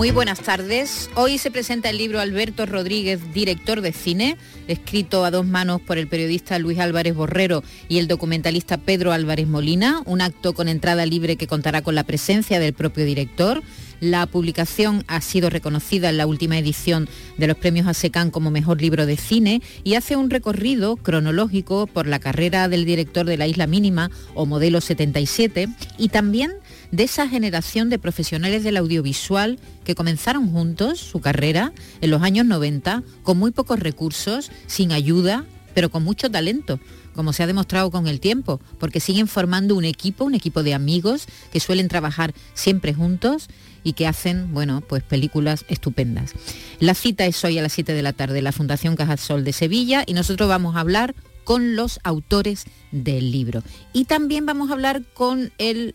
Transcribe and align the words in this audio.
Muy 0.00 0.12
buenas 0.12 0.40
tardes. 0.40 1.10
Hoy 1.14 1.36
se 1.36 1.50
presenta 1.50 1.90
el 1.90 1.98
libro 1.98 2.20
Alberto 2.20 2.64
Rodríguez, 2.64 3.20
director 3.34 3.82
de 3.82 3.92
cine, 3.92 4.38
escrito 4.66 5.26
a 5.26 5.30
dos 5.30 5.44
manos 5.44 5.82
por 5.82 5.98
el 5.98 6.08
periodista 6.08 6.58
Luis 6.58 6.78
Álvarez 6.78 7.14
Borrero 7.14 7.62
y 7.86 7.98
el 7.98 8.08
documentalista 8.08 8.78
Pedro 8.78 9.12
Álvarez 9.12 9.46
Molina, 9.46 10.00
un 10.06 10.22
acto 10.22 10.54
con 10.54 10.70
entrada 10.70 11.04
libre 11.04 11.36
que 11.36 11.46
contará 11.46 11.82
con 11.82 11.94
la 11.94 12.04
presencia 12.04 12.58
del 12.58 12.72
propio 12.72 13.04
director. 13.04 13.62
La 14.00 14.24
publicación 14.24 15.04
ha 15.06 15.20
sido 15.20 15.50
reconocida 15.50 16.08
en 16.08 16.16
la 16.16 16.26
última 16.26 16.56
edición 16.56 17.06
de 17.36 17.48
los 17.48 17.58
premios 17.58 17.86
ASECAN 17.86 18.30
como 18.30 18.50
mejor 18.50 18.80
libro 18.80 19.04
de 19.04 19.18
cine 19.18 19.60
y 19.84 19.96
hace 19.96 20.16
un 20.16 20.30
recorrido 20.30 20.96
cronológico 20.96 21.86
por 21.86 22.06
la 22.06 22.20
carrera 22.20 22.68
del 22.68 22.86
director 22.86 23.26
de 23.26 23.36
La 23.36 23.46
Isla 23.46 23.66
Mínima 23.66 24.10
o 24.32 24.46
Modelo 24.46 24.80
77 24.80 25.68
y 25.98 26.08
también 26.08 26.52
de 26.90 27.04
esa 27.04 27.28
generación 27.28 27.90
de 27.90 27.98
profesionales 27.98 28.64
del 28.64 28.76
audiovisual 28.76 29.58
que 29.84 29.94
comenzaron 29.94 30.50
juntos 30.50 30.98
su 30.98 31.20
carrera 31.20 31.72
en 32.00 32.10
los 32.10 32.22
años 32.22 32.46
90 32.46 33.02
con 33.22 33.38
muy 33.38 33.50
pocos 33.50 33.78
recursos, 33.78 34.50
sin 34.66 34.92
ayuda, 34.92 35.44
pero 35.74 35.90
con 35.90 36.02
mucho 36.02 36.30
talento 36.30 36.80
como 37.14 37.32
se 37.32 37.42
ha 37.42 37.46
demostrado 37.46 37.90
con 37.90 38.06
el 38.06 38.20
tiempo, 38.20 38.60
porque 38.78 39.00
siguen 39.00 39.26
formando 39.26 39.74
un 39.74 39.84
equipo, 39.84 40.24
un 40.24 40.34
equipo 40.34 40.62
de 40.62 40.74
amigos 40.74 41.26
que 41.52 41.60
suelen 41.60 41.88
trabajar 41.88 42.34
siempre 42.54 42.94
juntos 42.94 43.48
y 43.82 43.94
que 43.94 44.06
hacen, 44.06 44.52
bueno, 44.52 44.80
pues 44.80 45.02
películas 45.02 45.64
estupendas. 45.68 46.32
La 46.78 46.94
cita 46.94 47.26
es 47.26 47.42
hoy 47.44 47.58
a 47.58 47.62
las 47.62 47.72
7 47.72 47.92
de 47.92 48.02
la 48.02 48.12
tarde, 48.12 48.42
la 48.42 48.52
Fundación 48.52 48.96
Cajasol 48.96 49.44
de 49.44 49.52
Sevilla, 49.52 50.04
y 50.06 50.14
nosotros 50.14 50.48
vamos 50.48 50.76
a 50.76 50.80
hablar 50.80 51.14
con 51.44 51.76
los 51.76 51.98
autores 52.04 52.64
del 52.92 53.32
libro. 53.32 53.62
Y 53.92 54.04
también 54.04 54.46
vamos 54.46 54.70
a 54.70 54.74
hablar 54.74 55.02
con 55.14 55.52
el 55.58 55.94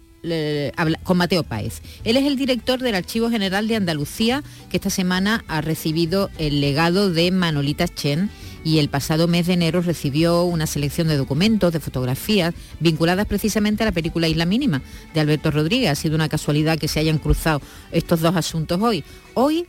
con 1.04 1.18
Mateo 1.18 1.44
Páez. 1.44 1.82
Él 2.04 2.18
es 2.18 2.26
el 2.26 2.36
director 2.36 2.80
del 2.80 2.96
Archivo 2.96 3.30
General 3.30 3.68
de 3.68 3.76
Andalucía, 3.76 4.44
que 4.70 4.78
esta 4.78 4.90
semana 4.90 5.44
ha 5.48 5.62
recibido 5.62 6.30
el 6.38 6.62
legado 6.62 7.12
de 7.12 7.32
Manolita 7.32 7.88
Chen 7.88 8.30
y 8.66 8.80
el 8.80 8.90
pasado 8.90 9.28
mes 9.28 9.46
de 9.46 9.54
enero 9.54 9.82
recibió 9.82 10.44
una 10.44 10.66
selección 10.66 11.08
de 11.08 11.18
documentos, 11.18 11.72
de 11.72 11.80
fotografías, 11.80 12.56
vinculadas 12.80 13.28
precisamente 13.28 13.84
a 13.84 13.86
la 13.86 13.92
película 13.92 14.28
Isla 14.28 14.46
Mínima 14.46 14.82
de 15.14 15.20
Alberto 15.20 15.52
Rodríguez. 15.52 15.92
Ha 15.92 15.96
sido 15.96 16.16
una 16.16 16.30
casualidad 16.30 16.80
que 16.80 16.88
se 16.88 17.00
hayan 17.00 17.20
cruzado 17.20 17.62
estos 17.92 18.22
dos 18.22 18.36
asuntos 18.36 18.82
hoy. 18.82 19.04
Hoy 19.36 19.68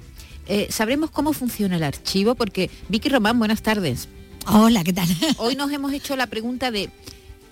eh, 0.49 0.69
sabremos 0.71 1.11
cómo 1.11 1.35
funciona 1.35 1.77
el 1.77 1.83
archivo, 1.83 2.35
porque 2.35 2.71
Vicky 2.89 3.11
Román, 3.11 3.39
buenas 3.39 3.61
tardes. 3.61 4.09
Hola, 4.47 4.83
¿qué 4.83 4.95
tal? 4.95 5.09
Hoy 5.39 5.57
nos 5.57 5.71
hemos 5.73 5.93
hecho 5.93 6.17
la 6.17 6.29
pregunta 6.29 6.71
de 6.71 6.89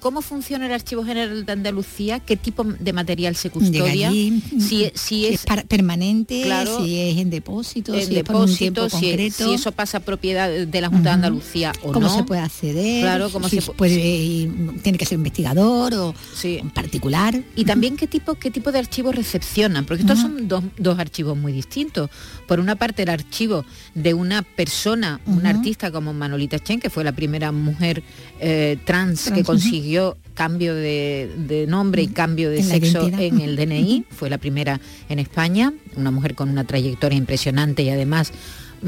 cómo 0.04 0.20
funciona 0.20 0.66
el 0.66 0.72
Archivo 0.72 1.02
General 1.02 1.46
de 1.46 1.50
Andalucía, 1.50 2.20
qué 2.20 2.36
tipo 2.36 2.62
de 2.62 2.92
material 2.92 3.36
se 3.36 3.48
custodia, 3.48 4.10
si, 4.10 4.92
si, 4.94 5.24
es, 5.24 5.46
permanente, 5.66 6.44
si 6.76 7.00
es 7.00 7.16
en 7.16 7.30
depósito, 7.30 7.98
si 7.98 8.14
es 8.14 8.22
por 8.22 8.36
un 8.36 8.54
tiempo 8.54 8.86
concreto. 8.86 9.46
Si 9.46 9.54
eso 9.54 9.72
pasa 9.72 9.96
a 9.96 10.00
propiedad 10.00 10.50
de 10.50 10.80
la 10.82 10.90
Junta 10.90 11.08
de 11.08 11.14
Andalucía 11.14 11.72
o 11.82 11.90
¿Cómo 11.90 12.08
no. 12.08 12.16
se 12.16 12.22
puede 12.24 12.42
acceder? 12.42 13.00
Claro, 13.00 13.30
cómo 13.30 13.48
se 13.48 13.62
puede, 13.62 14.50
tiene 14.82 14.98
que 14.98 15.06
ser 15.06 15.16
investigador 15.16 15.94
o 15.94 16.14
en 16.42 16.68
particular. 16.68 17.42
Y 17.56 17.64
también 17.64 17.96
qué 17.96 18.06
tipo, 18.06 18.34
qué 18.34 18.50
tipo 18.50 18.72
de 18.72 18.80
archivos 18.80 19.14
recepcionan, 19.14 19.86
porque 19.86 20.02
estos 20.02 20.20
son 20.20 20.48
dos, 20.48 20.98
archivos 20.98 21.34
muy 21.38 21.54
distintos. 21.54 22.10
Por 22.46 22.60
una 22.60 22.76
parte 22.76 23.04
el 23.04 23.08
archivo 23.08 23.64
de 23.94 24.12
una 24.12 24.42
persona, 24.42 25.22
un 25.24 25.46
artista 25.46 25.90
como 25.90 26.12
Manolita 26.12 26.58
Chen, 26.58 26.78
que 26.78 26.90
fue 26.90 27.04
la 27.04 27.12
primera 27.12 27.52
mujer 27.52 28.02
eh, 28.38 28.76
trans 28.84 29.30
que 29.30 29.42
consiguió 29.42 29.93
cambio 30.34 30.74
de, 30.74 31.66
nombre 31.68 32.02
y 32.02 32.08
cambio 32.08 32.50
de 32.50 32.62
sexo 32.62 33.08
en 33.08 33.40
el 33.40 33.56
DNI, 33.56 34.04
fue 34.10 34.30
la 34.30 34.38
primera 34.38 34.80
en 35.08 35.18
España, 35.18 35.72
una 35.96 36.10
mujer 36.10 36.34
con 36.34 36.48
una 36.50 36.64
trayectoria 36.64 37.16
impresionante 37.16 37.82
y 37.82 37.90
además 37.90 38.32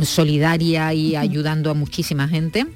solidaria 0.02 0.92
y 0.92 1.16
ayudando 1.16 1.70
a 1.70 1.74
muchísima 1.74 2.28
gente. 2.28 2.66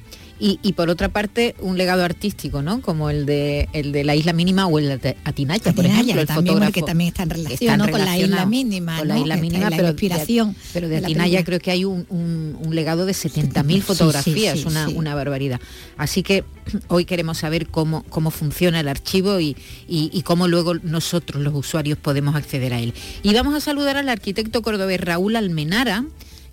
Y, 0.42 0.72
por 0.72 0.88
otra 0.88 1.10
parte 1.10 1.54
un 1.60 1.76
legado 1.76 2.02
artístico, 2.02 2.62
¿no? 2.62 2.80
Como 2.80 3.10
el 3.10 3.26
de 3.26 3.68
el 3.74 3.92
de 3.92 4.04
la 4.04 4.16
isla 4.16 4.32
mínima 4.32 4.66
o 4.66 4.78
el 4.78 4.98
de 4.98 5.16
Atinaya, 5.24 5.72
por 5.72 5.84
ejemplo, 5.84 6.20
el 6.20 6.26
también, 6.26 6.54
fotógrafo 6.54 6.72
que 6.72 6.82
también 6.82 7.08
está 7.08 7.24
en 7.24 7.30
relación 7.30 7.78
con 7.78 8.04
la 8.04 8.18
isla 8.18 8.46
mínima, 8.46 8.98
con 8.98 9.08
la 9.08 9.18
isla 9.18 9.36
mínima, 9.36 9.68
pero 9.68 9.88
inspiración. 9.88 10.52
De, 10.52 10.58
pero 10.72 10.88
de, 10.88 10.96
Atinaya 10.96 11.44
creo 11.44 11.58
que 11.58 11.70
hay 11.70 11.84
un, 11.84 12.06
legado 12.70 13.04
de 13.04 13.12
70.000 13.12 13.82
fotografías, 13.82 14.64
una, 14.64 14.88
una 14.88 15.14
barbaridad. 15.14 15.60
Así 15.96 16.22
que 16.22 16.44
hoy 16.88 17.04
queremos 17.04 17.38
saber 17.38 17.68
cómo, 17.68 18.02
cómo 18.08 18.30
funciona 18.30 18.80
el 18.80 18.88
archivo 18.88 19.40
y, 19.40 19.56
y, 19.88 20.22
cómo 20.22 20.48
luego 20.48 20.74
nosotros, 20.74 21.42
los 21.42 21.54
usuarios, 21.54 21.98
podemos 21.98 22.34
acceder 22.34 22.72
a 22.72 22.80
él. 22.80 22.94
Y 23.22 23.34
vamos 23.34 23.54
a 23.54 23.60
saludar 23.60 23.96
al 23.96 24.08
arquitecto 24.08 24.62
cordobés 24.62 25.00
Raúl 25.00 25.36
Almenara, 25.36 26.04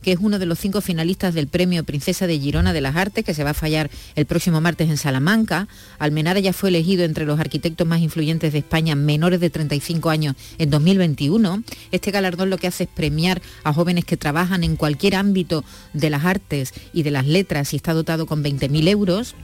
que 0.01 0.11
es 0.11 0.19
uno 0.21 0.39
de 0.39 0.45
los 0.45 0.59
cinco 0.59 0.81
finalistas 0.81 1.33
del 1.33 1.47
premio 1.47 1.83
Princesa 1.83 2.27
de 2.27 2.39
Girona 2.39 2.73
de 2.73 2.81
las 2.81 2.95
Artes, 2.95 3.25
que 3.25 3.33
se 3.33 3.43
va 3.43 3.51
a 3.51 3.53
fallar 3.53 3.89
el 4.15 4.25
próximo 4.25 4.61
martes 4.61 4.89
en 4.89 4.97
Salamanca. 4.97 5.67
Almenara 5.99 6.39
ya 6.39 6.53
fue 6.53 6.69
elegido 6.69 7.03
entre 7.03 7.25
los 7.25 7.39
arquitectos 7.39 7.87
más 7.87 8.01
influyentes 8.01 8.53
de 8.53 8.59
España 8.59 8.95
menores 8.95 9.39
de 9.39 9.49
35 9.49 10.09
años 10.09 10.35
en 10.57 10.69
2021. 10.69 11.63
Este 11.91 12.11
galardón 12.11 12.49
lo 12.49 12.57
que 12.57 12.67
hace 12.67 12.83
es 12.83 12.89
premiar 12.89 13.41
a 13.63 13.73
jóvenes 13.73 14.05
que 14.05 14.17
trabajan 14.17 14.63
en 14.63 14.75
cualquier 14.75 15.15
ámbito 15.15 15.63
de 15.93 16.09
las 16.09 16.25
artes 16.25 16.73
y 16.93 17.03
de 17.03 17.11
las 17.11 17.25
letras 17.25 17.73
y 17.73 17.77
está 17.77 17.93
dotado 17.93 18.25
con 18.25 18.43
20.000 18.43 18.87
euros. 18.87 19.35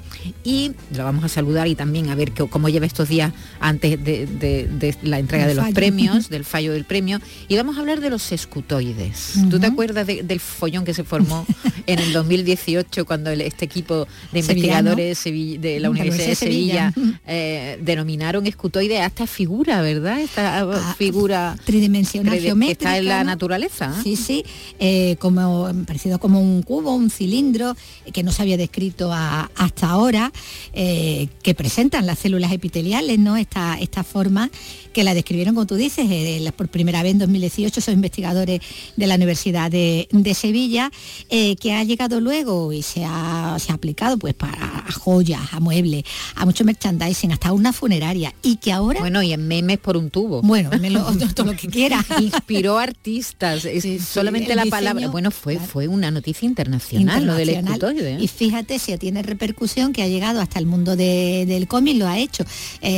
Y 0.44 0.72
lo 0.96 1.04
vamos 1.04 1.24
a 1.24 1.30
saludar 1.30 1.68
y 1.68 1.76
también 1.76 2.10
a 2.10 2.16
ver 2.16 2.34
cómo 2.34 2.70
lleva 2.70 2.86
estos 2.86 3.10
días 3.10 3.34
antes 3.60 4.04
de, 4.04 4.96
la 5.04 5.20
entrega 5.20 5.48
de 5.48 5.56
los 5.56 5.70
premios, 5.72 6.30
del 6.30 6.46
fallo 6.46 6.74
del 6.74 6.86
premio. 6.86 7.20
Y 7.48 7.56
vamos 7.56 7.78
a 7.78 7.82
hablar 7.82 8.00
de 8.00 8.10
los 8.10 8.32
escutoides. 8.32 9.34
¿Tú 9.50 9.60
te 9.60 9.68
acuerdas 9.68 10.08
del 10.08 10.40
follón 10.44 10.86
que 10.86 10.94
se 10.94 11.04
formó 11.04 11.46
en 11.88 12.00
el 12.00 12.14
2018 12.14 13.06
cuando 13.06 13.32
este 13.32 13.66
equipo 13.66 14.08
de 14.32 14.40
investigadores 14.40 15.24
de 15.24 15.80
la 15.80 15.90
Universidad 15.90 16.28
de 16.28 16.36
Sevilla, 16.36 16.94
eh, 17.28 17.80
denominaron 17.82 18.46
escutoide 18.46 19.00
a 19.00 19.08
esta 19.08 19.28
figura, 19.28 19.82
¿verdad? 19.82 20.20
Esta 20.20 20.62
ah, 20.62 20.96
figura 20.98 21.58
tridimensional 21.66 22.40
geométrica. 22.40 22.78
Que 22.80 22.86
está 22.86 22.98
en 22.98 23.06
la 23.06 23.24
naturaleza. 23.24 23.94
Sí, 24.04 24.16
sí, 24.16 24.44
eh, 24.80 25.16
como 25.20 25.72
parecido 25.86 26.20
como 26.20 26.42
un 26.42 26.62
cubo, 26.64 26.94
un 26.96 27.10
cilindro 27.10 27.76
que 28.12 28.24
no 28.24 28.32
se 28.32 28.42
había 28.42 28.58
descrito 28.58 29.12
hasta 29.14 29.90
ahora, 29.90 30.32
eh, 30.74 31.28
que 31.42 31.54
presentan 31.56 32.06
las 32.06 32.20
células 32.20 32.52
epiteliales, 32.52 33.20
¿no? 33.20 33.38
Esta, 33.38 33.78
esta 33.80 34.04
forma 34.04 34.50
que 34.94 35.04
la 35.04 35.14
describieron, 35.14 35.56
como 35.56 35.66
tú 35.66 35.76
dices, 35.76 36.06
eh, 36.10 36.52
por 36.56 36.70
primera 36.70 37.04
vez 37.04 37.14
en 37.14 37.20
2018, 37.20 37.82
son 37.82 37.96
investigadores 37.96 38.62
de 38.96 39.08
la 39.08 39.16
Universidad 39.16 39.72
de, 39.72 40.08
Sevilla, 40.34 40.92
eh, 41.30 41.56
que 41.56 41.74
ha 41.74 41.84
llegado 41.84 42.20
luego 42.20 42.74
y 42.74 42.82
se 42.82 43.04
ha, 43.06 43.56
aplicado 43.70 44.18
pues 44.18 44.34
para 44.34 44.86
joyas, 44.94 45.42
a 45.52 45.60
muebles, 45.60 46.04
a 46.36 46.46
mucho 46.46 46.64
merchandising, 46.64 47.32
hasta 47.32 47.52
una 47.54 47.74
funeraria, 47.74 48.34
y 48.42 48.58
que 48.58 48.72
ahora... 48.72 49.00
Bueno, 49.00 49.24
y 49.24 49.34
en 49.34 49.48
memes 49.48 49.80
por 49.80 49.98
un 49.98 50.10
tubo. 50.10 50.42
Bueno, 50.42 50.70
todo 51.36 51.48
lo 51.48 51.58
que 51.58 51.68
quiera. 51.68 52.04
Inspiró 52.20 52.78
artistas, 52.78 53.68
solamente 54.08 54.56
la 54.56 54.66
palabra... 54.66 55.08
Bueno, 55.08 55.32
fue, 55.32 55.58
fue 55.58 55.88
una 55.88 56.12
noticia 56.12 56.48
internacional, 56.48 57.26
lo 57.26 57.36
del 57.36 57.50
escutoide. 57.50 58.16
¿eh? 58.16 58.18
Y 58.20 58.28
fíjate 58.28 58.80
si 58.80 58.98
tiene 58.98 59.24
repercusión 59.24 59.94
que 59.94 60.04
ha 60.04 60.08
llegado 60.08 60.40
hasta 60.42 60.60
el 60.60 60.66
mundo 60.66 60.96
del 60.96 61.68
cómic, 61.68 61.98
lo 61.98 62.08
ha 62.08 62.20
hecho 62.20 62.44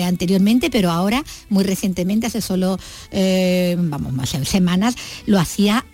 anteriormente, 0.03 0.69
pero 0.69 0.91
ahora 0.91 1.23
muy 1.49 1.63
recientemente 1.63 2.27
hace 2.27 2.41
solo, 2.41 2.77
eh, 3.11 3.75
vamos, 3.77 4.13
más 4.13 4.29
semanas, 4.29 4.95
lo 5.25 5.39
hacía 5.39 5.85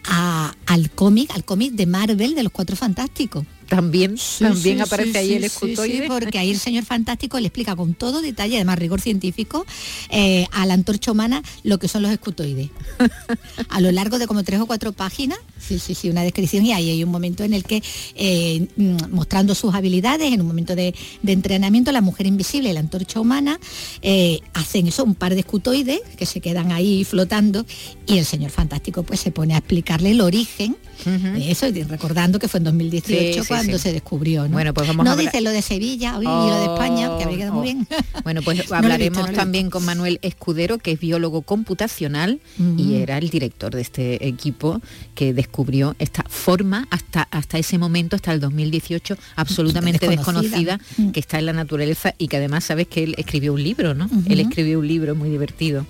al 0.66 0.92
cómic, 0.92 1.31
al 1.34 1.44
cómic 1.44 1.74
de 1.74 1.86
Marvel 1.86 2.36
de 2.36 2.44
los 2.44 2.52
Cuatro 2.52 2.76
Fantásticos 2.76 3.46
también, 3.72 4.18
también 4.38 4.82
aparece 4.82 5.18
ahí 5.18 5.34
el 5.36 5.46
escutoide. 5.46 6.08
porque 6.08 6.38
ahí 6.38 6.52
el 6.52 6.60
señor 6.60 6.84
fantástico 6.84 7.40
le 7.40 7.48
explica 7.48 7.74
con 7.74 7.94
todo 7.94 8.22
detalle, 8.22 8.58
además 8.58 8.78
rigor 8.78 9.00
científico, 9.00 9.66
eh, 10.10 10.46
a 10.52 10.66
la 10.66 10.74
antorcha 10.74 11.14
humana 11.14 11.42
lo 11.64 11.80
que 11.80 11.88
son 11.88 12.02
los 12.02 12.12
escutoides. 12.12 12.70
a 13.70 13.80
lo 13.80 13.92
largo 13.94 14.20
de 14.20 14.28
como 14.28 14.44
tres 14.44 14.60
o 14.60 14.66
cuatro 14.66 14.92
páginas 14.92 15.40
Sí, 15.62 15.80
sí, 15.80 15.94
sí, 15.94 16.10
una 16.10 16.24
descripción 16.24 16.66
y 16.66 16.74
ahí 16.74 16.90
hay 16.90 17.04
un 17.04 17.12
momento 17.12 17.44
en 17.44 17.54
el 17.54 17.64
que, 17.64 17.84
eh, 18.16 18.68
mm, 18.76 19.12
mostrando 19.12 19.56
sus 19.56 19.74
habilidades, 19.74 20.34
en 20.34 20.42
un 20.42 20.48
momento 20.48 20.76
de, 20.76 20.94
entrenamiento, 21.26 21.92
la 21.92 22.02
mujer 22.02 22.26
invisible 22.26 22.70
y 22.70 22.74
la 22.74 22.80
antorcha 22.80 23.20
humana 23.20 23.60
eh, 24.02 24.40
hacen 24.54 24.88
eso, 24.88 25.04
un 25.04 25.16
par 25.16 25.34
de 25.34 25.42
escutoides 25.42 26.02
que 26.18 26.26
se 26.26 26.42
quedan 26.42 26.72
ahí 26.72 27.04
flotando 27.04 27.66
y 28.08 28.18
el 28.18 28.26
señor 28.26 28.52
fantástico 28.52 29.04
pues 29.04 29.20
se 29.20 29.32
pone 29.32 29.54
a 29.54 29.58
explicarle 29.58 30.12
el 30.12 30.22
origen 30.22 30.76
de 31.06 31.50
eso, 31.50 31.66
recordando 31.88 32.38
que 32.38 32.48
fue 32.48 32.60
en 32.60 32.66
2018 32.66 33.44
cuando 33.48 33.78
se 33.80 33.92
descubrió. 33.92 34.44
¿no? 34.44 34.50
Bueno, 34.50 34.74
pues 34.74 34.88
vamos 34.88 35.06
no 35.06 35.16
dice 35.16 35.42
lo 35.42 35.50
de 35.50 35.62
Sevilla 35.62 36.18
y 36.20 36.26
lo 36.26 36.60
de 36.60 36.66
España, 36.66 37.18
que 37.18 37.24
habría 37.24 37.38
quedado 37.38 37.54
muy 37.54 37.64
bien. 37.64 37.88
Bueno, 38.24 38.42
pues 38.44 38.72
hablaremos 38.72 39.32
también 39.34 39.70
con 39.70 39.84
Manuel 39.84 40.20
Escudero, 40.22 40.78
que 40.78 40.92
es 40.92 41.00
biólogo 41.00 41.42
computacional 41.42 42.40
y 42.78 42.96
era 42.96 43.18
el 43.18 43.30
director 43.30 43.74
de 43.74 43.82
este 43.82 44.28
equipo 44.28 44.82
que 45.16 45.34
descubrió 45.34 45.51
esta 46.00 46.24
forma 46.28 46.88
hasta, 46.90 47.24
hasta 47.24 47.58
ese 47.58 47.78
momento, 47.78 48.16
hasta 48.16 48.34
el 48.34 48.40
2018, 48.40 49.18
absolutamente 49.36 50.08
desconocida, 50.08 50.80
mm. 50.98 51.12
que 51.12 51.20
está 51.20 51.40
en 51.40 51.46
la 51.46 51.54
naturaleza 51.54 52.16
y 52.18 52.28
que 52.28 52.38
además 52.38 52.64
sabes 52.64 52.88
que 52.88 53.04
él 53.04 53.16
escribió 53.18 53.54
un 53.54 53.64
libro, 53.64 53.94
¿no? 53.94 54.10
Él 54.28 54.40
escribió 54.40 54.80
un 54.80 54.88
libro 54.88 55.16
muy 55.16 55.30
divertido 55.30 55.86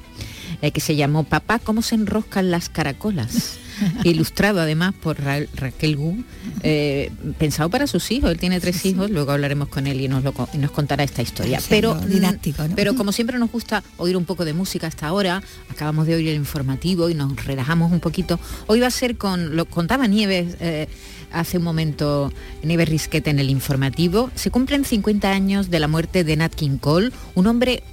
eh, 0.62 0.72
que 0.72 0.82
se 0.82 0.96
llamó 0.96 1.24
Papá, 1.24 1.60
¿cómo 1.60 1.82
se 1.82 1.96
enroscan 1.96 2.52
las 2.52 2.70
caracolas? 2.70 3.58
ilustrado 4.04 4.62
además 4.62 4.94
por 4.94 5.18
Raquel 5.22 5.96
Gu, 5.96 6.24
eh, 6.64 7.12
pensado 7.38 7.70
para 7.70 7.88
sus 7.88 8.12
hijos. 8.12 8.32
Él 8.32 8.38
tiene 8.38 8.60
tres 8.60 8.86
hijos, 8.86 9.10
luego 9.10 9.32
hablaremos 9.32 9.68
con 9.70 9.88
él 9.88 10.02
y 10.02 10.08
nos, 10.08 10.24
lo, 10.24 10.34
nos 10.58 10.72
contará 10.72 11.04
esta 11.04 11.22
historia. 11.22 11.60
pero, 11.70 11.96
didáctico, 11.96 12.64
pero 12.76 12.96
como 12.96 13.12
siempre 13.12 13.38
nos 13.40 13.52
gusta 13.52 13.84
oír 13.98 14.18
un 14.18 14.26
poco 14.26 14.46
de 14.46 14.54
música 14.54 14.88
hasta 14.88 15.08
ahora, 15.08 15.42
acabamos 15.70 16.08
de 16.08 16.16
oír 16.16 16.30
el 16.30 16.36
informativo 16.36 17.10
y 17.10 17.14
nos 17.14 17.46
relajamos 17.46 17.92
un 17.92 18.00
poquito. 18.00 18.40
Hoy 18.68 18.80
va 18.80 18.88
a 18.88 18.92
ser 18.92 19.18
con, 19.18 19.56
lo 19.56 19.66
contaba 19.66 20.08
Nieves, 20.08 20.56
eh, 20.60 20.88
hace 21.32 21.58
un 21.58 21.64
momento 21.64 22.32
Neve 22.64 22.86
Risquet 22.86 23.28
en 23.28 23.40
el 23.40 23.50
informativo. 23.50 24.30
Se 24.36 24.52
cumplen 24.52 24.86
50 24.86 25.32
años 25.32 25.70
de 25.70 25.80
la 25.80 25.88
muerte 25.88 26.24
de 26.24 26.36
Nat 26.36 26.54
King 26.54 26.78
Cole, 26.78 27.12
un 27.36 27.48
hombre 27.48 27.84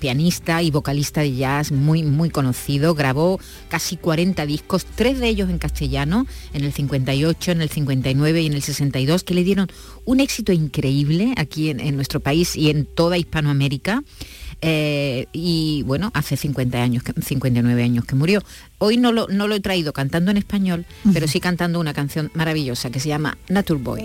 pianista 0.00 0.62
y 0.62 0.70
vocalista 0.70 1.20
de 1.20 1.36
jazz 1.36 1.72
muy, 1.72 2.02
muy 2.02 2.30
conocido. 2.30 2.94
Grabó 2.94 3.40
casi 3.68 3.96
40 3.96 4.46
discos, 4.46 4.84
tres 4.84 5.20
de 5.20 5.28
ellos 5.28 5.37
en 5.44 5.58
castellano, 5.58 6.26
en 6.52 6.64
el 6.64 6.72
58, 6.72 7.52
en 7.52 7.62
el 7.62 7.68
59 7.68 8.42
y 8.42 8.46
en 8.46 8.54
el 8.54 8.62
62, 8.62 9.22
que 9.24 9.34
le 9.34 9.44
dieron 9.44 9.68
un 10.04 10.20
éxito 10.20 10.52
increíble 10.52 11.34
aquí 11.36 11.70
en 11.70 11.94
nuestro 11.94 12.20
país 12.20 12.56
y 12.56 12.70
en 12.70 12.86
toda 12.86 13.18
Hispanoamérica. 13.18 14.02
Eh, 14.60 15.26
y 15.32 15.82
bueno, 15.84 16.10
hace 16.14 16.36
50 16.36 16.82
años, 16.82 17.04
59 17.20 17.82
años 17.82 18.04
que 18.04 18.14
murió. 18.14 18.42
Hoy 18.78 18.96
no 18.96 19.12
lo, 19.12 19.28
no 19.28 19.46
lo 19.46 19.54
he 19.54 19.60
traído 19.60 19.92
cantando 19.92 20.30
en 20.30 20.36
español, 20.36 20.86
pero 21.12 21.28
sí 21.28 21.40
cantando 21.40 21.78
una 21.78 21.94
canción 21.94 22.30
maravillosa 22.34 22.90
que 22.90 23.00
se 23.00 23.08
llama 23.08 23.38
Nature 23.48 23.80
Boy. 23.80 24.04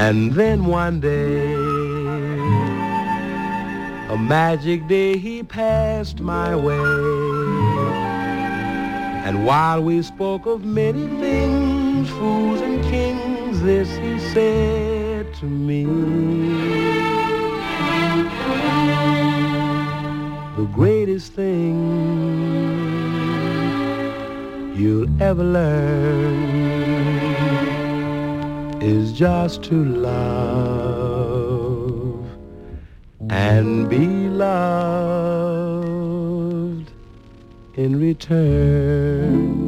And 0.00 0.32
then 0.34 0.66
one 0.66 1.00
day, 1.00 1.54
a 4.14 4.16
magic 4.16 4.86
day 4.86 5.18
he 5.18 5.42
passed 5.42 6.20
my 6.20 6.54
way. 6.54 6.78
And 9.26 9.44
while 9.44 9.82
we 9.82 10.00
spoke 10.02 10.46
of 10.46 10.64
many 10.64 11.08
things, 11.18 12.08
fools 12.10 12.60
and 12.60 12.80
kings, 12.84 13.60
this 13.60 13.90
he 13.96 14.20
said 14.32 15.34
to 15.40 15.46
me. 15.46 15.84
The 20.58 20.66
greatest 20.72 21.32
thing 21.32 21.74
you'll 24.76 25.10
ever 25.20 25.42
learn 25.42 26.87
is 28.80 29.12
just 29.12 29.62
to 29.64 29.84
love 29.84 31.18
and 33.28 33.88
be 33.88 34.06
loved 34.28 35.68
in 37.74 37.98
return. 38.00 39.67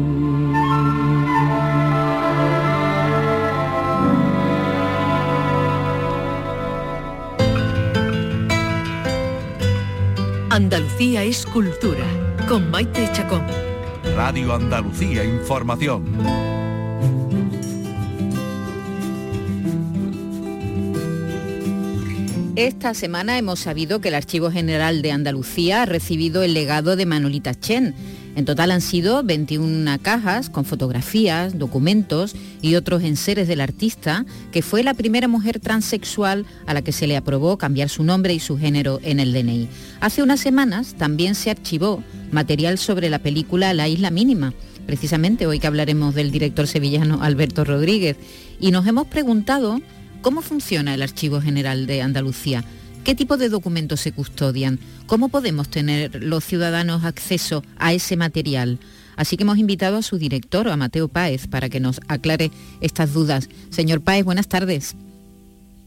Andalucía 10.53 11.23
es 11.23 11.45
cultura, 11.45 12.05
con 12.49 12.69
Maite 12.69 13.09
Chacón. 13.13 13.47
Radio 14.17 14.53
Andalucía 14.53 15.23
Información. 15.23 16.03
Esta 22.57 22.93
semana 22.93 23.37
hemos 23.37 23.61
sabido 23.61 24.01
que 24.01 24.09
el 24.09 24.15
Archivo 24.15 24.51
General 24.51 25.01
de 25.01 25.13
Andalucía 25.13 25.83
ha 25.83 25.85
recibido 25.85 26.43
el 26.43 26.53
legado 26.53 26.97
de 26.97 27.05
Manolita 27.05 27.57
Chen 27.57 27.95
en 28.35 28.45
total 28.45 28.71
han 28.71 28.81
sido 28.81 29.23
21 29.23 29.97
cajas 30.01 30.49
con 30.49 30.63
fotografías, 30.63 31.59
documentos 31.59 32.35
y 32.61 32.75
otros 32.75 33.03
enseres 33.03 33.47
del 33.47 33.59
artista, 33.61 34.25
que 34.51 34.61
fue 34.61 34.83
la 34.83 34.93
primera 34.93 35.27
mujer 35.27 35.59
transexual 35.59 36.45
a 36.65 36.73
la 36.73 36.81
que 36.81 36.93
se 36.93 37.07
le 37.07 37.17
aprobó 37.17 37.57
cambiar 37.57 37.89
su 37.89 38.03
nombre 38.03 38.33
y 38.33 38.39
su 38.39 38.57
género 38.57 38.99
en 39.03 39.19
el 39.19 39.33
DNI. 39.33 39.67
Hace 39.99 40.23
unas 40.23 40.39
semanas 40.39 40.95
también 40.97 41.35
se 41.35 41.51
archivó 41.51 42.03
material 42.31 42.77
sobre 42.77 43.09
la 43.09 43.19
película 43.19 43.73
La 43.73 43.89
Isla 43.89 44.11
Mínima, 44.11 44.53
precisamente 44.85 45.45
hoy 45.45 45.59
que 45.59 45.67
hablaremos 45.67 46.15
del 46.15 46.31
director 46.31 46.67
sevillano 46.67 47.21
Alberto 47.21 47.65
Rodríguez, 47.65 48.17
y 48.59 48.71
nos 48.71 48.87
hemos 48.87 49.07
preguntado 49.07 49.81
cómo 50.21 50.41
funciona 50.41 50.93
el 50.93 51.01
Archivo 51.01 51.41
General 51.41 51.85
de 51.85 52.01
Andalucía 52.01 52.63
¿Qué 53.03 53.15
tipo 53.15 53.37
de 53.37 53.49
documentos 53.49 53.99
se 53.99 54.11
custodian? 54.11 54.79
¿Cómo 55.07 55.29
podemos 55.29 55.69
tener 55.69 56.23
los 56.23 56.43
ciudadanos 56.45 57.03
acceso 57.03 57.63
a 57.79 57.93
ese 57.93 58.15
material? 58.15 58.77
Así 59.15 59.37
que 59.37 59.43
hemos 59.43 59.57
invitado 59.57 59.97
a 59.97 60.01
su 60.03 60.19
director, 60.19 60.69
a 60.69 60.77
Mateo 60.77 61.07
Páez, 61.07 61.47
para 61.47 61.67
que 61.67 61.79
nos 61.79 61.99
aclare 62.07 62.51
estas 62.79 63.13
dudas. 63.13 63.49
Señor 63.71 64.01
Páez, 64.01 64.23
buenas 64.23 64.47
tardes. 64.47 64.95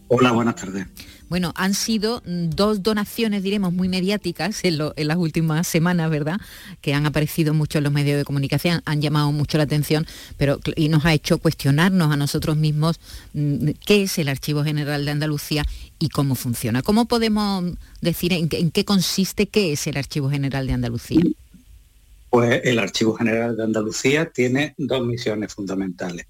Hola, 0.08 0.32
buenas 0.32 0.56
tardes. 0.56 0.86
Bueno, 1.28 1.52
han 1.56 1.74
sido 1.74 2.22
mm, 2.26 2.50
dos 2.50 2.82
donaciones, 2.82 3.42
diremos, 3.42 3.72
muy 3.72 3.88
mediáticas 3.88 4.60
en, 4.64 4.78
las 4.78 5.16
últimas 5.16 5.66
semanas, 5.66 6.10
¿verdad? 6.10 6.40
Que 6.80 6.94
han 6.94 7.06
aparecido 7.06 7.54
mucho 7.54 7.78
en 7.78 7.84
los 7.84 7.92
medios 7.92 8.18
de 8.18 8.24
comunicación, 8.24 8.82
han 8.84 9.00
llamado 9.00 9.32
mucho 9.32 9.58
la 9.58 9.64
atención, 9.64 10.06
pero 10.36 10.60
y 10.76 10.88
nos 10.88 11.04
ha 11.04 11.14
hecho 11.14 11.38
cuestionarnos 11.38 12.12
a 12.12 12.16
nosotros 12.16 12.56
mismos 12.56 13.00
mm, 13.32 13.70
qué 13.86 14.02
es 14.02 14.18
el 14.18 14.28
Archivo 14.28 14.64
General 14.64 15.04
de 15.04 15.10
Andalucía 15.10 15.64
y 15.98 16.08
cómo 16.08 16.34
funciona. 16.34 16.82
¿Cómo 16.82 17.06
podemos 17.06 17.64
decir 18.00 18.32
en, 18.32 18.48
en 18.50 18.70
qué 18.70 18.84
consiste, 18.84 19.46
qué 19.46 19.72
es 19.72 19.86
el 19.86 19.96
Archivo 19.96 20.30
General 20.30 20.66
de 20.66 20.72
Andalucía? 20.72 21.22
Pues 22.30 22.62
el 22.64 22.80
Archivo 22.80 23.14
General 23.14 23.56
de 23.56 23.62
Andalucía 23.62 24.30
tiene 24.30 24.74
dos 24.76 25.06
misiones 25.06 25.54
fundamentales. 25.54 26.26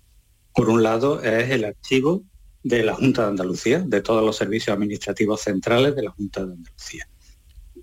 Por 0.54 0.68
un 0.68 0.82
lado 0.82 1.22
es 1.22 1.50
el 1.50 1.64
archivo 1.64 2.22
de 2.64 2.82
la 2.82 2.94
Junta 2.94 3.22
de 3.22 3.28
Andalucía, 3.28 3.84
de 3.86 4.00
todos 4.00 4.24
los 4.24 4.36
servicios 4.36 4.74
administrativos 4.74 5.42
centrales 5.42 5.94
de 5.94 6.02
la 6.02 6.10
Junta 6.10 6.44
de 6.44 6.54
Andalucía. 6.54 7.06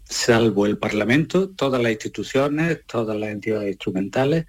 Salvo 0.04 0.66
el 0.66 0.80
Parlamento, 0.80 1.52
todas 1.52 1.82
las 1.82 1.92
instituciones, 1.92 2.80
todas 2.88 3.16
las 3.16 3.30
entidades 3.30 3.70
instrumentales 3.70 4.46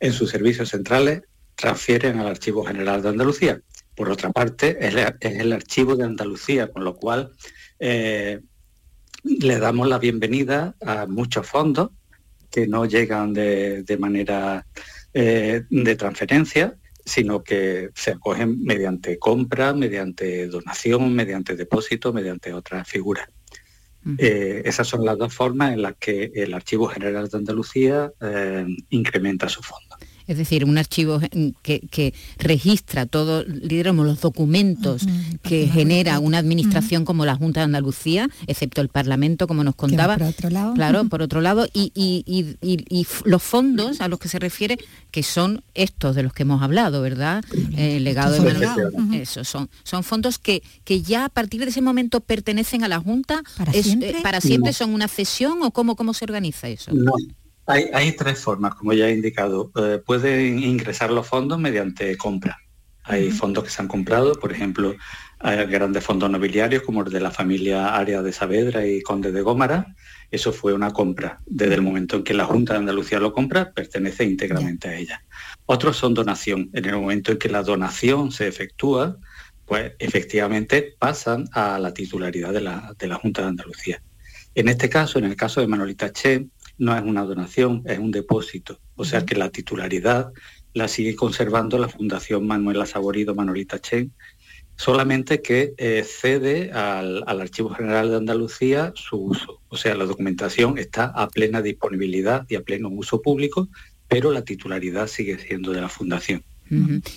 en 0.00 0.12
sus 0.12 0.30
servicios 0.30 0.70
centrales 0.70 1.22
transfieren 1.54 2.18
al 2.18 2.28
Archivo 2.28 2.64
General 2.64 3.02
de 3.02 3.10
Andalucía. 3.10 3.60
Por 3.94 4.10
otra 4.10 4.32
parte, 4.32 4.78
es, 4.80 4.94
el 5.20 5.52
Archivo 5.52 5.96
de 5.96 6.04
Andalucía, 6.04 6.72
con 6.72 6.82
lo 6.82 6.96
cual 6.96 7.32
eh, 7.78 8.40
le 9.22 9.58
damos 9.58 9.86
la 9.86 9.98
bienvenida 9.98 10.74
a 10.80 11.06
muchos 11.06 11.46
fondos 11.46 11.90
que 12.50 12.66
no 12.66 12.86
llegan 12.86 13.34
de, 13.34 13.96
manera 13.98 14.66
eh, 15.12 15.62
de 15.68 15.96
transferencia 15.96 16.74
sino 17.04 17.42
que 17.42 17.90
se 17.94 18.12
acogen 18.12 18.62
mediante 18.62 19.18
compra, 19.18 19.74
mediante 19.74 20.46
donación, 20.48 21.14
mediante 21.14 21.56
depósito, 21.56 22.12
mediante 22.12 22.52
otras 22.52 22.88
figuras. 22.88 23.28
Eh, 24.18 24.60
esas 24.66 24.86
son 24.86 25.02
las 25.04 25.16
dos 25.16 25.32
formas 25.32 25.72
en 25.72 25.80
las 25.80 25.94
que 25.96 26.30
el 26.34 26.52
Archivo 26.52 26.88
General 26.88 27.26
de 27.26 27.38
Andalucía 27.38 28.12
eh, 28.20 28.66
incrementa 28.90 29.48
su 29.48 29.62
fondo 29.62 29.83
es 30.26 30.38
decir, 30.38 30.64
un 30.64 30.78
archivo 30.78 31.20
que, 31.62 32.14
registra 32.38 33.06
todos 33.06 33.46
los 33.46 34.20
documentos 34.20 35.02
que 35.42 35.68
genera 35.68 36.18
una 36.18 36.38
administración 36.38 37.04
como 37.04 37.24
la 37.24 37.36
Junta 37.36 37.60
de 37.60 37.64
Andalucía, 37.64 38.28
excepto 38.46 38.80
el 38.80 38.88
Parlamento, 38.88 39.46
como 39.46 39.64
nos 39.64 39.74
contaba. 39.74 40.16
por 40.16 40.28
otro 40.28 40.50
lado. 40.50 40.74
Claro, 40.74 41.04
por 41.04 41.22
otro 41.22 41.40
lado, 41.40 41.66
y, 41.72 42.56
los 43.24 43.42
fondos 43.42 44.00
a 44.00 44.08
los 44.08 44.18
que 44.18 44.28
se 44.28 44.38
refiere, 44.38 44.78
que 45.10 45.22
son 45.22 45.62
estos 45.74 46.14
de 46.14 46.22
los 46.22 46.32
que 46.32 46.42
hemos 46.42 46.62
hablado, 46.62 47.02
¿verdad? 47.02 47.44
El 47.52 47.78
eh, 47.78 48.00
legado 48.00 48.40
de 48.40 49.20
Eso, 49.20 49.44
son, 49.44 49.68
son 49.82 50.04
fondos 50.04 50.38
que, 50.38 50.62
que 50.84 51.02
ya 51.02 51.26
a 51.26 51.28
partir 51.28 51.62
de 51.62 51.70
ese 51.70 51.82
momento 51.82 52.20
pertenecen 52.20 52.84
a 52.84 52.88
la 52.88 53.00
Junta. 53.00 53.42
¿Para 53.56 53.72
siempre? 53.72 54.10
Eh, 54.10 54.16
¿Para 54.22 54.40
siempre 54.40 54.72
son 54.72 54.94
una 54.94 55.08
cesión 55.08 55.62
o 55.62 55.70
cómo, 55.70 55.96
cómo 55.96 56.14
se 56.14 56.24
organiza 56.24 56.68
eso? 56.68 56.92
No. 56.92 57.12
Hay, 57.66 58.12
tres 58.12 58.40
formas, 58.40 58.74
como 58.74 58.92
ya 58.92 59.08
he 59.08 59.12
indicado. 59.12 59.72
Eh, 59.76 59.98
pueden 60.04 60.62
ingresar 60.62 61.10
los 61.10 61.26
fondos 61.26 61.58
mediante 61.58 62.16
compra. 62.16 62.58
Hay 63.04 63.30
fondos 63.30 63.64
que 63.64 63.70
se 63.70 63.82
han 63.82 63.88
comprado, 63.88 64.34
por 64.34 64.52
ejemplo, 64.52 64.94
hay 65.38 65.66
grandes 65.66 66.02
fondos 66.02 66.30
nobiliarios 66.30 66.82
como 66.82 67.02
el 67.02 67.12
de 67.12 67.20
la 67.20 67.30
familia 67.30 67.94
Aria 67.96 68.22
de 68.22 68.32
Saavedra 68.32 68.86
y 68.86 69.02
Conde 69.02 69.30
de 69.30 69.42
Gómara. 69.42 69.94
Eso 70.30 70.52
fue 70.52 70.72
una 70.72 70.90
compra. 70.90 71.38
Desde 71.44 71.74
el 71.74 71.82
momento 71.82 72.16
en 72.16 72.24
que 72.24 72.32
la 72.32 72.46
Junta 72.46 72.72
de 72.72 72.80
Andalucía 72.80 73.20
lo 73.20 73.32
compra, 73.32 73.72
pertenece 73.72 74.24
íntegramente 74.24 74.88
a 74.88 74.96
ella. 74.96 75.22
Otros 75.66 75.96
son 75.98 76.14
donación. 76.14 76.70
En 76.72 76.86
el 76.86 76.96
momento 76.96 77.32
en 77.32 77.38
que 77.38 77.50
la 77.50 77.62
donación 77.62 78.32
se 78.32 78.48
efectúa, 78.48 79.18
pues 79.66 79.92
efectivamente 79.98 80.94
pasan 80.98 81.46
a 81.52 81.78
la 81.78 81.92
titularidad 81.92 82.52
de 82.52 82.60
la, 82.62 82.94
de 82.98 83.06
la 83.06 83.16
Junta 83.16 83.42
de 83.42 83.48
Andalucía. 83.48 84.02
En 84.54 84.68
este 84.68 84.88
caso, 84.88 85.18
en 85.18 85.26
el 85.26 85.36
caso 85.36 85.60
de 85.60 85.66
Manolita 85.66 86.10
Che, 86.12 86.46
no 86.78 86.96
es 86.96 87.02
una 87.02 87.24
donación, 87.24 87.82
es 87.86 87.98
un 87.98 88.10
depósito. 88.10 88.80
O 88.96 89.04
sea 89.04 89.24
que 89.24 89.36
la 89.36 89.50
titularidad 89.50 90.32
la 90.72 90.88
sigue 90.88 91.14
conservando 91.14 91.78
la 91.78 91.88
Fundación 91.88 92.46
Manuela 92.46 92.86
Saborido 92.86 93.34
Manolita 93.34 93.78
Chen, 93.80 94.12
solamente 94.76 95.40
que 95.40 95.74
eh, 95.78 96.04
cede 96.04 96.72
al, 96.72 97.24
Archivo 97.26 97.70
General 97.70 98.10
de 98.10 98.16
Andalucía 98.16 98.92
su 98.96 99.16
uso. 99.16 99.60
O 99.68 99.76
sea, 99.76 99.94
la 99.94 100.04
documentación 100.04 100.78
está 100.78 101.06
a 101.06 101.28
plena 101.28 101.62
disponibilidad 101.62 102.44
y 102.48 102.56
a 102.56 102.62
pleno 102.62 102.88
uso 102.88 103.22
público, 103.22 103.68
pero 104.08 104.32
la 104.32 104.42
titularidad 104.42 105.06
sigue 105.06 105.38
siendo 105.38 105.72
de 105.72 105.80
la 105.80 105.88
Fundación. 105.88 106.44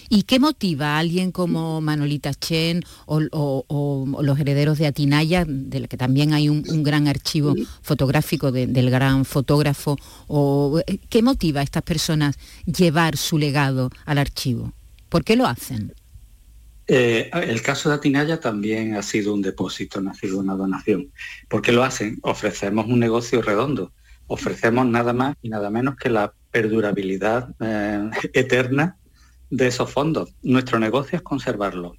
¿Y 0.09 0.23
qué 0.23 0.39
motiva 0.39 0.95
a 0.95 0.99
alguien 0.99 1.31
como 1.31 1.81
Manolita 1.81 2.33
Chen 2.33 2.83
o, 3.05 4.17
los 4.21 4.39
herederos 4.39 4.77
de 4.77 4.87
Atinaya, 4.87 5.45
de 5.47 5.79
la 5.79 5.87
que 5.87 5.97
también 5.97 6.33
hay 6.33 6.49
un, 6.49 6.63
gran 6.83 7.07
archivo 7.07 7.53
fotográfico 7.81 8.51
del 8.51 8.89
gran 8.89 9.25
fotógrafo, 9.25 9.97
o 10.27 10.81
eh, 10.85 10.99
qué 11.09 11.21
motiva 11.21 11.61
a 11.61 11.63
estas 11.63 11.83
personas 11.83 12.37
llevar 12.65 13.17
su 13.17 13.37
legado 13.37 13.89
al 14.05 14.17
archivo? 14.17 14.73
¿Por 15.09 15.23
qué 15.23 15.35
lo 15.35 15.45
hacen? 15.45 15.93
Eh, 16.89 17.29
el 17.33 17.61
caso 17.61 17.89
de 17.89 17.95
Atinaya 17.95 18.39
también 18.39 18.95
ha 18.95 19.01
sido 19.01 19.33
un 19.33 19.41
depósito, 19.41 19.99
no 19.99 20.11
ha 20.11 20.13
sido 20.13 20.39
una 20.39 20.55
donación. 20.55 21.11
¿Por 21.49 21.61
qué 21.61 21.73
lo 21.73 21.83
hacen? 21.83 22.17
Ofrecemos 22.21 22.87
un 22.87 22.99
negocio 22.99 23.41
redondo. 23.41 23.91
Ofrecemos 24.27 24.85
nada 24.85 25.13
más 25.13 25.35
y 25.41 25.49
nada 25.49 25.69
menos 25.69 25.97
que 25.97 26.09
la 26.09 26.33
perdurabilidad 26.51 27.49
eh, 27.59 28.09
eterna 28.33 28.97
de 29.49 29.67
esos 29.67 29.91
fondos. 29.91 30.33
Nuestro 30.43 30.79
negocio 30.79 31.17
es 31.17 31.21
conservarlo. 31.21 31.95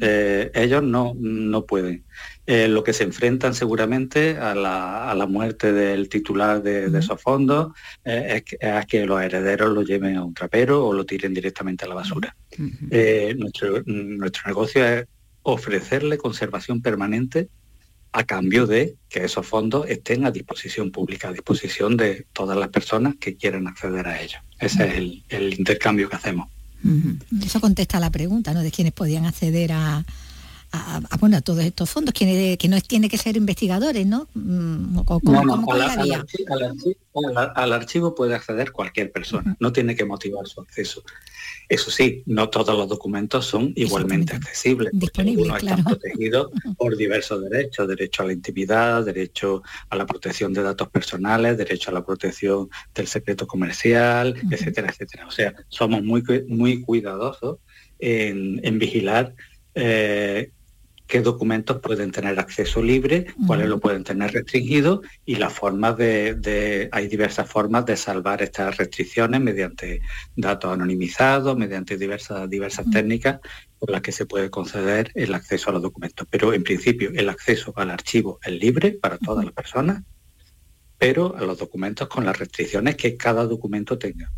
Eh, 0.00 0.50
ellos 0.54 0.82
no, 0.82 1.12
no 1.18 1.66
pueden. 1.66 2.04
Eh, 2.46 2.68
lo 2.68 2.82
que 2.82 2.94
se 2.94 3.04
enfrentan 3.04 3.54
seguramente 3.54 4.38
a 4.38 4.54
la, 4.54 5.26
muerte 5.28 5.72
del 5.72 6.08
titular 6.08 6.62
de, 6.62 6.86
esos 6.98 7.20
fondos 7.20 7.72
eh, 8.04 8.42
es, 8.60 8.68
a 8.68 8.84
que 8.84 9.04
los 9.04 9.20
herederos 9.20 9.72
lo 9.72 9.82
lleven 9.82 10.16
a 10.16 10.24
un 10.24 10.32
trapero 10.32 10.86
o 10.86 10.92
lo 10.94 11.04
tiren 11.04 11.34
directamente 11.34 11.84
a 11.84 11.88
la 11.88 11.94
basura. 11.94 12.34
nuestro, 13.36 13.82
nuestro 13.84 14.42
negocio 14.46 14.86
es 14.86 15.06
ofrecerle 15.42 16.16
conservación 16.16 16.80
permanente 16.80 17.48
a 18.12 18.24
cambio 18.24 18.66
de 18.66 18.96
que 19.08 19.24
esos 19.24 19.46
fondos 19.46 19.86
estén 19.88 20.24
a 20.24 20.30
disposición 20.30 20.90
pública, 20.90 21.28
a 21.28 21.32
disposición 21.32 21.96
de 21.96 22.26
todas 22.32 22.56
las 22.56 22.70
personas 22.70 23.16
que 23.20 23.36
quieran 23.36 23.68
acceder 23.68 24.08
a 24.08 24.20
ellos. 24.20 24.40
Ese 24.58 24.88
es 24.88 24.94
el 25.28 25.54
intercambio 25.58 26.08
que 26.08 26.16
hacemos. 26.16 26.48
Eso 27.44 27.60
contesta 27.60 28.00
la 28.00 28.10
pregunta, 28.10 28.54
¿no? 28.54 28.60
De 28.60 28.70
quiénes 28.70 28.92
podían 28.92 29.26
acceder 29.26 29.72
a, 29.72 30.04
bueno, 31.18 31.36
a 31.36 31.40
todos 31.40 31.64
estos 31.64 31.90
fondos, 31.90 32.14
que, 32.14 32.56
que 32.58 32.68
no 32.68 32.80
tiene 32.80 33.08
que 33.08 33.18
ser 33.18 33.36
investigadores, 33.36 34.06
¿no? 34.06 34.28
Al, 37.54 37.72
archivo 37.72 38.14
puede 38.14 38.34
acceder 38.34 38.70
cualquier 38.70 39.10
persona, 39.10 39.56
no 39.58 39.72
tiene 39.72 39.96
que 39.96 40.04
motivar 40.04 40.46
su 40.46 40.60
acceso. 40.60 41.02
Eso 41.68 41.90
sí, 41.90 42.22
no 42.26 42.48
todos 42.50 42.76
los 42.76 42.88
documentos 42.88 43.46
son 43.46 43.72
igualmente 43.76 44.34
accesibles. 44.34 44.90
Disponibles, 44.92 45.46
claro. 45.46 45.78
están 45.78 45.84
protegidos 45.84 46.50
por 46.76 46.96
diversos 46.96 47.42
derechos, 47.48 47.88
derecho 47.88 48.22
a 48.22 48.26
la 48.26 48.32
intimidad, 48.32 49.04
derecho 49.04 49.62
a 49.88 49.96
la 49.96 50.06
protección 50.06 50.52
de 50.52 50.62
datos 50.62 50.88
personales, 50.88 51.56
derecho 51.56 51.90
a 51.90 51.94
la 51.94 52.04
protección 52.04 52.68
del 52.94 53.06
secreto 53.06 53.46
comercial, 53.46 54.34
etcétera, 54.50 54.88
etcétera. 54.90 55.26
O 55.26 55.30
sea, 55.30 55.54
somos 55.68 56.02
muy, 56.02 56.22
muy 56.48 56.80
cuidadosos 56.80 57.58
en, 58.00 58.78
vigilar 58.78 59.34
eh, 59.74 60.50
qué 61.10 61.20
documentos 61.20 61.80
pueden 61.80 62.12
tener 62.12 62.38
acceso 62.38 62.80
libre, 62.82 63.26
cuáles 63.46 63.68
lo 63.68 63.80
pueden 63.80 64.04
tener 64.04 64.32
restringido 64.32 65.02
y 65.26 65.34
las 65.34 65.52
formas 65.52 65.96
de, 65.96 66.88
hay 66.92 67.08
diversas 67.08 67.50
formas 67.50 67.84
de 67.84 67.96
salvar 67.96 68.40
estas 68.42 68.76
restricciones 68.76 69.40
mediante 69.40 70.00
datos 70.36 70.72
anonimizados, 70.72 71.58
mediante 71.58 71.98
diversas, 71.98 72.48
diversas 72.48 72.88
técnicas 72.90 73.40
por 73.78 73.90
las 73.90 74.02
que 74.02 74.12
se 74.12 74.24
puede 74.24 74.50
conceder 74.50 75.10
el 75.16 75.34
acceso 75.34 75.70
a 75.70 75.72
los 75.72 75.82
documentos. 75.82 76.28
Pero 76.30 76.54
en 76.54 76.62
principio 76.62 77.10
el 77.12 77.28
acceso 77.28 77.72
al 77.76 77.90
archivo 77.90 78.38
es 78.44 78.52
libre 78.52 78.92
para 78.92 79.18
todas 79.18 79.44
las 79.44 79.52
personas 79.52 80.02
pero 81.00 81.34
a 81.34 81.40
los 81.40 81.56
documentos 81.56 82.08
con 82.08 82.26
las 82.26 82.38
restricciones 82.38 82.94
que 82.94 83.16
cada 83.16 83.46
documento 83.46 83.96
tenga. 83.96 84.30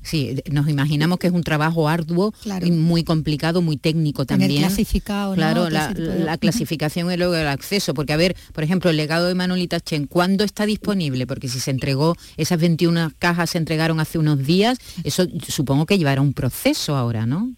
Sí, 0.00 0.36
nos 0.50 0.66
imaginamos 0.70 1.18
que 1.18 1.26
es 1.26 1.34
un 1.34 1.42
trabajo 1.42 1.86
arduo 1.86 2.32
y 2.64 2.70
muy 2.70 3.04
complicado, 3.04 3.60
muy 3.60 3.76
técnico 3.76 4.24
también. 4.24 4.62
clasificado, 4.62 5.34
Claro, 5.34 5.68
la, 5.68 6.38
clasificación 6.38 7.12
y 7.12 7.18
luego 7.18 7.34
el 7.34 7.46
acceso, 7.46 7.92
porque 7.92 8.14
a 8.14 8.16
ver, 8.16 8.34
por 8.54 8.64
ejemplo, 8.64 8.88
el 8.88 8.96
legado 8.96 9.28
de 9.28 9.34
Manolita 9.34 9.80
Chen, 9.80 10.06
¿cuándo 10.06 10.44
está 10.44 10.64
disponible? 10.64 11.26
Porque 11.26 11.48
si 11.48 11.60
se 11.60 11.70
entregó, 11.70 12.16
esas 12.38 12.58
21 12.58 13.12
cajas 13.18 13.50
se 13.50 13.58
entregaron 13.58 14.00
hace 14.00 14.16
unos 14.16 14.46
días, 14.46 14.78
eso 15.04 15.26
supongo 15.46 15.84
que 15.84 15.98
llevará 15.98 16.22
un 16.22 16.32
proceso 16.32 16.96
ahora, 16.96 17.26
¿no? 17.26 17.52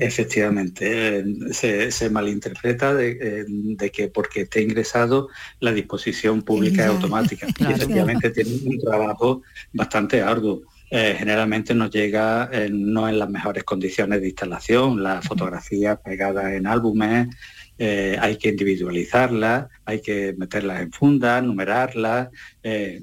Efectivamente, 0.00 1.18
eh, 1.18 1.90
se, 1.90 2.10
malinterpreta 2.10 2.94
de, 2.94 3.90
que 3.92 4.08
porque 4.08 4.42
esté 4.42 4.62
ingresado 4.62 5.28
la 5.60 5.72
disposición 5.72 6.42
pública 6.42 6.84
es 6.84 6.90
automática. 6.90 7.46
Y 7.58 7.72
efectivamente 7.72 8.30
tiene 8.30 8.50
un 8.66 8.78
trabajo 8.78 9.42
bastante 9.72 10.22
arduo. 10.22 10.62
Eh, 10.90 11.16
generalmente 11.18 11.74
nos 11.74 11.90
llega 11.90 12.50
no 12.70 13.08
en 13.08 13.18
las 13.18 13.28
mejores 13.28 13.64
condiciones 13.64 14.20
de 14.20 14.28
instalación, 14.28 15.02
las 15.02 15.26
fotografías 15.26 15.98
pegadas 16.04 16.52
en 16.52 16.66
álbumes, 16.66 17.28
eh, 17.76 18.16
hay 18.20 18.36
que 18.36 18.50
individualizarlas, 18.50 19.66
hay 19.84 20.00
que 20.00 20.34
meterlas 20.36 20.82
en 20.82 20.92
fundas, 20.92 21.42
numerarlas, 21.42 22.28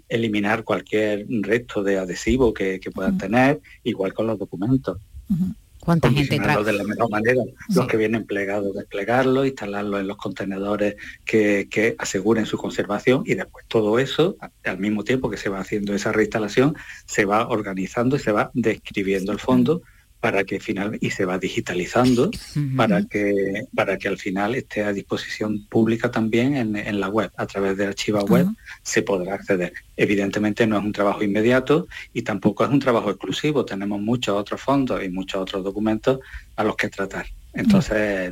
eliminar 0.07 0.63
cualquier 0.63 1.25
resto 1.41 1.83
de 1.83 1.97
adhesivo 1.97 2.53
que, 2.53 2.79
puedan 2.93 3.17
tener, 3.17 3.59
igual 3.83 4.13
con 4.13 4.27
los 4.27 4.39
documentos. 4.39 4.97
¿Cuánta 5.83 6.11
gente 6.11 6.39
trae? 6.39 6.63
de 6.63 6.73
la 6.73 6.83
mejor 6.83 7.09
manera, 7.09 7.41
los 7.73 7.87
que 7.87 7.97
vienen 7.97 8.25
plegados, 8.25 8.75
desplegarlos, 8.75 9.47
instalarlos 9.47 9.99
en 9.99 10.07
los 10.07 10.17
contenedores 10.17 10.95
que, 11.25 11.95
aseguren 11.97 12.45
su 12.45 12.57
conservación 12.57 13.23
y 13.25 13.33
después 13.33 13.65
todo 13.67 13.97
eso, 13.97 14.37
al 14.63 14.77
mismo 14.77 15.03
tiempo 15.03 15.29
que 15.29 15.37
se 15.37 15.49
va 15.49 15.59
haciendo 15.59 15.95
esa 15.95 16.11
reinstalación, 16.11 16.75
se 17.05 17.25
va 17.25 17.47
organizando 17.49 18.15
y 18.15 18.19
se 18.19 18.31
va 18.31 18.51
describiendo 18.53 19.31
el 19.31 19.39
fondo 19.39 19.81
para 20.21 20.43
que 20.43 20.59
final 20.59 20.97
y 21.01 21.09
se 21.09 21.25
va 21.25 21.39
digitalizando 21.39 22.29
para 22.77 23.03
que 23.03 23.65
para 23.75 23.97
que 23.97 24.07
al 24.07 24.19
final 24.19 24.53
esté 24.53 24.83
a 24.83 24.93
disposición 24.93 25.65
pública 25.67 26.11
también 26.11 26.55
en, 26.55 26.99
la 26.99 27.09
web. 27.09 27.31
A 27.35 27.47
través 27.47 27.75
de 27.75 27.87
archiva 27.87 28.23
web 28.23 28.47
se 28.83 29.01
podrá 29.01 29.33
acceder. 29.33 29.73
Evidentemente 29.97 30.67
no 30.67 30.77
es 30.77 30.83
un 30.83 30.91
trabajo 30.91 31.23
inmediato 31.23 31.87
y 32.13 32.21
tampoco 32.21 32.63
es 32.63 32.69
un 32.69 32.79
trabajo 32.79 33.09
exclusivo. 33.09 33.65
Tenemos 33.65 33.99
muchos 33.99 34.37
otros 34.37 34.61
fondos 34.61 35.03
y 35.03 35.09
muchos 35.09 35.41
otros 35.41 35.63
documentos 35.63 36.19
a 36.55 36.63
los 36.63 36.75
que 36.75 36.89
tratar. 36.89 37.25
Entonces 37.53 38.31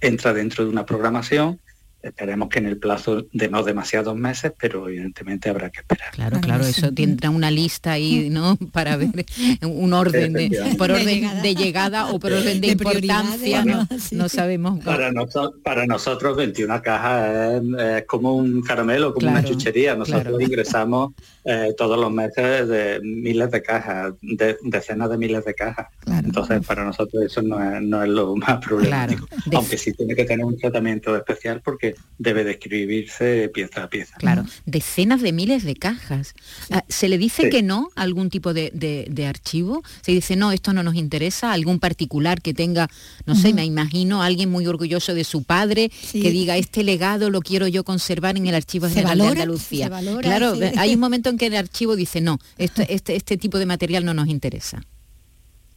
entra 0.00 0.32
dentro 0.32 0.64
de 0.64 0.70
una 0.70 0.86
programación 0.86 1.60
Esperemos 2.02 2.48
que 2.48 2.58
en 2.60 2.66
el 2.66 2.78
plazo 2.78 3.26
de 3.32 3.48
no 3.48 3.62
demasiados 3.62 4.16
meses, 4.16 4.52
pero 4.58 4.88
evidentemente 4.88 5.50
habrá 5.50 5.70
que 5.70 5.80
esperar. 5.80 6.10
Claro, 6.12 6.40
claro, 6.40 6.64
eso 6.64 6.92
tendrá 6.92 7.28
una 7.30 7.50
lista 7.50 7.92
ahí, 7.92 8.30
¿no? 8.30 8.56
Para 8.72 8.96
ver 8.96 9.26
un 9.62 9.92
orden 9.92 10.32
de, 10.32 10.74
por 10.78 10.90
orden 10.90 11.42
de 11.42 11.54
llegada 11.54 12.06
o 12.06 12.18
por 12.18 12.32
orden 12.32 12.60
de, 12.60 12.68
importancia, 12.68 13.64
¿no? 13.64 14.28
sabemos. 14.28 14.82
Para, 14.84 15.12
nosotros, 15.12 15.60
para 15.62 15.86
nosotros 15.86 16.36
21 16.36 16.80
cajas 16.82 17.62
es, 17.78 18.04
como 18.06 18.34
un 18.34 18.62
caramelo, 18.62 19.12
como 19.12 19.30
una 19.30 19.44
chuchería. 19.44 19.94
Nosotros 19.94 20.40
ingresamos 20.40 21.12
eh, 21.44 21.74
todos 21.76 21.98
los 21.98 22.12
meses 22.12 22.68
de 22.68 23.00
miles 23.02 23.50
de 23.50 23.62
cajas, 23.62 24.14
de, 24.22 24.56
decenas 24.62 25.10
de 25.10 25.18
miles 25.18 25.44
de 25.44 25.54
cajas. 25.54 25.88
Entonces, 26.06 26.64
para 26.66 26.84
nosotros 26.84 27.22
eso 27.24 27.42
no 27.42 27.62
es, 27.62 27.82
no 27.82 28.02
es 28.02 28.08
lo 28.08 28.36
más 28.36 28.64
problemático. 28.64 29.26
Aunque 29.54 29.76
sí 29.76 29.92
tiene 29.92 30.14
que 30.14 30.24
tener 30.24 30.44
un 30.44 30.56
tratamiento 30.56 31.16
especial 31.16 31.60
porque 31.62 31.89
debe 32.18 32.44
describirse 32.44 33.50
pieza 33.52 33.84
a 33.84 33.88
pieza. 33.88 34.14
Claro, 34.18 34.44
decenas 34.66 35.22
de 35.22 35.32
miles 35.32 35.64
de 35.64 35.74
cajas. 35.74 36.34
Ah, 36.70 36.84
¿Se 36.88 37.08
le 37.08 37.16
dice 37.16 37.48
que 37.48 37.62
no 37.62 37.90
a 37.96 38.02
algún 38.02 38.28
tipo 38.28 38.52
de, 38.52 39.24
archivo? 39.26 39.82
¿Se 40.02 40.12
dice, 40.12 40.36
no, 40.36 40.52
esto 40.52 40.72
no 40.72 40.82
nos 40.82 40.96
interesa? 40.96 41.52
¿Algún 41.52 41.78
particular 41.78 42.42
que 42.42 42.52
tenga, 42.52 42.88
no 43.26 43.34
sé, 43.34 43.54
me 43.54 43.64
imagino, 43.64 44.22
alguien 44.22 44.50
muy 44.50 44.66
orgulloso 44.66 45.14
de 45.14 45.24
su 45.24 45.44
padre, 45.44 45.90
que 46.12 46.30
diga, 46.30 46.56
este 46.56 46.84
legado 46.84 47.30
lo 47.30 47.40
quiero 47.40 47.66
yo 47.68 47.84
conservar 47.84 48.36
en 48.36 48.46
el 48.46 48.54
Archivo 48.54 48.88
General 48.88 49.18
de 49.18 49.26
Andalucía? 49.26 49.90
claro, 50.20 50.54
hay 50.76 50.94
un 50.94 51.00
momento 51.00 51.30
en 51.30 51.38
que 51.38 51.46
el 51.46 51.56
archivo 51.56 51.96
dice, 51.96 52.20
no, 52.20 52.38
este, 52.58 52.92
este, 52.94 53.16
este 53.16 53.36
tipo 53.36 53.58
de 53.58 53.66
material 53.66 54.04
no 54.04 54.14
nos 54.14 54.28
interesa. 54.28 54.82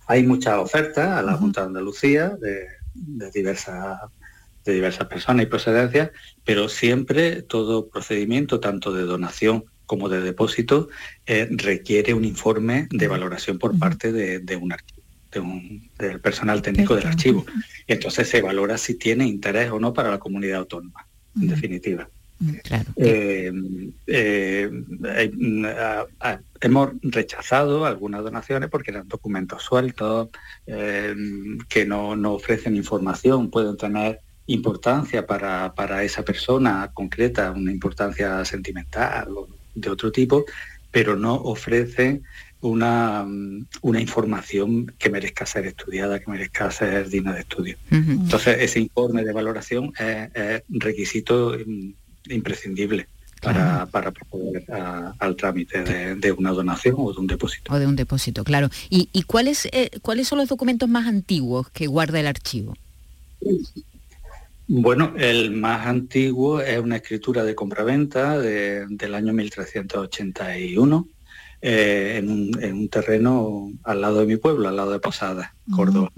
Hay 0.08 0.24
muchas 0.24 0.58
ofertas 0.58 1.18
a 1.18 1.22
la 1.22 1.38
Junta 1.38 1.62
de 1.62 1.68
Andalucía 1.68 2.30
de, 2.42 2.68
de 2.94 3.32
diversas 3.32 4.00
de 4.66 4.74
diversas 4.74 5.08
personas 5.08 5.44
y 5.44 5.48
procedencias, 5.48 6.12
pero 6.44 6.70
siempre 6.70 7.42
todo 7.42 7.90
procedimiento, 7.90 8.60
tanto 8.60 8.94
de 8.94 9.04
donación 9.04 9.66
como 9.86 10.10
de 10.10 10.22
depósito, 10.22 10.90
eh, 11.26 11.48
requiere 11.52 12.14
un 12.14 12.26
informe 12.26 12.88
de 12.90 13.08
valoración 13.08 13.60
por 13.60 13.78
parte 13.78 14.12
de, 14.12 14.56
un 14.56 15.90
del 15.98 16.20
personal 16.22 16.62
técnico 16.62 16.96
del 16.96 17.08
archivo. 17.08 17.46
Y 17.88 17.94
entonces 17.94 18.30
se 18.30 18.42
valora 18.42 18.78
si 18.78 18.96
tiene 18.96 19.28
interés 19.28 19.72
o 19.72 19.80
no 19.80 19.94
para 19.94 20.10
la 20.10 20.20
comunidad 20.20 20.60
autónoma, 20.60 21.06
en 21.40 21.48
definitiva. 21.48 22.10
Eh, 22.98 23.52
eh, 24.08 24.70
mm, 25.34 25.66
hemos 26.60 26.90
rechazado 27.02 27.86
algunas 27.86 28.24
donaciones 28.24 28.70
porque 28.70 28.92
eran 28.92 29.08
documentos 29.08 29.64
sueltos, 29.64 30.30
que 30.66 31.86
no, 31.86 32.16
no 32.16 32.34
ofrecen 32.34 32.76
información, 32.76 33.50
pueden 33.50 33.78
tener 33.78 34.22
importancia 34.48 35.26
para, 35.26 35.74
para 35.74 36.04
esa 36.04 36.24
persona 36.24 36.92
concreta, 36.94 37.52
una 37.52 37.72
importancia 37.72 38.44
sentimental 38.46 39.30
o 39.38 39.48
de 39.76 39.90
otro 39.90 40.12
tipo, 40.12 40.46
pero 40.92 41.16
no 41.16 41.36
ofrecen 41.36 42.24
una, 42.62 43.26
una, 43.82 44.00
información 44.00 44.94
que 44.98 45.10
merezca 45.10 45.46
ser 45.46 45.66
estudiada, 45.66 46.20
que 46.20 46.32
merezca 46.32 46.72
ser 46.72 47.10
digna 47.10 47.34
de 47.34 47.42
estudio. 47.42 47.78
Entonces, 47.92 48.58
ese 48.62 48.80
informe 48.80 49.24
de 49.24 49.34
valoración 49.34 49.92
es, 50.00 50.64
requisito 50.70 51.58
imprescindible 52.30 53.08
para, 53.42 53.86
para 53.88 54.12
proceder 54.12 54.66
al 54.72 55.36
trámite 55.36 56.16
de, 56.16 56.32
una 56.32 56.52
donación 56.52 56.96
o 56.98 57.12
de 57.12 57.20
un 57.20 57.28
depósito. 57.28 57.74
O 57.74 57.80
de 57.80 57.86
un 57.86 57.98
depósito, 57.98 58.46
claro. 58.46 58.70
¿Y, 58.90 59.10
y 59.12 59.24
cuáles, 59.24 59.68
eh, 59.74 59.90
cuáles 60.02 60.30
son 60.30 60.38
los 60.38 60.48
documentos 60.48 60.88
más 60.88 61.06
antiguos 61.06 61.70
que 61.70 61.88
guarda 61.88 62.22
el 62.22 62.28
archivo? 62.28 62.78
Bueno, 64.76 65.14
el 65.20 65.52
más 65.52 65.86
antiguo 65.86 66.60
es 66.60 66.80
una 66.80 66.96
escritura 66.96 67.44
de 67.44 67.54
compraventa 67.54 68.40
de, 68.40 68.88
del 68.90 69.14
año 69.14 69.32
1381 69.32 71.08
eh, 71.62 72.16
en, 72.18 72.74
un, 72.74 72.90
terreno 72.90 73.72
al 73.84 74.02
lado 74.02 74.22
de 74.22 74.26
mi 74.26 74.38
pueblo, 74.38 74.68
al 74.68 74.76
lado 74.76 74.90
de 74.90 74.98
Posada, 74.98 75.54
Córdoba. 75.76 76.12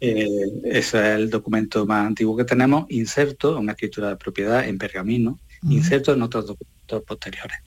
Eh, 0.00 0.28
ese 0.66 0.98
es 0.98 1.18
el 1.18 1.30
documento 1.30 1.84
más 1.84 2.06
antiguo 2.06 2.36
que 2.36 2.44
tenemos, 2.44 2.86
inserto, 2.90 3.58
una 3.58 3.72
escritura 3.72 4.10
de 4.10 4.16
propiedad 4.16 4.64
en 4.64 4.78
pergamino, 4.78 5.40
inserto 5.68 6.12
en 6.12 6.22
otros 6.22 6.46
documentos 6.46 7.02
posteriores. 7.02 7.58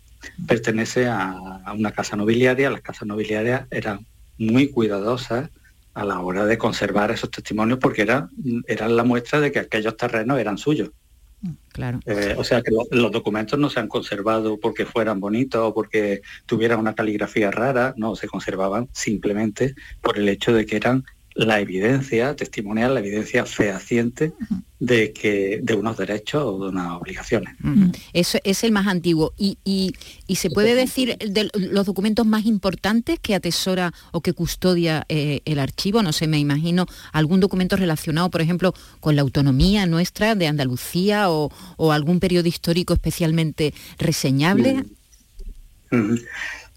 Pertenece 0.48 1.08
a, 1.08 1.32
a 1.66 1.74
una 1.74 1.92
casa 1.92 2.16
nobiliaria, 2.16 2.70
las 2.70 2.82
casas 2.82 3.10
nobiliarias 3.10 3.68
eran 3.70 4.06
muy 4.38 4.70
cuidadosas 4.70 5.50
a 5.94 6.06
la 6.06 6.20
hora 6.20 6.46
de 6.46 6.58
conservar 6.58 7.12
esos 7.12 7.32
testimonios 7.32 7.80
porque 7.80 8.04
era, 8.04 8.30
eran 8.68 8.96
la 8.96 9.04
muestra 9.04 9.40
de 9.40 9.52
que 9.52 9.60
aquellos 9.60 9.98
terrenos 9.98 10.40
eran 10.40 10.58
suyos. 10.58 10.92
Mm, 11.42 11.52
claro. 11.70 12.00
Eh, 12.06 12.36
o 12.38 12.44
sea 12.44 12.62
que 12.62 12.72
los 12.92 13.12
documentos 13.12 13.60
no 13.60 13.70
se 13.70 13.80
han 13.80 13.88
conservado 13.88 14.60
porque 14.60 14.86
fueran 14.86 15.20
bonitos 15.20 15.62
o 15.62 15.74
porque 15.74 16.22
tuvieran 16.46 16.80
una 16.80 16.96
caligrafía 16.96 17.52
rara, 17.52 17.94
no, 17.98 18.16
se 18.16 18.28
conservaban 18.28 18.90
simplemente 18.94 19.76
por 20.02 20.18
el 20.18 20.30
hecho 20.30 20.54
de 20.54 20.66
que 20.66 20.78
eran 20.78 21.04
la 21.46 21.60
evidencia 21.60 22.36
testimonial, 22.36 22.94
la 22.94 23.00
evidencia 23.00 23.46
fehaciente 23.46 24.34
de 24.80 25.14
que 25.14 25.60
de 25.62 25.76
unos 25.76 25.98
derechos 25.98 26.44
o 26.44 26.64
de 26.64 26.70
unas 26.70 26.94
obligaciones. 26.94 27.56
Eso 28.14 28.40
es 28.44 28.64
el 28.64 28.72
más 28.72 28.88
antiguo. 28.88 29.34
Y, 29.38 29.58
y, 29.64 30.36
se 30.36 30.50
puede 30.50 30.74
decir 30.74 31.18
de 31.18 31.50
los 31.54 31.86
documentos 31.86 32.26
más 32.26 32.46
importantes 32.46 33.20
que 33.20 33.36
atesora 33.36 33.94
o 34.12 34.22
que 34.22 34.34
custodia 34.34 35.06
eh, 35.08 35.42
el 35.46 35.60
archivo. 35.60 36.02
No 36.02 36.14
sé, 36.14 36.28
me 36.28 36.40
imagino 36.40 36.88
algún 37.12 37.40
documento 37.40 37.76
relacionado, 37.76 38.30
por 38.32 38.42
ejemplo, 38.42 38.74
con 39.00 39.16
la 39.16 39.22
autonomía 39.22 39.86
nuestra 39.86 40.34
de 40.36 40.48
Andalucía 40.48 41.30
o, 41.30 41.52
algún 41.92 42.20
periodo 42.20 42.48
histórico 42.48 42.94
especialmente 42.94 43.74
reseñable. 44.00 44.86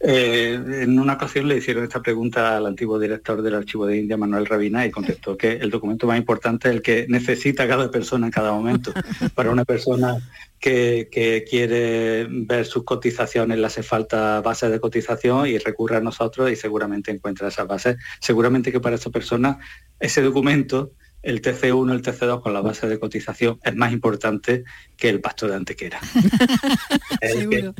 Eh, 0.07 0.83
en 0.83 0.99
una 0.99 1.14
ocasión 1.14 1.49
le 1.49 1.57
hicieron 1.57 1.83
esta 1.83 2.03
pregunta 2.03 2.59
al 2.59 2.67
antiguo 2.67 2.99
director 2.99 3.40
del 3.40 3.55
Archivo 3.55 3.87
de 3.87 3.97
India, 3.97 4.19
Manuel 4.19 4.45
Rabina, 4.45 4.85
y 4.85 4.90
contestó 4.90 5.35
que 5.35 5.53
el 5.53 5.71
documento 5.71 6.07
más 6.07 6.19
importante 6.19 6.69
es 6.69 6.75
el 6.75 6.83
que 6.83 7.07
necesita 7.09 7.67
cada 7.67 7.90
persona 7.90 8.27
en 8.27 8.33
cada 8.33 8.53
momento. 8.53 8.93
Para 9.35 9.51
una 9.51 9.64
persona 9.64 10.19
que, 10.61 11.47
quiere 11.49 12.27
ver 12.29 12.67
sus 12.67 12.85
cotizaciones 12.85 13.57
le 13.57 13.67
hace 13.67 13.83
falta 13.83 14.43
base 14.43 14.69
de 14.69 14.79
cotización 14.79 15.47
y 15.47 15.57
recurre 15.57 15.97
a 15.97 16.01
nosotros 16.01 16.51
y 16.51 16.57
seguramente 16.57 17.11
encuentra 17.11 17.49
esas 17.49 17.67
bases. 17.67 17.97
Seguramente 18.21 18.71
que 18.71 18.81
para 18.81 18.97
esa 18.97 19.09
persona 19.09 19.59
ese 19.99 20.21
documento 20.21 20.93
el 21.25 21.41
TC1, 21.41 21.93
el 21.93 22.03
TC2 22.03 22.43
con 22.43 22.53
la 22.53 22.61
base 22.61 22.87
de 22.87 22.99
cotización 22.99 23.59
es 23.63 23.75
más 23.75 23.93
importante 23.93 24.65
que 24.97 25.09
el 25.09 25.21
pacto 25.21 25.49
de 25.49 25.57
antequera. 25.57 25.99
es, 27.21 27.35
el 27.35 27.75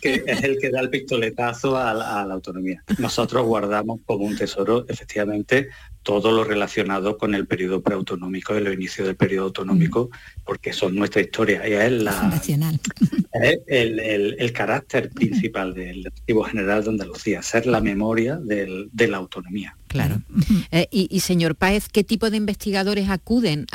que, 0.00 0.22
es 0.26 0.44
el 0.44 0.58
que 0.58 0.70
da 0.70 0.80
el 0.80 0.90
pistoletazo 0.90 1.76
a 1.76 1.94
la, 1.94 2.20
autonomía. 2.32 2.82
Nosotros 2.98 3.44
guardamos 3.46 4.00
como 4.04 4.24
un 4.24 4.36
tesoro, 4.36 4.84
efectivamente, 4.88 5.68
todo 6.02 6.32
lo 6.32 6.44
relacionado 6.44 7.18
con 7.18 7.34
el 7.34 7.46
periodo 7.46 7.82
preautonómico 7.82 8.56
y 8.56 8.60
los 8.60 8.72
inicios 8.72 9.06
del 9.06 9.16
periodo 9.16 9.46
autonómico, 9.46 10.10
porque 10.44 10.72
son 10.72 10.94
nuestra 10.94 11.20
historia 11.20 11.68
y 11.68 11.72
es, 11.72 11.92
la, 12.02 12.40
el, 13.66 14.52
carácter 14.52 15.10
principal 15.10 15.74
del 15.74 16.06
Archivo 16.06 16.44
General 16.44 16.82
de 16.82 16.90
Andalucía, 16.90 17.42
ser 17.42 17.66
la 17.66 17.80
memoria 17.80 18.38
de 18.40 19.08
la 19.08 19.18
autonomía. 19.18 19.76
Claro. 19.88 20.22
Eh, 20.70 20.86
y, 20.90 21.20
señor 21.20 21.56
Páez, 21.56 21.88
¿qué 21.88 22.04
tipo 22.04 22.30
de 22.30 22.36
investigadores 22.36 23.08
acuden? 23.08 23.66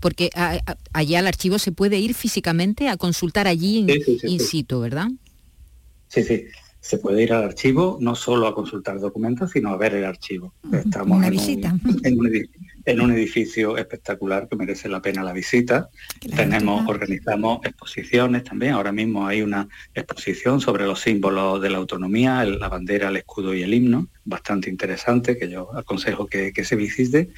porque 0.00 0.30
allá 0.92 1.18
al 1.18 1.26
archivo 1.26 1.58
se 1.58 1.72
puede 1.72 1.98
ir 1.98 2.14
físicamente 2.14 2.88
a 2.88 2.96
consultar 2.96 3.46
allí 3.46 3.86
in 4.24 4.40
situ, 4.40 4.80
¿verdad? 4.80 5.08
Sí, 6.08 6.24
sí 6.24 6.46
se 6.80 6.96
puede 6.96 7.22
ir 7.22 7.32
al 7.32 7.44
archivo 7.44 7.98
no 8.00 8.14
solo 8.14 8.46
a 8.46 8.54
consultar 8.54 8.98
documentos, 8.98 9.50
sino 9.50 9.70
a 9.70 9.76
ver 9.76 9.94
el 9.94 10.04
archivo. 10.04 10.54
Estamos 10.72 11.18
Una 11.18 11.26
en, 11.26 11.32
visita. 11.32 11.74
Un, 11.84 12.48
en, 12.86 13.00
un, 13.00 13.12
edificio 13.12 13.76
espectacular 13.76 14.48
que 14.48 14.56
merece 14.56 14.88
la 14.88 15.02
pena 15.02 15.22
la 15.22 15.34
visita. 15.34 15.90
Tenemos, 16.34 16.88
organizamos 16.88 17.60
exposiciones 17.64 18.44
también. 18.44 18.72
Ahora 18.72 18.92
mismo 18.92 19.26
hay 19.26 19.42
una 19.42 19.68
exposición 19.94 20.60
sobre 20.60 20.86
los 20.86 21.00
símbolos 21.00 21.60
de 21.60 21.68
la 21.68 21.76
autonomía, 21.76 22.42
la 22.46 22.68
bandera, 22.68 23.10
el 23.10 23.18
escudo 23.18 23.54
y 23.54 23.62
el 23.62 23.74
himno, 23.74 24.08
bastante 24.24 24.70
interesante, 24.70 25.36
que 25.36 25.50
yo 25.50 25.76
aconsejo 25.76 26.26
que, 26.26 26.52
se 26.64 26.76
visite 26.76 27.30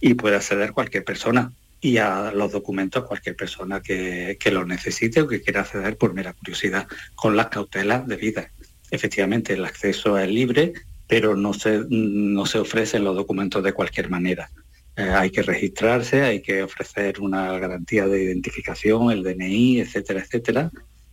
y 0.00 0.14
puede 0.14 0.36
acceder 0.36 0.72
cualquier 0.72 1.04
persona 1.04 1.52
y 1.80 1.98
a 1.98 2.32
los 2.32 2.52
documentos 2.52 3.04
cualquier 3.04 3.36
persona 3.36 3.80
que, 3.80 4.36
que 4.38 4.50
los 4.50 4.66
necesite 4.66 5.20
o 5.20 5.28
que 5.28 5.40
quiera 5.40 5.60
acceder 5.60 5.96
por 5.96 6.14
mera 6.14 6.32
curiosidad, 6.32 6.86
con 7.14 7.36
las 7.36 7.48
cautelas 7.48 8.06
debidas 8.06 8.48
efectivamente 8.92 9.54
el 9.54 9.64
acceso 9.64 10.16
es 10.18 10.30
libre, 10.30 10.72
pero 11.08 11.34
no 11.34 11.52
se, 11.52 11.82
no 11.88 12.46
se 12.46 12.58
ofrecen 12.58 13.02
los 13.04 13.16
documentos 13.16 13.62
de 13.64 13.72
cualquier 13.72 14.08
manera. 14.08 14.50
Eh, 14.94 15.02
hay 15.02 15.30
que 15.30 15.42
registrarse, 15.42 16.22
hay 16.22 16.42
que 16.42 16.62
ofrecer 16.62 17.20
una 17.20 17.58
garantía 17.58 18.06
de 18.06 18.22
identificación, 18.22 19.10
el 19.10 19.22
DNI, 19.22 19.80
etcétera, 19.80 20.20
etcétera, 20.20 20.70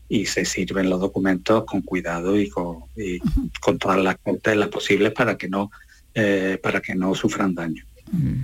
y 0.10 0.26
se 0.26 0.44
sirven 0.44 0.90
los 0.90 1.00
documentos 1.00 1.64
con 1.66 1.82
cuidado 1.82 2.40
y 2.40 2.50
con, 2.50 2.84
con 3.62 3.78
todas 3.80 3.98
las 3.98 4.18
cautelas 4.18 4.70
posibles 4.70 5.14
para 5.14 5.38
que 5.38 5.48
no, 5.48 5.72
eh, 6.14 6.60
para 6.62 6.82
que 6.82 6.96
no 6.96 7.16
sufran 7.16 7.56
daño. 7.56 7.86
Mm. 8.12 8.44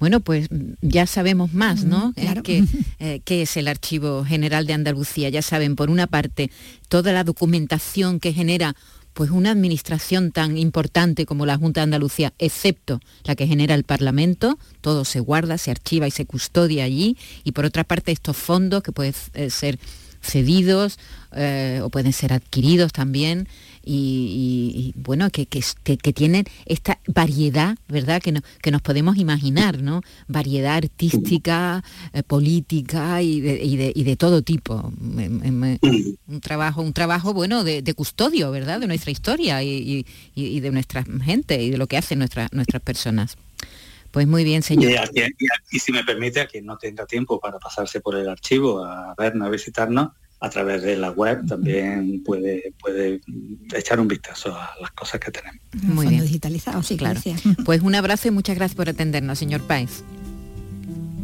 Bueno, 0.00 0.20
pues 0.20 0.48
ya 0.80 1.06
sabemos 1.06 1.52
más, 1.52 1.84
¿no? 1.84 2.14
Eh, 2.16 3.20
¿Qué, 3.22 3.42
es 3.42 3.56
el 3.58 3.68
Archivo 3.68 4.24
General 4.24 4.66
de 4.66 4.72
Andalucía? 4.72 5.28
Ya 5.28 5.42
saben, 5.42 5.76
por 5.76 5.90
una 5.90 6.06
parte, 6.06 6.50
toda 6.88 7.12
la 7.12 7.22
documentación 7.22 8.18
que 8.18 8.32
genera 8.32 8.74
pues 9.12 9.30
una 9.30 9.50
administración 9.50 10.32
tan 10.32 10.56
importante 10.56 11.26
como 11.26 11.44
la 11.44 11.58
Junta 11.58 11.80
de 11.80 11.84
Andalucía, 11.84 12.32
excepto 12.38 13.00
la 13.24 13.36
que 13.36 13.46
genera 13.46 13.74
el 13.74 13.84
Parlamento, 13.84 14.58
todo 14.80 15.04
se 15.04 15.20
guarda, 15.20 15.58
se 15.58 15.70
archiva 15.70 16.08
y 16.08 16.10
se 16.10 16.24
custodia 16.24 16.84
allí, 16.84 17.18
y 17.44 17.52
por 17.52 17.66
otra 17.66 17.84
parte 17.84 18.10
estos 18.10 18.38
fondos 18.38 18.82
que 18.82 18.92
pueden 18.92 19.14
eh, 19.34 19.50
ser 19.50 19.78
cedidos 20.22 20.98
eh, 21.32 21.80
o 21.82 21.90
pueden 21.90 22.12
ser 22.12 22.32
adquiridos 22.32 22.92
también 22.92 23.48
y, 23.82 24.92
bueno, 24.96 25.30
que, 25.30 25.46
que, 25.46 26.12
tienen 26.12 26.44
esta 26.66 26.98
variedad, 27.06 27.76
¿verdad? 27.88 28.20
Que, 28.20 28.34
que 28.62 28.70
nos 28.70 28.82
podemos 28.82 29.16
imaginar, 29.16 29.82
¿no? 29.82 30.02
Variedad 30.28 30.76
artística, 30.76 31.82
eh, 32.12 32.22
política 32.22 33.22
y 33.22 33.40
de, 33.40 34.16
todo 34.16 34.42
tipo. 34.42 34.92
Un 35.00 36.40
trabajo, 36.42 36.82
un 36.82 36.92
trabajo 36.92 37.32
bueno 37.32 37.64
de, 37.64 37.94
custodio, 37.94 38.50
¿verdad? 38.50 38.80
De 38.80 38.86
nuestra 38.86 39.10
historia 39.10 39.62
y, 39.62 40.04
de 40.34 40.70
nuestra 40.70 41.04
gente 41.24 41.62
y 41.62 41.70
de 41.70 41.78
lo 41.78 41.86
que 41.86 41.96
hacen 41.96 42.18
nuestras 42.18 42.52
nuestras 42.52 42.82
personas. 42.82 43.36
Pues 44.10 44.26
muy 44.26 44.42
bien, 44.44 44.62
señor. 44.62 44.92
Y, 45.70 45.78
si 45.78 45.92
me 45.92 46.04
permite, 46.04 46.40
a 46.40 46.46
quien 46.46 46.66
no 46.66 46.76
tenga 46.76 47.06
tiempo 47.06 47.38
para 47.38 47.58
pasarse 47.58 48.00
por 48.00 48.16
el 48.16 48.28
archivo, 48.28 48.84
a 48.84 49.14
vernos, 49.16 49.46
a 49.46 49.50
visitarnos, 49.50 50.10
a 50.40 50.48
través 50.48 50.82
de 50.82 50.96
la 50.96 51.10
web 51.10 51.46
también 51.46 52.22
puede, 52.24 52.72
puede 52.80 53.20
echar 53.74 54.00
un 54.00 54.08
vistazo 54.08 54.54
a 54.54 54.74
las 54.80 54.90
cosas 54.92 55.20
que 55.20 55.30
tenemos. 55.30 55.60
Muy 55.82 56.06
bien. 56.06 56.22
digitalizado, 56.22 56.82
sí, 56.82 56.96
claro. 56.96 57.20
Pues 57.64 57.82
un 57.82 57.94
abrazo 57.94 58.28
y 58.28 58.30
muchas 58.30 58.56
gracias 58.56 58.76
por 58.76 58.88
atendernos, 58.88 59.38
señor 59.38 59.60
Páez. 59.62 60.02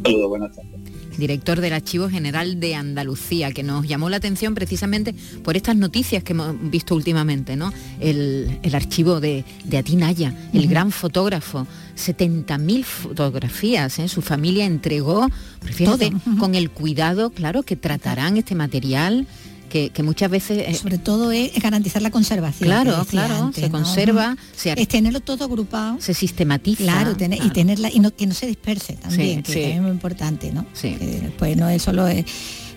Saludos, 0.05 0.29
buenas 0.29 0.55
tardes 0.55 0.87
director 1.17 1.61
del 1.61 1.73
Archivo 1.73 2.09
General 2.09 2.61
de 2.61 2.75
Andalucía, 2.75 3.53
que 3.53 3.63
nos 3.63 3.87
llamó 3.87 4.11
la 4.11 4.19
atención 4.19 4.55
precisamente 4.55 5.15
por 5.43 5.57
estas 5.57 5.77
noticias 5.77 6.23
que 6.23 6.33
hemos 6.33 6.55
visto 6.71 6.95
últimamente, 6.95 7.57
¿no? 7.57 7.73
El, 8.01 8.59
archivo 8.75 9.21
de, 9.21 9.45
de 9.65 9.79
Atinaya, 9.79 10.35
el 10.53 10.69
gran 10.69 10.91
fotógrafo, 10.91 11.67
70.000 11.97 12.85
fotografías, 12.85 13.99
¿eh? 13.99 14.09
su 14.09 14.23
familia 14.23 14.65
entregó, 14.65 15.29
fíjate, 15.63 16.13
con 16.39 16.55
el 16.55 16.71
cuidado, 16.71 17.31
claro, 17.31 17.63
que 17.63 17.77
tratarán 17.77 18.37
este 18.37 18.55
material 18.55 19.27
que, 19.69 20.03
muchas 20.03 20.31
veces... 20.31 20.69
Eh, 20.69 20.75
Sobre 20.75 20.99
todo 20.99 21.33
es 21.33 21.53
garantizar 21.61 22.01
la 22.01 22.11
conservación. 22.11 22.69
Claro, 22.69 23.05
claro, 23.09 23.53
se 23.55 23.71
conserva, 23.71 24.37
es 24.65 24.89
tenerlo 24.89 25.21
todo 25.21 25.45
agrupado. 25.45 25.97
Se 26.01 26.15
sistematiza. 26.15 26.85
Claro, 26.85 27.13
y 27.13 27.51
tenerla, 27.51 27.91
y 27.93 28.01
no, 28.01 28.15
que 28.15 28.27
no 28.27 28.35
se 28.35 28.47
disperse 28.47 28.95
también, 28.95 29.43
que 29.43 29.75
es 29.75 29.81
muy 29.81 29.91
importante, 29.91 30.53
¿no? 30.53 30.67
Sí. 30.73 30.97
después 30.99 31.57
no 31.57 31.69
es 31.69 31.83
solo... 31.83 32.07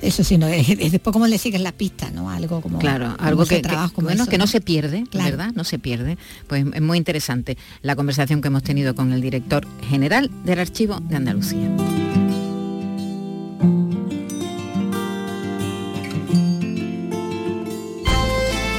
eso 0.02 0.24
sino 0.24 0.48
es, 0.48 0.68
después 0.92 1.14
cómo 1.14 1.28
le 1.28 1.38
siguen 1.38 1.64
la 1.64 1.72
pista, 1.72 2.10
¿no? 2.12 2.30
Algo 2.30 2.62
como 2.62 2.80
claro, 2.80 3.16
algo 3.20 3.46
que, 3.46 3.62
bueno, 3.98 4.26
que 4.26 4.38
no 4.38 4.48
se 4.48 4.62
pierde, 4.62 5.04
¿verdad? 5.14 5.52
No 5.56 5.64
se 5.64 5.80
pierde. 5.80 6.18
Pues 6.48 6.66
es 6.74 6.82
muy 6.82 6.98
interesante 6.98 7.58
la 7.82 7.96
conversación 7.96 8.42
que 8.42 8.48
hemos 8.48 8.64
tenido 8.64 8.96
con 8.96 9.12
el 9.14 9.22
director 9.22 9.68
general 9.90 10.30
del 10.44 10.60
Archivo 10.60 11.00
de 11.02 11.16
Andalucía. 11.16 11.70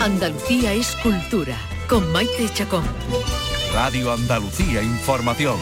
Andalucía 0.01 0.73
es 0.73 0.97
cultura, 1.03 1.57
con 1.89 2.11
Maite 2.11 2.49
Chacón. 2.55 2.85
Radio 3.75 4.13
Andalucía 4.13 4.83
Información. 4.83 5.57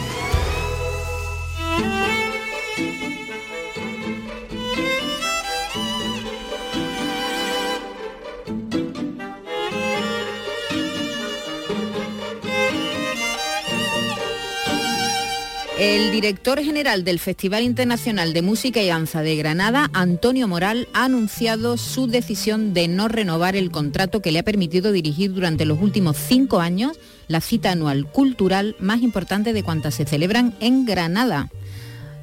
El 15.79 16.11
director 16.11 16.61
general 16.61 17.05
del 17.05 17.19
Festival 17.19 17.63
Internacional 17.63 18.33
de 18.33 18.41
Música 18.41 18.81
y 18.81 18.87
Danza 18.87 19.21
de 19.21 19.37
Granada, 19.37 19.89
Antonio 19.93 20.45
Moral, 20.45 20.89
ha 20.93 21.05
anunciado 21.05 21.77
su 21.77 22.07
decisión 22.07 22.73
de 22.73 22.89
no 22.89 23.07
renovar 23.07 23.55
el 23.55 23.71
contrato 23.71 24.21
que 24.21 24.33
le 24.33 24.39
ha 24.39 24.43
permitido 24.43 24.91
dirigir 24.91 25.31
durante 25.31 25.63
los 25.63 25.81
últimos 25.81 26.17
cinco 26.17 26.59
años 26.59 26.99
la 27.29 27.39
cita 27.39 27.71
anual 27.71 28.11
cultural 28.11 28.75
más 28.81 29.01
importante 29.01 29.53
de 29.53 29.63
cuantas 29.63 29.95
se 29.95 30.03
celebran 30.03 30.53
en 30.59 30.85
Granada. 30.85 31.49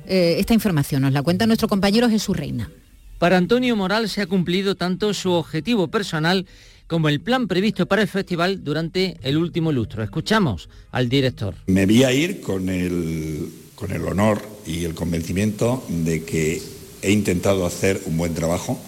Eh, 0.06 0.36
esta 0.38 0.52
información 0.52 1.00
nos 1.00 1.14
la 1.14 1.22
cuenta 1.22 1.46
nuestro 1.46 1.66
compañero 1.66 2.10
Jesús 2.10 2.36
Reina. 2.36 2.70
Para 3.18 3.38
Antonio 3.38 3.74
Moral 3.74 4.10
se 4.10 4.20
ha 4.20 4.26
cumplido 4.26 4.74
tanto 4.74 5.14
su 5.14 5.32
objetivo 5.32 5.88
personal 5.88 6.44
como 6.86 7.08
el 7.08 7.20
plan 7.20 7.48
previsto 7.48 7.86
para 7.86 8.02
el 8.02 8.08
festival 8.08 8.62
durante 8.62 9.16
el 9.22 9.36
último 9.36 9.72
lustro. 9.72 10.02
Escuchamos 10.02 10.68
al 10.92 11.08
director. 11.08 11.54
Me 11.66 11.86
voy 11.86 12.04
a 12.04 12.12
ir 12.12 12.40
con 12.40 12.68
el, 12.68 13.50
con 13.74 13.92
el 13.92 14.02
honor 14.02 14.42
y 14.66 14.84
el 14.84 14.94
convencimiento 14.94 15.84
de 15.88 16.24
que 16.24 16.62
he 17.02 17.10
intentado 17.10 17.66
hacer 17.66 18.00
un 18.06 18.16
buen 18.16 18.34
trabajo 18.34 18.80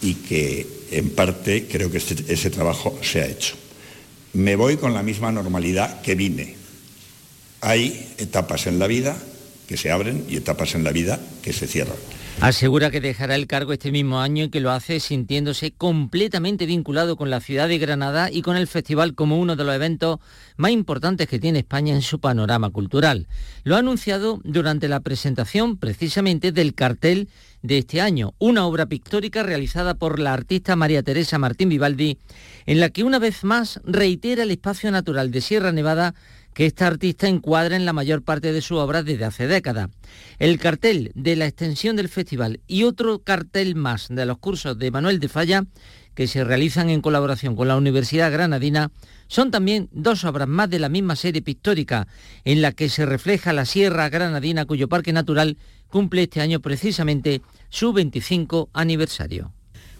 y 0.00 0.14
que 0.14 0.66
en 0.90 1.10
parte 1.10 1.66
creo 1.66 1.90
que 1.90 1.98
ese, 1.98 2.16
ese 2.28 2.50
trabajo 2.50 2.98
se 3.02 3.22
ha 3.22 3.26
hecho. 3.26 3.56
Me 4.32 4.56
voy 4.56 4.76
con 4.76 4.94
la 4.94 5.02
misma 5.02 5.32
normalidad 5.32 6.02
que 6.02 6.14
vine. 6.14 6.56
Hay 7.60 8.12
etapas 8.18 8.66
en 8.66 8.78
la 8.78 8.86
vida 8.86 9.16
que 9.68 9.76
se 9.76 9.90
abren 9.90 10.24
y 10.28 10.36
etapas 10.36 10.74
en 10.74 10.84
la 10.84 10.92
vida 10.92 11.20
que 11.42 11.52
se 11.52 11.66
cierran. 11.66 11.96
Asegura 12.40 12.90
que 12.90 13.00
dejará 13.00 13.36
el 13.36 13.46
cargo 13.46 13.72
este 13.72 13.90
mismo 13.90 14.20
año 14.20 14.44
y 14.44 14.48
que 14.50 14.60
lo 14.60 14.70
hace 14.70 15.00
sintiéndose 15.00 15.72
completamente 15.72 16.66
vinculado 16.66 17.16
con 17.16 17.30
la 17.30 17.40
ciudad 17.40 17.68
de 17.68 17.78
Granada 17.78 18.30
y 18.30 18.42
con 18.42 18.56
el 18.56 18.66
festival 18.66 19.14
como 19.14 19.38
uno 19.38 19.56
de 19.56 19.64
los 19.64 19.74
eventos 19.74 20.18
más 20.56 20.72
importantes 20.72 21.26
que 21.26 21.38
tiene 21.38 21.60
España 21.60 21.94
en 21.94 22.02
su 22.02 22.20
panorama 22.20 22.68
cultural. 22.70 23.28
Lo 23.62 23.76
ha 23.76 23.78
anunciado 23.78 24.40
durante 24.44 24.88
la 24.88 25.00
presentación 25.00 25.78
precisamente 25.78 26.52
del 26.52 26.74
cartel 26.74 27.28
de 27.62 27.78
este 27.78 28.02
año, 28.02 28.34
una 28.38 28.66
obra 28.66 28.84
pictórica 28.86 29.42
realizada 29.42 29.94
por 29.94 30.18
la 30.18 30.34
artista 30.34 30.76
María 30.76 31.02
Teresa 31.02 31.38
Martín 31.38 31.70
Vivaldi, 31.70 32.18
en 32.66 32.78
la 32.78 32.90
que 32.90 33.04
una 33.04 33.18
vez 33.18 33.42
más 33.42 33.80
reitera 33.84 34.42
el 34.42 34.50
espacio 34.50 34.90
natural 34.90 35.30
de 35.30 35.40
Sierra 35.40 35.72
Nevada 35.72 36.14
que 36.54 36.66
esta 36.66 36.86
artista 36.86 37.28
encuadra 37.28 37.76
en 37.76 37.84
la 37.84 37.92
mayor 37.92 38.22
parte 38.22 38.52
de 38.52 38.62
su 38.62 38.76
obra 38.76 39.02
desde 39.02 39.24
hace 39.24 39.46
décadas. 39.46 39.90
El 40.38 40.58
cartel 40.58 41.10
de 41.14 41.36
la 41.36 41.46
extensión 41.46 41.96
del 41.96 42.08
festival 42.08 42.60
y 42.66 42.84
otro 42.84 43.18
cartel 43.18 43.74
más 43.74 44.06
de 44.08 44.24
los 44.24 44.38
cursos 44.38 44.78
de 44.78 44.90
Manuel 44.90 45.20
de 45.20 45.28
Falla, 45.28 45.64
que 46.14 46.28
se 46.28 46.44
realizan 46.44 46.90
en 46.90 47.00
colaboración 47.00 47.56
con 47.56 47.68
la 47.68 47.76
Universidad 47.76 48.32
Granadina, 48.32 48.90
Son 49.26 49.50
también 49.50 49.88
dos 49.90 50.24
obras 50.24 50.46
más 50.46 50.70
de 50.70 50.78
la 50.78 50.88
misma 50.88 51.16
serie 51.16 51.42
pictórica, 51.42 52.06
en 52.44 52.62
la 52.62 52.72
que 52.72 52.88
se 52.88 53.04
refleja 53.04 53.52
la 53.52 53.64
Sierra 53.64 54.08
Granadina, 54.08 54.66
cuyo 54.66 54.86
parque 54.88 55.12
natural 55.12 55.56
cumple 55.88 56.22
este 56.24 56.40
año 56.40 56.60
precisamente 56.60 57.40
su 57.68 57.92
25 57.92 58.68
aniversario. 58.72 59.52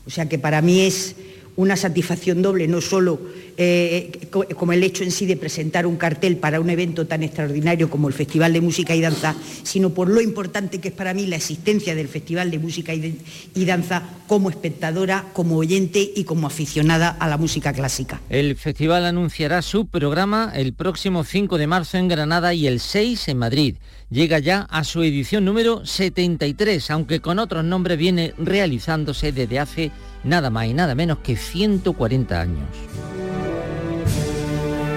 O 0.06 0.10
sea 0.10 0.28
que 0.28 0.38
para 0.38 0.60
mí 0.60 0.80
es 0.80 1.16
una 1.56 1.76
satisfacción 1.76 2.42
doble, 2.42 2.66
no 2.68 2.80
solo 2.80 3.20
eh, 3.56 4.28
como 4.56 4.72
el 4.72 4.82
hecho 4.82 5.04
en 5.04 5.12
sí 5.12 5.26
de 5.26 5.36
presentar 5.36 5.86
un 5.86 5.96
cartel 5.96 6.36
para 6.36 6.60
un 6.60 6.70
evento 6.70 7.06
tan 7.06 7.22
extraordinario 7.22 7.88
como 7.88 8.08
el 8.08 8.14
Festival 8.14 8.52
de 8.52 8.60
Música 8.60 8.94
y 8.94 9.00
Danza, 9.00 9.36
sino 9.62 9.90
por 9.90 10.08
lo 10.08 10.20
importante 10.20 10.80
que 10.80 10.88
es 10.88 10.94
para 10.94 11.14
mí 11.14 11.26
la 11.26 11.36
existencia 11.36 11.94
del 11.94 12.08
Festival 12.08 12.50
de 12.50 12.58
Música 12.58 12.92
y, 12.94 13.20
y 13.54 13.64
Danza 13.64 14.02
como 14.26 14.50
espectadora, 14.50 15.26
como 15.32 15.56
oyente 15.56 16.12
y 16.14 16.24
como 16.24 16.46
aficionada 16.46 17.10
a 17.10 17.28
la 17.28 17.36
música 17.36 17.72
clásica. 17.72 18.20
El 18.28 18.56
festival 18.56 19.04
anunciará 19.06 19.62
su 19.62 19.86
programa 19.86 20.52
el 20.54 20.72
próximo 20.72 21.24
5 21.24 21.58
de 21.58 21.66
marzo 21.66 21.98
en 21.98 22.08
Granada 22.08 22.54
y 22.54 22.66
el 22.66 22.80
6 22.80 23.28
en 23.28 23.38
Madrid. 23.38 23.76
Llega 24.10 24.38
ya 24.38 24.62
a 24.70 24.84
su 24.84 25.02
edición 25.02 25.44
número 25.44 25.84
73, 25.86 26.90
aunque 26.90 27.20
con 27.20 27.38
otros 27.38 27.64
nombres 27.64 27.98
viene 27.98 28.34
realizándose 28.38 29.32
desde 29.32 29.58
hace 29.58 29.90
nada 30.24 30.50
más 30.50 30.66
y 30.66 30.74
nada 30.74 30.94
menos 30.94 31.18
que 31.18 31.36
140 31.36 32.40
años. 32.40 32.68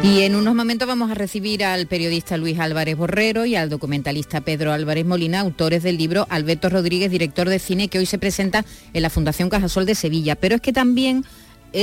Y 0.04 0.22
en 0.22 0.36
unos 0.36 0.54
momentos 0.54 0.88
vamos 0.88 1.10
a 1.10 1.16
recibir 1.16 1.66
al 1.66 1.88
periodista 1.88 2.38
Luis 2.38 2.60
Álvarez 2.60 2.96
Borrero 2.96 3.46
y 3.46 3.56
al 3.56 3.70
documentalista 3.70 4.42
Pedro 4.42 4.72
Álvarez 4.72 5.06
Molina, 5.06 5.40
autores 5.40 5.84
del 5.84 5.98
libro 5.98 6.28
Alberto 6.30 6.70
Rodríguez, 6.70 7.10
director 7.10 7.50
de 7.50 7.60
cine, 7.60 7.88
que 7.88 7.98
hoy 7.98 8.06
se 8.06 8.20
presenta 8.20 8.64
en 8.94 9.02
la 9.02 9.10
Fundación 9.10 9.50
Cajasol 9.50 9.86
de 9.86 9.96
Sevilla. 9.96 10.36
Pero 10.36 10.56
es 10.56 10.62
que 10.62 10.72
también 10.72 11.26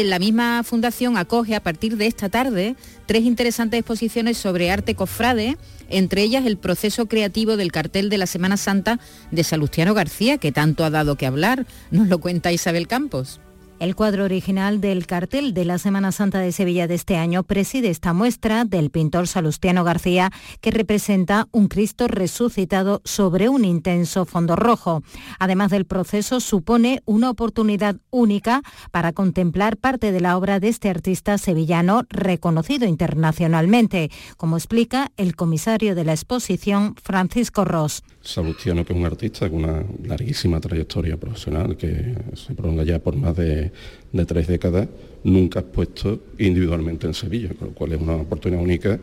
en 0.00 0.10
la 0.10 0.18
misma 0.18 0.64
fundación 0.64 1.16
acoge 1.16 1.54
a 1.54 1.62
partir 1.62 1.96
de 1.96 2.08
esta 2.08 2.28
tarde 2.28 2.74
tres 3.06 3.22
interesantes 3.22 3.78
exposiciones 3.78 4.36
sobre 4.36 4.72
arte 4.72 4.96
cofrade, 4.96 5.56
entre 5.88 6.22
ellas 6.22 6.46
el 6.46 6.56
proceso 6.56 7.06
creativo 7.06 7.56
del 7.56 7.70
cartel 7.70 8.08
de 8.08 8.18
la 8.18 8.26
Semana 8.26 8.56
Santa 8.56 8.98
de 9.30 9.44
Salustiano 9.44 9.94
García, 9.94 10.38
que 10.38 10.50
tanto 10.50 10.84
ha 10.84 10.90
dado 10.90 11.14
que 11.14 11.26
hablar. 11.26 11.66
Nos 11.92 12.08
lo 12.08 12.18
cuenta 12.18 12.50
Isabel 12.50 12.88
Campos. 12.88 13.40
El 13.80 13.96
cuadro 13.96 14.24
original 14.24 14.80
del 14.80 15.06
cartel 15.06 15.52
de 15.52 15.64
la 15.64 15.78
Semana 15.78 16.12
Santa 16.12 16.38
de 16.38 16.52
Sevilla 16.52 16.86
de 16.86 16.94
este 16.94 17.16
año 17.16 17.42
preside 17.42 17.90
esta 17.90 18.12
muestra 18.12 18.64
del 18.64 18.90
pintor 18.90 19.26
Salustiano 19.26 19.82
García 19.82 20.30
que 20.60 20.70
representa 20.70 21.48
un 21.50 21.66
Cristo 21.66 22.06
resucitado 22.06 23.02
sobre 23.04 23.48
un 23.48 23.64
intenso 23.64 24.24
fondo 24.26 24.54
rojo. 24.54 25.02
Además 25.40 25.70
del 25.70 25.86
proceso, 25.86 26.38
supone 26.38 27.02
una 27.04 27.30
oportunidad 27.30 27.96
única 28.10 28.62
para 28.92 29.12
contemplar 29.12 29.76
parte 29.76 30.12
de 30.12 30.20
la 30.20 30.38
obra 30.38 30.60
de 30.60 30.68
este 30.68 30.88
artista 30.88 31.36
sevillano 31.36 32.04
reconocido 32.08 32.86
internacionalmente, 32.86 34.10
como 34.36 34.56
explica 34.56 35.10
el 35.16 35.34
comisario 35.34 35.94
de 35.96 36.04
la 36.04 36.12
exposición, 36.12 36.94
Francisco 37.02 37.64
Ross. 37.64 38.02
Salustiano, 38.22 38.84
que 38.86 38.92
es 38.94 38.98
un 38.98 39.04
artista 39.04 39.50
con 39.50 39.64
una 39.64 39.84
larguísima 40.04 40.60
trayectoria 40.60 41.18
profesional 41.18 41.76
que 41.76 42.16
se 42.34 42.54
prolonga 42.54 42.84
ya 42.84 42.98
por 42.98 43.16
más 43.16 43.36
de, 43.36 43.63
tres 44.26 44.46
décadas, 44.46 44.88
nunca 45.24 45.60
expuesto 45.60 46.20
individualmente 46.38 47.06
en 47.06 47.14
Sevilla, 47.14 47.50
con 47.58 47.68
lo 47.68 47.74
cual 47.74 47.92
es 47.92 48.00
una 48.00 48.16
oportunidad 48.16 48.62
única 48.62 48.98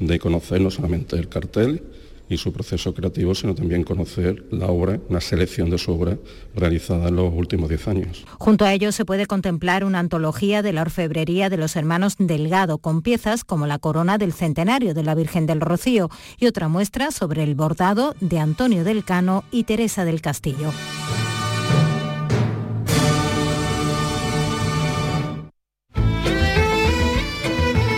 de 0.00 0.18
conocer 0.18 0.60
no 0.60 0.70
solamente 0.70 1.16
el 1.16 1.28
cartel, 1.28 1.82
y 2.28 2.36
su 2.36 2.52
proceso 2.52 2.94
creativo, 2.94 3.34
sino 3.34 3.54
también 3.54 3.84
conocer 3.84 4.44
la 4.50 4.66
obra, 4.66 4.98
una 5.08 5.20
selección 5.20 5.70
de 5.70 5.78
su 5.78 5.92
obra 5.92 6.16
realizada 6.54 7.08
en 7.08 7.16
los 7.16 7.32
últimos 7.34 7.68
diez 7.68 7.86
años. 7.86 8.24
Junto 8.38 8.64
a 8.64 8.72
ello 8.72 8.92
se 8.92 9.04
puede 9.04 9.26
contemplar 9.26 9.84
una 9.84 9.98
antología 9.98 10.62
de 10.62 10.72
la 10.72 10.82
orfebrería 10.82 11.50
de 11.50 11.56
los 11.56 11.76
hermanos 11.76 12.14
Delgado, 12.18 12.78
con 12.78 13.02
piezas 13.02 13.44
como 13.44 13.66
la 13.66 13.78
corona 13.78 14.18
del 14.18 14.32
centenario 14.32 14.94
de 14.94 15.02
la 15.02 15.14
Virgen 15.14 15.46
del 15.46 15.60
Rocío 15.60 16.08
y 16.38 16.46
otra 16.46 16.68
muestra 16.68 17.10
sobre 17.10 17.42
el 17.42 17.54
bordado 17.54 18.14
de 18.20 18.38
Antonio 18.38 18.84
del 18.84 19.04
Cano 19.04 19.44
y 19.50 19.64
Teresa 19.64 20.04
del 20.04 20.20
Castillo. 20.20 20.72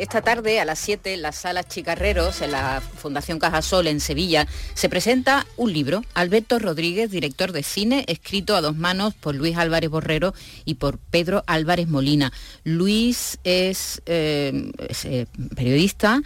Esta 0.00 0.22
tarde 0.22 0.60
a 0.60 0.64
las 0.64 0.78
7 0.78 1.12
en 1.12 1.20
la 1.20 1.30
sala 1.30 1.62
Chicarreros, 1.62 2.40
en 2.40 2.52
la 2.52 2.80
Fundación 2.80 3.38
Cajasol 3.38 3.86
en 3.86 4.00
Sevilla, 4.00 4.46
se 4.72 4.88
presenta 4.88 5.46
un 5.58 5.74
libro, 5.74 6.02
Alberto 6.14 6.58
Rodríguez, 6.58 7.10
director 7.10 7.52
de 7.52 7.62
cine, 7.62 8.06
escrito 8.08 8.56
a 8.56 8.62
dos 8.62 8.74
manos 8.74 9.12
por 9.12 9.34
Luis 9.34 9.58
Álvarez 9.58 9.90
Borrero 9.90 10.32
y 10.64 10.76
por 10.76 10.96
Pedro 10.96 11.44
Álvarez 11.46 11.86
Molina. 11.86 12.32
Luis 12.64 13.40
es, 13.44 14.00
eh, 14.06 14.72
eh, 15.04 15.26
periodista, 15.54 16.22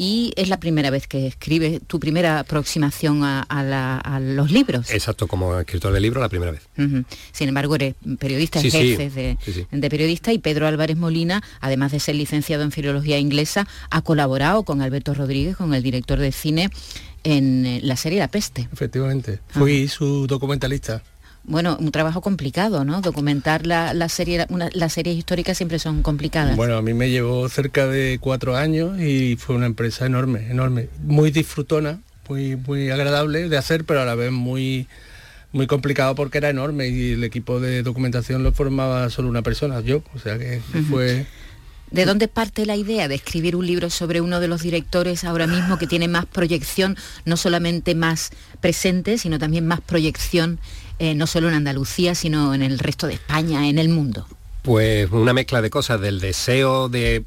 y 0.00 0.32
es 0.36 0.48
la 0.48 0.60
primera 0.60 0.90
vez 0.90 1.08
que 1.08 1.26
escribes 1.26 1.80
tu 1.86 1.98
primera 1.98 2.38
aproximación 2.38 3.24
a, 3.24 4.20
los 4.22 4.50
libros. 4.52 4.90
Exacto, 4.90 5.26
como 5.26 5.58
escritor 5.58 5.92
de 5.92 6.00
libro 6.00 6.20
la 6.20 6.28
primera 6.28 6.52
vez. 6.52 6.62
Sin 7.32 7.48
embargo, 7.48 7.74
eres 7.74 7.96
periodista, 8.18 8.62
jefe 8.62 9.10
de, 9.10 9.90
periodista 9.90 10.32
y 10.32 10.38
Pedro 10.38 10.68
Álvarez 10.68 10.96
Molina, 10.96 11.42
además 11.60 11.92
de 11.92 12.00
ser 12.00 12.14
licenciado 12.14 12.62
en 12.62 12.70
Filología 12.70 13.18
Inglesa, 13.18 13.66
ha 13.90 14.02
colaborado 14.02 14.62
con 14.62 14.80
Alberto 14.80 15.14
Rodríguez, 15.14 15.56
con 15.56 15.74
el 15.74 15.82
director 15.82 16.20
de 16.20 16.30
cine, 16.30 16.70
en 17.24 17.66
eh, 17.66 17.80
la 17.82 17.96
serie 17.96 18.20
La 18.20 18.28
Peste. 18.28 18.68
Efectivamente, 18.72 19.40
fui 19.48 19.88
su 19.88 20.28
documentalista 20.28 21.02
bueno, 21.48 21.78
un 21.80 21.90
trabajo 21.90 22.20
complicado, 22.20 22.84
¿no? 22.84 23.00
Documentar 23.00 23.66
la, 23.66 23.94
la 23.94 24.08
serie, 24.10 24.46
las 24.72 24.92
series 24.92 25.16
históricas 25.16 25.56
siempre 25.56 25.78
son 25.78 26.02
complicadas. 26.02 26.56
Bueno, 26.56 26.76
a 26.76 26.82
mí 26.82 26.92
me 26.92 27.10
llevó 27.10 27.48
cerca 27.48 27.86
de 27.86 28.18
cuatro 28.20 28.56
años 28.56 29.00
y 29.00 29.36
fue 29.36 29.56
una 29.56 29.66
empresa 29.66 30.04
enorme, 30.04 30.50
enorme, 30.50 30.90
muy 31.02 31.30
disfrutona, 31.30 32.00
muy, 32.28 32.56
muy 32.56 32.90
agradable 32.90 33.48
de 33.48 33.56
hacer, 33.56 33.84
pero 33.84 34.02
a 34.02 34.04
la 34.04 34.14
vez 34.14 34.30
muy, 34.30 34.86
muy 35.52 35.66
complicado 35.66 36.14
porque 36.14 36.36
era 36.36 36.50
enorme 36.50 36.88
y 36.88 37.12
el 37.12 37.24
equipo 37.24 37.60
de 37.60 37.82
documentación 37.82 38.42
lo 38.42 38.52
formaba 38.52 39.08
solo 39.08 39.28
una 39.28 39.42
persona, 39.42 39.80
yo, 39.80 40.02
o 40.14 40.18
sea 40.18 40.38
que 40.38 40.60
fue... 40.90 41.26
¿De 41.90 42.04
dónde 42.04 42.28
parte 42.28 42.66
la 42.66 42.76
idea 42.76 43.08
de 43.08 43.14
escribir 43.14 43.56
un 43.56 43.66
libro 43.66 43.88
sobre 43.88 44.20
uno 44.20 44.40
de 44.40 44.48
los 44.48 44.60
directores 44.60 45.24
ahora 45.24 45.46
mismo 45.46 45.78
que 45.78 45.86
tiene 45.86 46.06
más 46.06 46.26
proyección, 46.26 46.98
no 47.24 47.38
solamente 47.38 47.94
más 47.94 48.28
presente, 48.60 49.16
sino 49.16 49.38
también 49.38 49.66
más 49.66 49.80
proyección 49.80 50.58
eh, 50.98 51.14
no 51.14 51.26
solo 51.26 51.48
en 51.48 51.54
Andalucía, 51.54 52.14
sino 52.14 52.54
en 52.54 52.62
el 52.62 52.78
resto 52.78 53.06
de 53.06 53.14
España, 53.14 53.68
en 53.68 53.78
el 53.78 53.88
mundo? 53.88 54.26
Pues 54.62 55.10
una 55.12 55.32
mezcla 55.32 55.62
de 55.62 55.70
cosas, 55.70 56.00
del 56.00 56.20
deseo 56.20 56.88
de, 56.90 57.24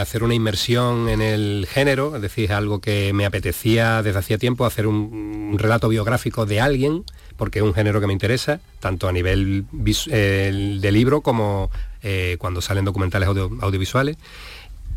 hacer 0.00 0.22
una 0.22 0.34
inmersión 0.34 1.08
en 1.08 1.20
el 1.20 1.66
género, 1.68 2.16
es 2.16 2.22
decir, 2.22 2.52
algo 2.52 2.80
que 2.80 3.12
me 3.12 3.26
apetecía 3.26 4.02
desde 4.02 4.20
hacía 4.20 4.38
tiempo, 4.38 4.64
hacer 4.64 4.86
un, 4.86 5.56
relato 5.58 5.88
biográfico 5.88 6.46
de 6.46 6.60
alguien, 6.60 7.04
porque 7.36 7.58
es 7.58 7.64
un 7.64 7.74
género 7.74 8.00
que 8.00 8.06
me 8.06 8.12
interesa, 8.12 8.60
tanto 8.80 9.08
a 9.08 9.12
nivel 9.12 9.66
eh, 10.06 10.78
de 10.80 10.92
libro 10.92 11.20
como 11.20 11.70
eh, 12.02 12.36
cuando 12.38 12.62
salen 12.62 12.84
documentales 12.84 13.28
audiovisuales. 13.28 14.16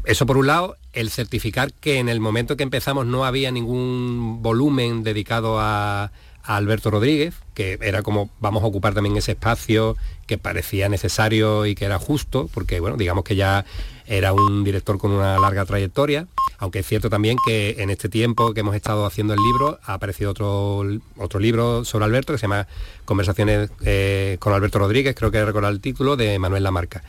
Eso 0.06 0.26
por 0.26 0.38
un 0.38 0.48
lado, 0.48 0.78
el 0.94 1.10
certificar 1.10 1.74
que 1.74 2.00
en 2.00 2.10
el 2.10 2.20
momento 2.20 2.56
que 2.58 2.64
empezamos 2.64 3.06
no 3.06 3.26
había 3.26 3.52
ningún 3.52 4.42
volumen 4.42 5.04
dedicado 5.04 5.60
a, 5.60 6.12
a 6.44 6.56
Alberto 6.56 6.92
Rodríguez, 6.92 7.36
que 7.54 7.78
era 7.82 8.02
como 8.02 8.30
vamos 8.40 8.64
a 8.64 8.68
ocupar 8.68 8.94
también 8.94 9.18
ese 9.18 9.34
espacio 9.34 9.96
que 10.28 10.38
parecía 10.38 10.90
necesario 10.90 11.66
y 11.66 11.76
que 11.76 11.86
era 11.86 12.00
justo, 12.00 12.50
porque 12.54 12.80
bueno, 12.80 12.98
digamos 12.98 13.24
que 13.24 13.36
ya 13.36 13.66
era 14.08 14.34
un 14.34 14.64
director 14.64 14.98
con 14.98 15.12
una 15.12 15.40
larga 15.40 15.66
trayectoria, 15.66 16.28
aunque 16.58 16.80
es 16.80 16.88
cierto 16.88 17.10
también 17.10 17.38
que 17.46 17.76
en 17.80 17.90
este 17.90 18.10
tiempo 18.10 18.54
que 18.54 18.60
hemos 18.60 18.76
estado 18.76 19.06
haciendo 19.06 19.34
el 19.34 19.40
libro 19.40 19.80
ha 19.84 19.94
aparecido 19.94 20.32
otro, 20.32 20.84
otro 21.18 21.40
libro 21.40 21.86
sobre 21.86 22.06
Alberto 22.06 22.34
que 22.34 22.40
se 22.40 22.44
llama 22.44 22.68
Conversaciones 23.06 23.70
eh, 23.84 24.38
con 24.40 24.54
Alberto 24.54 24.80
Rodríguez, 24.80 25.16
creo 25.16 25.32
que 25.32 25.44
recordar 25.44 25.72
el 25.72 25.82
título, 25.82 26.16
de 26.16 26.40
Manuel 26.40 26.64
Lamarca. 26.64 27.04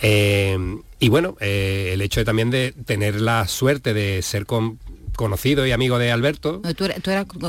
Eh, 0.00 0.58
y 0.98 1.08
bueno, 1.08 1.36
eh, 1.40 1.90
el 1.92 2.02
hecho 2.02 2.20
de, 2.20 2.24
también 2.24 2.50
de 2.50 2.72
tener 2.72 3.20
la 3.20 3.46
suerte 3.46 3.94
de 3.94 4.22
ser 4.22 4.46
con, 4.46 4.78
conocido 5.14 5.66
y 5.66 5.72
amigo 5.72 5.98
de 5.98 6.12
Alberto. 6.12 6.60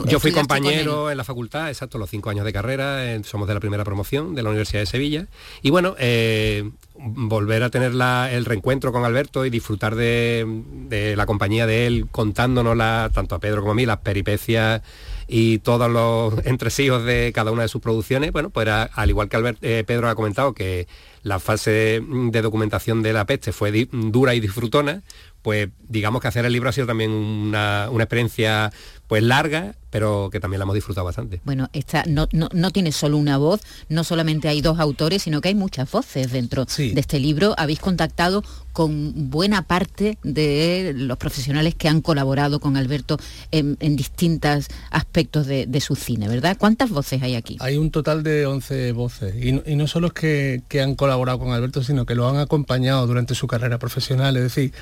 Yo 0.07 0.19
fui 0.19 0.31
compañero 0.31 1.11
en 1.11 1.17
la 1.17 1.23
facultad, 1.23 1.69
exacto, 1.69 1.97
los 1.97 2.09
cinco 2.09 2.29
años 2.29 2.45
de 2.45 2.53
carrera, 2.53 3.13
eh, 3.13 3.21
somos 3.23 3.47
de 3.47 3.53
la 3.53 3.59
primera 3.59 3.83
promoción 3.83 4.35
de 4.35 4.43
la 4.43 4.49
Universidad 4.49 4.81
de 4.81 4.85
Sevilla. 4.85 5.27
Y 5.61 5.69
bueno, 5.71 5.95
eh, 5.99 6.69
volver 6.95 7.63
a 7.63 7.69
tener 7.69 7.91
el 7.91 8.45
reencuentro 8.45 8.91
con 8.91 9.03
Alberto 9.03 9.45
y 9.45 9.49
disfrutar 9.49 9.95
de, 9.95 11.13
la 11.15 11.25
compañía 11.25 11.67
de 11.67 11.87
él, 11.87 12.07
contándonos 12.11 12.77
tanto 13.13 13.35
a 13.35 13.39
Pedro 13.39 13.61
como 13.61 13.73
a 13.73 13.75
mí 13.75 13.85
las 13.85 13.97
peripecias 13.97 14.81
y 15.27 15.59
todos 15.59 15.89
los 15.89 16.33
entresijos 16.45 17.03
de 17.03 17.31
cada 17.33 17.51
una 17.51 17.63
de 17.63 17.67
sus 17.67 17.81
producciones, 17.81 18.31
bueno, 18.31 18.49
pues 18.49 18.67
al 18.67 19.09
igual 19.09 19.29
que 19.29 19.55
eh, 19.61 19.83
Pedro 19.85 20.09
ha 20.09 20.15
comentado 20.15 20.53
que 20.53 20.87
la 21.25 21.39
fase 21.39 22.03
de 22.07 22.41
documentación 22.43 23.01
de 23.01 23.11
la 23.11 23.25
peste 23.25 23.51
fue 23.51 23.87
dura 23.91 24.35
y 24.35 24.39
disfrutona, 24.39 25.01
pues 25.41 25.69
digamos 25.89 26.21
que 26.21 26.27
hacer 26.27 26.45
el 26.45 26.53
libro 26.53 26.69
ha 26.69 26.71
sido 26.71 26.85
también 26.85 27.09
una, 27.09 27.89
una 27.89 28.03
experiencia 28.03 28.71
pues 29.07 29.23
larga, 29.23 29.75
pero 29.89 30.29
que 30.29 30.39
también 30.39 30.59
la 30.59 30.63
hemos 30.63 30.75
disfrutado 30.75 31.05
bastante. 31.05 31.39
Bueno, 31.45 31.69
esta 31.71 32.03
no, 32.05 32.27
no, 32.31 32.71
tiene 32.71 32.91
solo 32.91 33.17
una 33.17 33.37
voz, 33.37 33.61
no 33.87 34.03
solamente 34.03 34.49
hay 34.49 34.61
dos 34.61 34.79
autores, 34.79 35.21
sino 35.23 35.39
que 35.39 35.49
hay 35.49 35.55
muchas 35.55 35.89
voces 35.89 36.31
dentro 36.31 36.65
de 36.65 36.99
este 36.99 37.19
libro. 37.19 37.55
Habéis 37.57 37.79
contactado 37.79 38.43
con 38.73 39.29
buena 39.29 39.61
parte 39.61 40.17
de 40.21 40.91
los 40.93 41.17
profesionales 41.17 41.75
que 41.75 41.87
han 41.87 42.01
colaborado 42.01 42.59
con 42.59 42.75
Alberto 42.75 43.17
en, 43.51 43.77
distintos 43.95 44.67
aspectos 44.91 45.47
de, 45.47 45.79
su 45.79 45.95
cine, 45.95 46.27
¿verdad? 46.27 46.57
¿Cuántas 46.59 46.89
voces 46.89 47.21
hay 47.23 47.35
aquí? 47.35 47.55
Hay 47.61 47.77
un 47.77 47.89
total 47.89 48.21
de 48.21 48.45
11 48.45 48.91
voces, 48.91 49.33
y 49.41 49.75
no, 49.75 49.87
solo 49.87 50.07
es 50.07 50.13
que, 50.13 50.81
han 50.81 50.95
colaborado 50.95 51.39
con 51.39 51.53
Alberto, 51.53 51.83
sino 51.83 52.05
que 52.05 52.15
lo 52.15 52.27
han 52.27 52.37
acompañado 52.37 53.07
durante 53.07 53.33
su 53.33 53.47
carrera 53.47 53.79
profesional, 53.79 54.35
es 54.35 54.43
decir, 54.43 54.73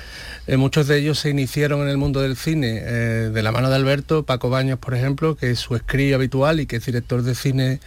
eh, 0.48 0.56
muchos 0.56 0.88
de 0.88 0.98
ellos 0.98 1.20
se 1.20 1.30
iniciaron 1.30 1.82
en 1.82 1.88
el 1.88 1.96
mundo 1.96 2.20
del 2.20 2.36
cine 2.36 2.80
eh, 2.82 3.30
de 3.32 3.42
la 3.44 3.52
mano 3.52 3.70
de 3.70 3.76
Alberto, 3.76 4.13
Paco 4.22 4.50
Baños, 4.50 4.78
por 4.78 4.94
ejemplo, 4.94 5.36
que 5.36 5.50
es 5.50 5.58
su 5.58 5.74
escri 5.74 6.12
habitual 6.12 6.60
y 6.60 6.66
que 6.66 6.76
es 6.76 6.86
director 6.86 7.22
de 7.22 7.34
cine 7.34 7.80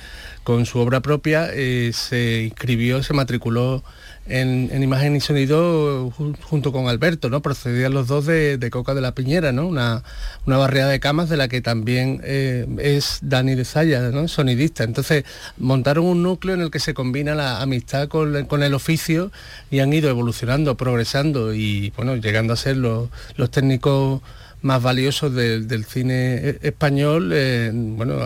con 0.43 0.65
su 0.65 0.79
obra 0.79 1.01
propia, 1.01 1.49
eh, 1.53 1.91
se 1.93 2.43
inscribió, 2.43 3.03
se 3.03 3.13
matriculó 3.13 3.83
en, 4.29 4.83
imagen 4.83 5.15
y 5.15 5.19
sonido 5.19 6.11
junto 6.11 6.71
con 6.71 6.87
Alberto, 6.87 7.29
¿no? 7.29 7.41
Procedían 7.41 7.93
los 7.93 8.07
dos 8.07 8.25
de, 8.25 8.69
Coca 8.71 8.93
de 8.93 9.01
la 9.01 9.13
Piñera, 9.13 9.51
¿no? 9.51 9.67
Una, 9.67 10.03
una, 10.45 10.57
barriada 10.57 10.91
de 10.91 10.99
camas 10.99 11.29
de 11.29 11.37
la 11.37 11.47
que 11.47 11.61
también 11.61 12.21
eh, 12.23 12.65
es 12.79 13.19
Dani 13.21 13.55
de 13.55 13.65
Zaya, 13.65 14.01
¿no? 14.09 14.27
Sonidista. 14.27 14.83
Entonces 14.83 15.23
montaron 15.57 16.05
un 16.05 16.23
núcleo 16.23 16.55
en 16.55 16.61
el 16.61 16.71
que 16.71 16.79
se 16.79 16.93
combina 16.93 17.35
la 17.35 17.61
amistad 17.61 18.07
con, 18.07 18.35
el 18.35 18.73
oficio 18.73 19.31
y 19.71 19.79
han 19.79 19.93
ido 19.93 20.09
evolucionando, 20.09 20.75
progresando 20.75 21.53
y 21.53 21.91
bueno, 21.95 22.15
llegando 22.15 22.53
a 22.53 22.57
ser 22.57 22.77
los 22.77 23.09
técnicos 23.51 24.21
más 24.61 24.81
valiosos 24.81 25.33
del 25.33 25.85
cine 25.85 26.35
e, 26.35 26.59
español, 26.63 27.31
eh, 27.33 27.71
bueno, 27.73 28.19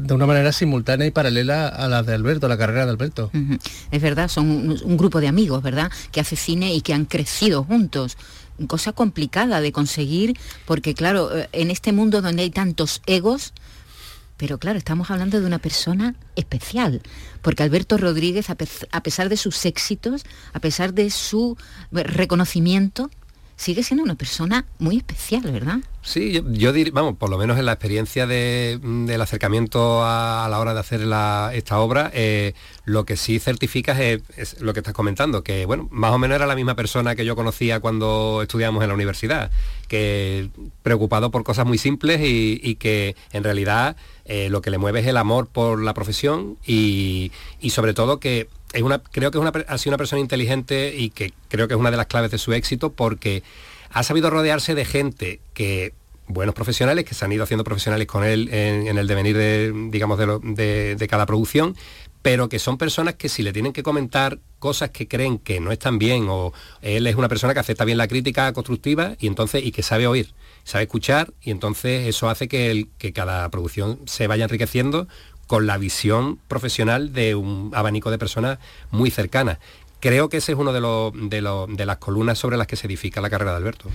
de 0.00 0.14
una 0.14 0.26
manera 0.26 0.52
simultánea 0.52 1.06
y 1.06 1.10
paralela 1.10 1.68
a 1.68 1.88
la 1.88 2.02
de 2.02 2.14
Alberto, 2.14 2.46
a 2.46 2.48
la 2.48 2.56
carrera 2.56 2.84
de 2.84 2.92
Alberto. 2.92 3.30
Es 3.90 4.02
verdad, 4.02 4.28
son 4.28 4.46
un, 4.82 4.96
grupo 4.96 5.20
de 5.20 5.28
amigos, 5.28 5.62
¿verdad?, 5.62 5.90
que 6.12 6.20
hace 6.20 6.36
cine 6.36 6.74
y 6.74 6.80
que 6.80 6.94
han 6.94 7.04
crecido 7.04 7.64
juntos 7.64 8.16
cosa 8.68 8.92
complicada 8.92 9.60
de 9.60 9.72
conseguir, 9.72 10.38
porque 10.64 10.94
claro, 10.94 11.36
eh, 11.36 11.48
en 11.50 11.72
este 11.72 11.92
mundo 11.92 12.22
donde 12.22 12.44
hay 12.44 12.50
tantos 12.50 13.02
egos, 13.04 13.52
pero 14.36 14.58
claro, 14.58 14.78
estamos 14.78 15.10
hablando 15.10 15.40
de 15.40 15.46
una 15.46 15.58
persona 15.58 16.14
especial, 16.36 17.02
porque 17.42 17.64
Alberto 17.64 17.98
Rodríguez, 17.98 18.46
a 18.50 19.02
pesar 19.02 19.28
de 19.28 19.36
sus 19.36 19.64
éxitos, 19.64 20.24
a 20.52 20.60
pesar 20.60 20.94
de 20.94 21.10
su 21.10 21.56
reconocimiento, 21.90 23.10
sigue 23.56 23.82
siendo 23.82 24.02
una 24.02 24.14
persona 24.14 24.64
muy 24.78 24.96
especial, 24.96 25.42
¿verdad? 25.42 25.78
Sí, 26.02 26.42
yo, 26.52 26.72
diría, 26.72 26.92
vamos, 26.92 27.16
por 27.16 27.30
lo 27.30 27.38
menos 27.38 27.58
en 27.58 27.64
la 27.64 27.72
experiencia 27.72 28.26
del 28.26 29.20
acercamiento 29.20 30.04
a, 30.04 30.46
la 30.50 30.58
hora 30.58 30.74
de 30.74 30.80
hacer 30.80 31.00
esta 31.00 31.78
obra, 31.80 32.10
eh, 32.12 32.54
lo 32.84 33.06
que 33.06 33.16
sí 33.16 33.38
certificas 33.38 33.98
es, 34.00 34.60
lo 34.60 34.74
que 34.74 34.80
estás 34.80 34.92
comentando, 34.92 35.42
que 35.42 35.64
bueno, 35.64 35.88
más 35.90 36.12
o 36.12 36.18
menos 36.18 36.36
era 36.36 36.46
la 36.46 36.56
misma 36.56 36.74
persona 36.74 37.14
que 37.14 37.24
yo 37.24 37.36
conocía 37.36 37.80
cuando 37.80 38.40
estudiábamos 38.42 38.82
en 38.82 38.88
la 38.88 38.94
universidad, 38.94 39.50
que 39.88 40.50
preocupado 40.82 41.30
por 41.30 41.42
cosas 41.42 41.66
muy 41.66 41.78
simples 41.78 42.20
y, 42.22 42.74
que 42.74 43.16
en 43.32 43.44
realidad 43.44 43.96
eh, 44.26 44.48
lo 44.50 44.60
que 44.60 44.70
le 44.70 44.78
mueve 44.78 45.00
es 45.00 45.06
el 45.06 45.16
amor 45.16 45.46
por 45.46 45.80
la 45.80 45.94
profesión 45.94 46.58
y 46.66 47.30
sobre 47.70 47.94
todo 47.94 48.20
que 48.20 48.48
creo 49.10 49.30
que 49.30 49.38
es 49.38 49.42
una, 49.42 49.52
ha 49.68 49.78
sido 49.78 49.90
una 49.90 49.98
persona 49.98 50.20
inteligente 50.20 50.94
y 50.96 51.10
que 51.10 51.32
creo 51.48 51.68
que 51.68 51.74
es 51.74 51.80
una 51.80 51.90
de 51.90 51.96
las 51.96 52.06
claves 52.06 52.30
de 52.30 52.38
su 52.38 52.52
éxito 52.52 52.92
porque 52.92 53.42
ha 53.90 54.02
sabido 54.02 54.30
rodearse 54.30 54.74
de 54.74 54.84
gente 54.84 55.40
que 55.54 55.92
buenos 56.26 56.54
profesionales 56.54 57.04
que 57.04 57.14
se 57.14 57.24
han 57.24 57.32
ido 57.32 57.44
haciendo 57.44 57.64
profesionales 57.64 58.06
con 58.06 58.24
él 58.24 58.48
en, 58.52 58.98
el 58.98 59.06
devenir 59.06 59.36
de, 59.36 59.72
digamos, 59.90 60.18
de, 60.18 61.06
cada 61.08 61.26
producción, 61.26 61.76
pero 62.22 62.48
que 62.48 62.58
son 62.58 62.78
personas 62.78 63.14
que 63.14 63.28
si 63.28 63.42
le 63.42 63.52
tienen 63.52 63.72
que 63.72 63.82
comentar 63.82 64.38
cosas 64.58 64.90
que 64.90 65.06
creen 65.06 65.38
que 65.38 65.60
no 65.60 65.70
están 65.70 65.98
bien 65.98 66.26
o 66.28 66.52
él 66.80 67.06
es 67.06 67.16
una 67.16 67.28
persona 67.28 67.52
que 67.52 67.60
acepta 67.60 67.84
bien 67.84 67.98
la 67.98 68.08
crítica 68.08 68.52
constructiva 68.54 69.14
y 69.20 69.26
entonces 69.26 69.64
y 69.64 69.72
que 69.72 69.82
sabe 69.82 70.06
oír, 70.06 70.32
sabe 70.64 70.84
escuchar 70.84 71.32
y 71.42 71.50
entonces 71.50 72.08
eso 72.08 72.30
hace 72.30 72.48
que, 72.48 72.86
que 72.96 73.12
cada 73.12 73.48
producción 73.50 74.00
se 74.06 74.26
vaya 74.26 74.44
enriqueciendo 74.44 75.06
con 75.46 75.66
la 75.66 75.78
visión 75.78 76.38
profesional 76.48 77.12
de 77.12 77.34
un 77.34 77.70
abanico 77.74 78.10
de 78.10 78.18
personas 78.18 78.58
muy 78.90 79.10
cercanas. 79.10 79.58
Creo 80.00 80.28
que 80.28 80.36
ese 80.36 80.52
es 80.52 80.58
uno 80.58 80.74
de, 80.74 80.82
de, 81.30 81.86
las 81.86 81.96
columnas 81.96 82.38
sobre 82.38 82.58
las 82.58 82.66
que 82.66 82.76
se 82.76 82.86
edifica 82.86 83.22
la 83.22 83.30
carrera 83.30 83.52
de 83.52 83.56
Alberto. 83.56 83.88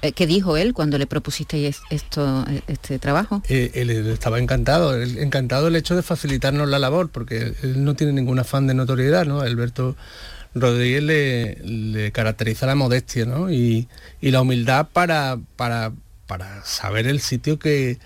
Eh, 0.00 0.12
¿Qué 0.12 0.28
dijo 0.28 0.56
él 0.56 0.72
cuando 0.72 0.98
le 0.98 1.08
propusisteis 1.08 1.82
esto, 1.90 2.44
este 2.68 3.00
trabajo? 3.00 3.42
Eh, 3.48 3.72
él 3.74 3.90
estaba 3.90 4.38
encantado, 4.38 5.02
encantado 5.02 5.66
el 5.66 5.74
hecho 5.74 5.96
de 5.96 6.02
facilitarnos 6.02 6.68
la 6.68 6.78
labor, 6.78 7.08
porque 7.08 7.54
él 7.62 7.84
no 7.84 7.96
tiene 7.96 8.12
ningún 8.12 8.38
afán 8.38 8.68
de 8.68 8.74
notoriedad, 8.74 9.26
¿no? 9.26 9.40
Alberto 9.40 9.96
Rodríguez 10.54 11.02
le, 11.58 12.12
caracteriza 12.12 12.66
la 12.66 12.76
modestia 12.76 13.26
y, 13.50 13.88
la 14.20 14.42
humildad 14.42 14.86
para, 14.92 15.40
para, 15.56 15.92
para 16.28 16.64
saber 16.64 17.08
el 17.08 17.18
sitio 17.18 17.58
que, 17.58 17.98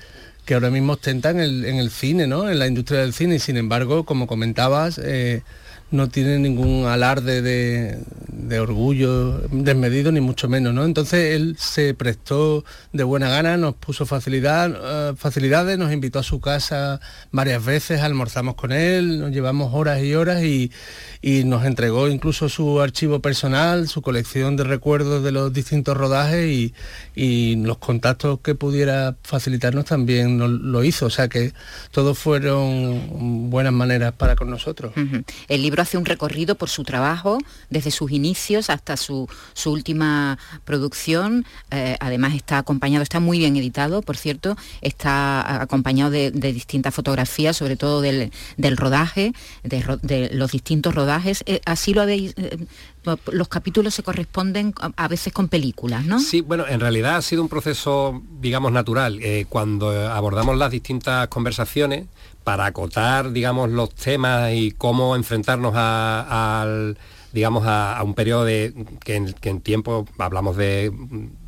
que 0.47 0.55
ahora 0.55 0.71
mismo 0.71 0.95
ostenta 0.95 1.31
en 1.31 1.41
el, 1.41 1.91
cine, 1.91 2.29
¿no? 2.29 2.49
En 2.49 2.61
la 2.61 2.69
industria 2.69 3.01
del 3.01 3.13
cine 3.13 3.35
y 3.35 3.39
sin 3.41 3.57
embargo, 3.57 4.05
como 4.05 4.29
comentabas, 4.29 4.99
eh, 5.03 5.43
no 5.91 6.09
tiene 6.09 6.39
ningún 6.39 6.87
alarde 6.87 7.43
de, 7.43 8.61
orgullo 8.61 9.39
desmedido, 9.51 10.13
ni 10.13 10.21
mucho 10.21 10.49
menos, 10.49 10.73
¿no? 10.73 10.85
Entonces 10.85 11.35
él 11.35 11.57
se 11.59 11.95
prestó 11.95 12.65
de 12.93 13.05
buena 13.05 13.29
gana, 13.29 13.57
nos 13.57 13.75
puso 13.75 14.07
facilidad, 14.07 14.73
eh, 14.73 15.15
facilidades, 15.17 15.79
nos 15.79 15.93
invitó 15.93 16.21
a 16.21 16.23
su 16.23 16.41
casa 16.41 17.01
varias 17.33 17.65
veces, 17.65 18.01
almorzamos 18.01 18.55
con 18.55 18.73
él, 18.73 19.21
nos 19.21 19.31
llevamos 19.33 19.75
horas 19.75 20.03
y 20.03 20.15
horas 20.15 20.43
y, 20.43 20.71
y 21.23 21.45
nos 21.45 21.65
entregó 21.65 22.09
incluso 22.09 22.49
su 22.49 22.81
archivo 22.81 23.21
personal, 23.21 23.89
su 23.89 24.01
colección 24.01 24.57
de 24.57 24.65
recuerdos 24.65 25.25
de 25.25 25.33
los 25.33 25.53
distintos 25.53 25.97
rodajes 25.97 26.47
y, 26.47 26.73
los 27.57 27.79
contactos 27.79 28.41
que 28.41 28.55
pudiera 28.55 29.17
facilitarnos 29.23 29.87
también 29.87 30.39
lo 30.39 30.85
hizo. 30.85 31.07
O 31.07 31.11
sea 31.11 31.29
que 31.29 31.53
todos 31.91 32.19
fueron 32.19 33.51
buenas 33.51 33.73
maneras 33.73 34.13
para 34.13 34.37
con 34.37 34.51
nosotros. 34.51 34.93
El 35.49 35.63
libro 35.63 35.76
hace 35.83 35.99
un 35.99 36.05
recorrido 36.05 36.55
por 36.55 36.69
su 36.69 36.85
trabajo, 36.85 37.39
desde 37.71 37.91
sus 37.91 38.11
inicios 38.11 38.71
hasta 38.71 38.97
su, 38.97 39.29
última 39.67 40.39
producción. 40.65 41.45
Eh, 41.71 41.97
además 42.01 42.35
está 42.35 42.59
acompañado, 42.59 43.03
está 43.03 43.21
muy 43.21 43.39
bien 43.39 43.57
editado, 43.57 44.03
por 44.03 44.17
cierto, 44.17 44.57
está 44.81 45.63
acompañado 45.63 46.11
de, 46.11 46.31
distintas 46.31 46.95
fotografías, 46.95 47.57
sobre 47.57 47.77
todo 47.77 48.01
del, 48.01 48.31
rodaje, 48.77 49.33
de, 49.63 49.99
de 50.03 50.31
los 50.33 50.53
distintos 50.53 50.95
rodajes 50.95 51.43
eh, 51.47 51.61
así 51.65 51.95
lo 51.95 52.03
habéis... 52.03 52.35
Los 53.33 53.49
capítulos 53.49 53.95
se 53.95 54.03
corresponden 54.03 54.75
a 54.97 55.09
veces 55.09 55.33
con 55.33 55.49
películas, 55.49 56.05
¿no? 56.05 56.19
Sí, 56.21 56.41
bueno, 56.41 56.67
en 56.67 56.81
realidad 56.81 57.17
ha 57.17 57.23
sido 57.23 57.43
un 57.43 57.49
proceso, 57.49 58.23
digamos, 58.41 58.73
natural. 58.73 59.19
Eh, 59.23 59.47
cuando 59.49 59.91
abordamos 60.11 60.57
las 60.57 60.71
distintas 60.71 61.29
conversaciones, 61.29 62.07
para 62.45 62.67
acotar, 62.67 63.33
digamos, 63.33 63.71
los 63.71 63.93
temas 63.95 64.53
y 64.53 64.71
cómo 64.71 65.17
enfrentarnos 65.17 65.75
al 65.77 66.97
digamos, 67.33 67.65
a, 67.67 68.01
un 68.03 68.15
periodo 68.15 68.47
de, 68.47 68.73
que, 69.05 69.17
en, 69.17 69.61
tiempo 69.61 70.07
hablamos 70.17 70.57
de 70.57 70.91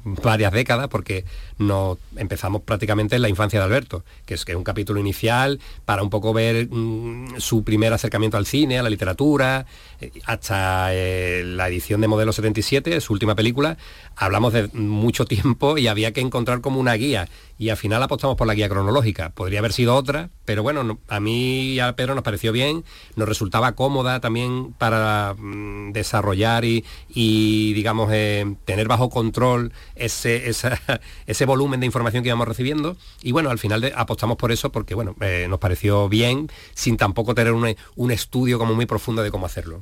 varias 0.04 0.52
décadas 0.52 0.88
porque 0.88 1.24
nos 1.58 1.98
empezamos 2.16 2.62
prácticamente 2.62 3.16
en 3.16 3.22
la 3.22 3.28
infancia 3.28 3.58
de 3.58 3.64
Alberto, 3.64 4.04
que 4.26 4.34
es 4.34 4.44
que 4.44 4.56
un 4.56 4.64
capítulo 4.64 5.00
inicial 5.00 5.60
para 5.84 6.02
un 6.02 6.10
poco 6.10 6.32
ver 6.32 6.68
mm, 6.70 7.38
su 7.38 7.64
primer 7.64 7.92
acercamiento 7.92 8.36
al 8.36 8.46
cine, 8.46 8.78
a 8.78 8.82
la 8.82 8.90
literatura, 8.90 9.66
eh, 10.00 10.10
hasta 10.24 10.94
eh, 10.94 11.42
la 11.44 11.68
edición 11.68 12.00
de 12.00 12.08
Modelo 12.08 12.32
77, 12.32 13.00
su 13.00 13.12
última 13.12 13.34
película, 13.34 13.76
hablamos 14.16 14.52
de 14.52 14.68
mucho 14.72 15.24
tiempo 15.24 15.78
y 15.78 15.88
había 15.88 16.12
que 16.12 16.20
encontrar 16.20 16.60
como 16.60 16.80
una 16.80 16.94
guía 16.94 17.28
y 17.58 17.70
al 17.70 17.76
final 17.76 18.02
apostamos 18.02 18.36
por 18.36 18.46
la 18.46 18.54
guía 18.54 18.68
cronológica. 18.68 19.30
Podría 19.30 19.58
haber 19.58 19.72
sido 19.72 19.96
otra, 19.96 20.30
pero 20.44 20.62
bueno, 20.62 21.00
a 21.08 21.20
mí 21.20 21.72
y 21.72 21.80
a 21.80 21.94
Pedro 21.96 22.14
nos 22.14 22.22
pareció 22.22 22.52
bien, 22.52 22.84
nos 23.16 23.28
resultaba 23.28 23.72
cómoda 23.72 24.20
también 24.20 24.72
para 24.74 25.34
mm, 25.36 25.92
desarrollar 25.92 26.64
y, 26.64 27.72
digamos, 27.74 28.10
eh, 28.12 28.54
tener 28.64 28.86
bajo 28.86 29.10
control 29.10 29.72
ese, 29.96 30.48
ese 31.26 31.46
volumen 31.48 31.80
de 31.80 31.86
información 31.86 32.22
que 32.22 32.28
íbamos 32.28 32.46
recibiendo. 32.46 32.96
Y 33.22 33.32
bueno, 33.32 33.50
al 33.50 33.58
final 33.58 33.92
apostamos 33.96 34.36
por 34.36 34.52
eso 34.52 34.70
porque, 34.70 34.94
bueno, 34.94 35.16
eh, 35.20 35.46
nos 35.48 35.58
pareció 35.58 36.08
bien, 36.08 36.48
sin 36.74 36.96
tampoco 36.96 37.34
tener 37.34 37.52
un, 37.52 37.74
un, 37.96 38.10
estudio 38.12 38.58
como 38.58 38.74
muy 38.74 38.86
profundo 38.86 39.22
de 39.24 39.32
cómo 39.32 39.46
hacerlo. 39.46 39.80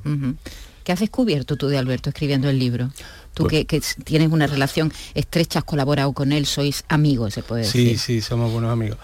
¿Qué 0.83 0.91
has 0.93 0.99
descubierto 0.99 1.57
tú 1.57 1.67
de 1.67 1.77
Alberto 1.77 2.09
escribiendo 2.09 2.49
el 2.49 2.57
libro? 2.57 2.89
Tú 3.33 3.43
pues 3.43 3.65
que, 3.65 3.81
tienes 4.03 4.31
una 4.31 4.47
relación 4.47 4.91
estrecha, 5.13 5.59
has 5.59 5.65
colaborado 5.65 6.13
con 6.13 6.31
él, 6.31 6.45
sois 6.45 6.85
amigos, 6.87 7.35
se 7.35 7.43
puede 7.43 7.63
decir. 7.63 7.97
Sí, 7.97 7.97
sí, 7.97 8.21
somos 8.21 8.51
buenos 8.51 8.71
amigos. 8.71 8.97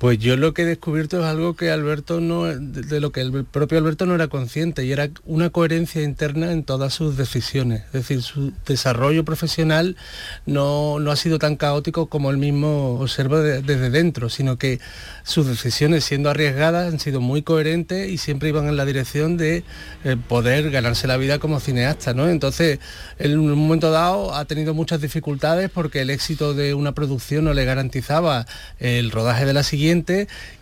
Pues 0.00 0.18
yo 0.18 0.38
lo 0.38 0.54
que 0.54 0.62
he 0.62 0.64
descubierto 0.64 1.20
es 1.20 1.26
algo 1.26 1.54
que 1.54 1.70
Alberto 1.70 2.22
no, 2.22 2.44
de 2.44 3.00
lo 3.00 3.12
que 3.12 3.20
el 3.20 3.44
propio 3.44 3.76
Alberto 3.76 4.06
no 4.06 4.14
era 4.14 4.28
consciente 4.28 4.82
y 4.82 4.92
era 4.92 5.10
una 5.26 5.50
coherencia 5.50 6.00
interna 6.00 6.52
en 6.52 6.64
todas 6.64 6.94
sus 6.94 7.18
decisiones. 7.18 7.82
Es 7.88 7.92
decir, 7.92 8.22
su 8.22 8.54
desarrollo 8.64 9.26
profesional 9.26 9.98
no, 10.46 10.96
ha 11.10 11.16
sido 11.16 11.38
tan 11.38 11.56
caótico 11.56 12.06
como 12.06 12.30
él 12.30 12.38
mismo 12.38 12.98
observa 12.98 13.42
desde 13.42 13.90
dentro, 13.90 14.30
sino 14.30 14.56
que 14.56 14.80
sus 15.22 15.46
decisiones 15.46 16.02
siendo 16.02 16.30
arriesgadas 16.30 16.90
han 16.90 16.98
sido 16.98 17.20
muy 17.20 17.42
coherentes 17.42 18.08
y 18.08 18.16
siempre 18.16 18.48
iban 18.48 18.68
en 18.68 18.78
la 18.78 18.86
dirección 18.86 19.36
de 19.36 19.64
eh, 20.04 20.16
poder 20.28 20.70
ganarse 20.70 21.08
la 21.08 21.18
vida 21.18 21.38
como 21.38 21.60
cineasta. 21.60 22.14
¿no? 22.14 22.26
Entonces, 22.26 22.78
en 23.18 23.38
un 23.38 23.52
momento 23.52 23.90
dado 23.90 24.34
ha 24.34 24.46
tenido 24.46 24.72
muchas 24.72 25.02
dificultades 25.02 25.68
porque 25.68 26.00
el 26.00 26.08
éxito 26.08 26.54
de 26.54 26.72
una 26.72 26.92
producción 26.92 27.44
no 27.44 27.52
le 27.52 27.66
garantizaba 27.66 28.46
el 28.78 29.10
rodaje 29.10 29.44
de 29.44 29.52
la 29.52 29.62
siguiente 29.62 29.89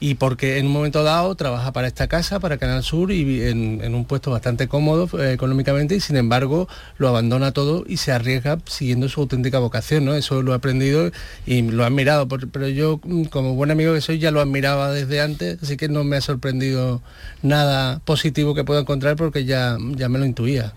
y 0.01 0.15
porque 0.15 0.59
en 0.59 0.67
un 0.67 0.73
momento 0.73 1.03
dado 1.03 1.35
trabaja 1.35 1.73
para 1.73 1.87
esta 1.87 2.07
casa, 2.07 2.41
para 2.41 2.57
Canal 2.57 2.83
Sur 2.83 3.13
y 3.13 3.43
en, 3.43 3.95
un 3.95 4.05
puesto 4.05 4.31
bastante 4.31 4.69
cómodo 4.69 5.09
eh, 5.19 5.33
económicamente 5.33 5.97
y 5.97 6.01
sin 6.01 6.17
embargo 6.17 6.69
lo 6.97 7.09
abandona 7.09 7.53
todo 7.53 7.85
y 7.87 7.99
se 7.99 8.13
arriesga 8.13 8.59
siguiendo 8.67 9.09
su 9.09 9.21
auténtica 9.21 9.59
vocación, 9.59 10.05
¿no? 10.05 10.15
Eso 10.15 10.43
lo 10.43 10.53
he 10.53 10.57
aprendido 10.57 11.11
y 11.47 11.63
lo 11.63 11.83
he 11.83 11.87
admirado, 11.87 12.27
pero 12.29 12.69
yo 12.69 13.01
mm, 13.05 13.25
como 13.25 13.55
buen 13.55 13.71
amigo 13.71 13.93
que 13.93 14.01
soy 14.01 14.19
ya 14.19 14.31
lo 14.31 14.41
admiraba 14.41 14.93
desde 14.93 15.21
antes, 15.21 15.63
así 15.63 15.77
que 15.77 15.89
no 15.89 16.05
me 16.05 16.17
ha 16.17 16.21
sorprendido 16.21 17.03
nada 17.43 18.01
positivo 18.05 18.55
que 18.55 18.65
pueda 18.65 18.81
encontrar 18.81 19.17
porque 19.17 19.45
ya, 19.45 19.77
ya 19.97 20.09
me 20.09 20.19
lo 20.19 20.25
intuía. 20.25 20.73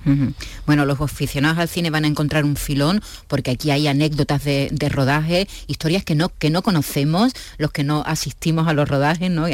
Bueno, 0.66 0.86
los 0.86 1.00
aficionados 1.00 1.58
al 1.58 1.70
cine 1.70 1.90
van 1.90 2.04
a 2.04 2.08
encontrar 2.08 2.44
un 2.44 2.56
filón 2.56 3.02
porque 3.28 3.52
aquí 3.52 3.72
hay 3.72 3.88
anécdotas 3.88 4.44
de, 4.44 4.70
de 4.72 4.90
rodaje, 4.90 5.48
historias 5.68 6.04
que 6.04 6.16
no, 6.16 6.30
que 6.38 6.50
no 6.50 6.62
conocemos, 6.62 7.34
los 7.58 7.72
que 7.72 7.84
no 7.84 8.04
asistimos 8.06 8.41
a 8.68 8.74
los 8.74 8.90
rodajes, 8.90 9.30
¿no? 9.30 9.46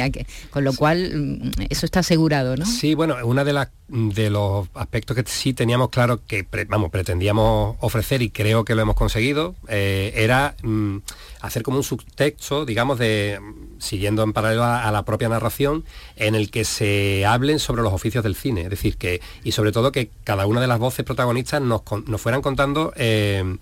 con 0.50 0.64
lo 0.64 0.72
cual 0.72 1.12
mm, 1.14 1.50
eso 1.68 1.86
está 1.86 2.00
asegurado, 2.00 2.56
¿no? 2.56 2.66
Sí, 2.66 2.94
bueno, 2.94 3.16
una 3.24 3.44
de 3.44 3.52
las 3.52 3.68
de 3.88 4.28
los 4.28 4.68
aspectos 4.74 5.16
que 5.16 5.24
sí 5.26 5.54
teníamos 5.54 5.88
claro 5.88 6.20
que 6.26 6.46
vamos 6.68 6.90
pretendíamos 6.90 7.76
ofrecer 7.80 8.20
y 8.20 8.28
creo 8.28 8.62
que 8.62 8.74
lo 8.74 8.82
hemos 8.82 8.96
conseguido 8.96 9.54
eh, 9.66 10.12
era 10.14 10.56
mm, 10.62 10.98
hacer 11.40 11.62
como 11.62 11.78
un 11.78 11.82
subtexto 11.82 12.66
digamos 12.66 12.98
de 12.98 13.40
siguiendo 13.78 14.22
en 14.22 14.34
paralelo 14.34 14.64
a, 14.64 14.90
la 14.92 15.06
propia 15.06 15.30
narración 15.30 15.86
en 16.16 16.34
el 16.34 16.50
que 16.50 16.64
se 16.66 17.24
hablen 17.24 17.58
sobre 17.58 17.80
los 17.80 17.94
oficios 17.94 18.22
del 18.22 18.34
cine 18.34 18.64
es 18.64 18.70
decir 18.70 18.98
que 18.98 19.22
y 19.42 19.52
sobre 19.52 19.72
todo 19.72 19.90
que 19.90 20.10
cada 20.22 20.46
una 20.46 20.60
de 20.60 20.66
las 20.66 20.78
voces 20.78 21.06
protagonistas 21.06 21.62
nos, 21.62 21.80
fueran 22.20 22.42
contando 22.42 22.92
eh, 22.94 23.56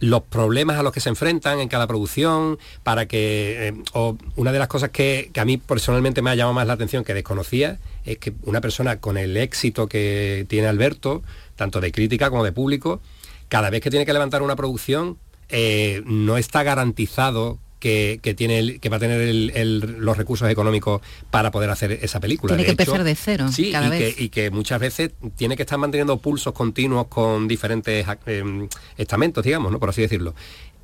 los 0.00 0.22
problemas 0.22 0.78
a 0.78 0.82
los 0.82 0.92
que 0.92 1.00
se 1.00 1.08
enfrentan 1.08 1.60
en 1.60 1.68
cada 1.68 1.86
producción, 1.86 2.58
para 2.82 3.06
que, 3.06 3.68
eh, 3.68 3.74
o 3.92 4.16
una 4.36 4.52
de 4.52 4.58
las 4.58 4.68
cosas 4.68 4.90
que, 4.90 5.30
a 5.36 5.44
mí 5.44 5.56
personalmente 5.56 6.22
me 6.22 6.30
ha 6.30 6.34
llamado 6.34 6.54
más 6.54 6.66
la 6.66 6.74
atención, 6.74 7.04
que 7.04 7.14
desconocía, 7.14 7.78
es 8.04 8.18
que 8.18 8.32
una 8.42 8.60
persona 8.60 9.00
con 9.00 9.16
el 9.16 9.36
éxito 9.36 9.88
que 9.88 10.46
tiene 10.48 10.68
Alberto, 10.68 11.22
tanto 11.56 11.80
de 11.80 11.92
crítica 11.92 12.30
como 12.30 12.44
de 12.44 12.52
público, 12.52 13.00
cada 13.48 13.70
vez 13.70 13.80
que 13.80 13.90
tiene 13.90 14.06
que 14.06 14.12
levantar 14.12 14.42
una 14.42 14.56
producción, 14.56 15.18
eh, 15.48 16.02
no 16.04 16.36
está 16.36 16.62
garantizado 16.62 17.58
que, 17.78 18.34
tiene 18.36 18.78
que 18.78 18.88
va 18.88 18.96
a 18.96 19.00
tener 19.00 19.66
los 19.76 20.16
recursos 20.16 20.48
económicos 20.50 21.02
para 21.30 21.50
poder 21.50 21.70
hacer 21.70 21.92
esa 21.92 22.20
película. 22.20 22.54
Tiene 22.54 22.64
que 22.64 22.70
empezar 22.70 23.04
de 23.04 23.14
cero. 23.14 23.48
Sí, 23.52 23.72
y, 23.74 23.90
Que, 23.90 24.14
y, 24.18 24.28
Que, 24.30 24.50
muchas 24.50 24.80
veces 24.80 25.12
tiene 25.36 25.56
que 25.56 25.62
estar 25.62 25.78
manteniendo 25.78 26.16
pulsos 26.18 26.52
continuos 26.52 27.06
con 27.08 27.48
diferentes 27.48 28.06
em, 28.26 28.68
estamentos, 28.96 29.44
digamos, 29.44 29.72
¿no? 29.72 29.78
por 29.78 29.90
así 29.90 30.02
decirlo. 30.02 30.34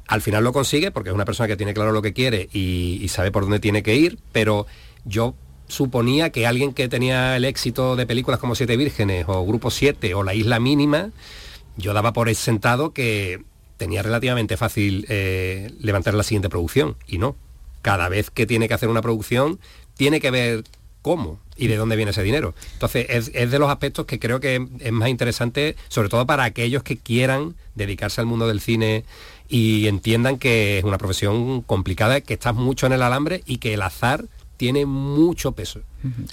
Al 0.08 0.20
final 0.20 0.44
lo 0.44 0.52
consigue 0.52 0.90
porque 0.90 1.10
es 1.10 1.14
una 1.14 1.24
persona 1.24 1.46
que 1.46 1.56
tiene 1.56 1.74
claro 1.74 1.92
lo 1.92 2.02
que 2.02 2.12
quiere 2.12 2.48
y, 2.52 3.06
sabe 3.08 3.30
por 3.30 3.44
dónde 3.44 3.60
tiene 3.60 3.82
que 3.82 3.94
ir, 3.94 4.18
pero 4.32 4.66
yo 5.04 5.34
suponía 5.68 6.30
que 6.30 6.46
alguien 6.46 6.74
que 6.74 6.88
tenía 6.88 7.36
el 7.36 7.44
éxito 7.44 7.96
de 7.96 8.04
películas 8.04 8.38
como 8.38 8.54
Siete 8.54 8.76
Vírgenes 8.76 9.24
o 9.26 9.46
Grupo 9.46 9.70
7 9.70 10.14
o 10.14 10.22
La 10.22 10.34
Isla 10.34 10.60
Mínima, 10.60 11.10
yo 11.76 11.94
daba 11.94 12.12
por 12.12 12.32
sentado 12.34 12.92
que 12.92 13.42
tenía 13.82 14.00
relativamente 14.00 14.56
fácil 14.56 15.06
eh, 15.08 15.68
levantar 15.80 16.14
la 16.14 16.22
siguiente 16.22 16.48
producción 16.48 16.94
y 17.08 17.18
no. 17.18 17.34
Cada 17.82 18.08
vez 18.08 18.30
que 18.30 18.46
tiene 18.46 18.68
que 18.68 18.74
hacer 18.74 18.88
una 18.88 19.02
producción, 19.02 19.58
tiene 19.96 20.20
que 20.20 20.30
ver 20.30 20.62
cómo 21.02 21.40
y 21.56 21.66
de 21.66 21.76
dónde 21.76 21.96
viene 21.96 22.12
ese 22.12 22.22
dinero. 22.22 22.54
Entonces, 22.74 23.06
es, 23.08 23.32
de 23.32 23.58
los 23.58 23.68
aspectos 23.68 24.06
que 24.06 24.20
creo 24.20 24.38
que 24.38 24.64
es 24.78 24.92
más 24.92 25.08
interesante, 25.08 25.74
sobre 25.88 26.08
todo 26.08 26.26
para 26.26 26.44
aquellos 26.44 26.84
que 26.84 26.96
quieran 26.96 27.56
dedicarse 27.74 28.20
al 28.20 28.28
mundo 28.28 28.46
del 28.46 28.60
cine 28.60 29.04
y 29.48 29.88
entiendan 29.88 30.38
que 30.38 30.78
es 30.78 30.84
una 30.84 30.96
profesión 30.96 31.62
complicada, 31.62 32.20
que 32.20 32.34
estás 32.34 32.54
mucho 32.54 32.86
en 32.86 32.92
el 32.92 33.02
alambre 33.02 33.42
y 33.46 33.58
que 33.58 33.74
el 33.74 33.82
azar 33.82 34.26
tiene 34.58 34.86
mucho 34.86 35.50
peso. 35.50 35.80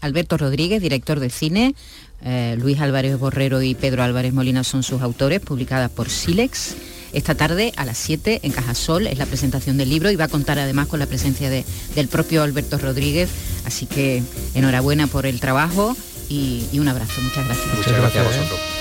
Alberto 0.02 0.38
Rodríguez, 0.38 0.84
director 0.84 1.20
de 1.20 1.32
cine, 1.32 1.74
eh, 2.22 2.56
Luis 2.60 2.80
Álvarez 2.80 3.18
Borrero 3.18 3.60
y 3.64 3.74
Pedro 3.74 4.04
Álvarez 4.04 4.34
Molina 4.34 4.64
son 4.64 4.84
sus 4.84 5.02
autores, 5.02 5.39
publicadas 5.39 5.89
por 5.89 6.12
Silex. 6.12 6.76
Esta 7.14 7.36
tarde 7.36 7.74
a 7.76 7.86
las 7.86 7.97
7 7.97 8.41
en 8.43 8.51
Cajasol 8.51 9.07
es 9.07 9.18
la 9.18 9.26
presentación 9.26 9.78
del 9.78 9.89
libro 9.89 10.12
y 10.12 10.16
va 10.16 10.26
a 10.26 10.30
contar 10.30 10.60
además 10.60 10.88
con 10.88 10.99
la 10.99 11.05
presencia 11.05 11.49
de, 11.49 11.66
del 11.95 12.07
propio 12.07 12.43
Alberto 12.43 12.78
Rodríguez. 12.78 13.30
Así 13.66 13.86
que 13.86 14.24
enhorabuena 14.53 15.07
por 15.07 15.26
el 15.26 15.39
trabajo 15.39 15.95
y, 16.30 16.66
y 16.72 16.80
un 16.80 16.88
abrazo. 16.88 17.22
Muchas 17.22 17.45
gracias. 17.45 17.76
Muchas 17.76 17.97
gracias 17.97 18.26
a 18.26 18.28
vosotros. 18.28 18.78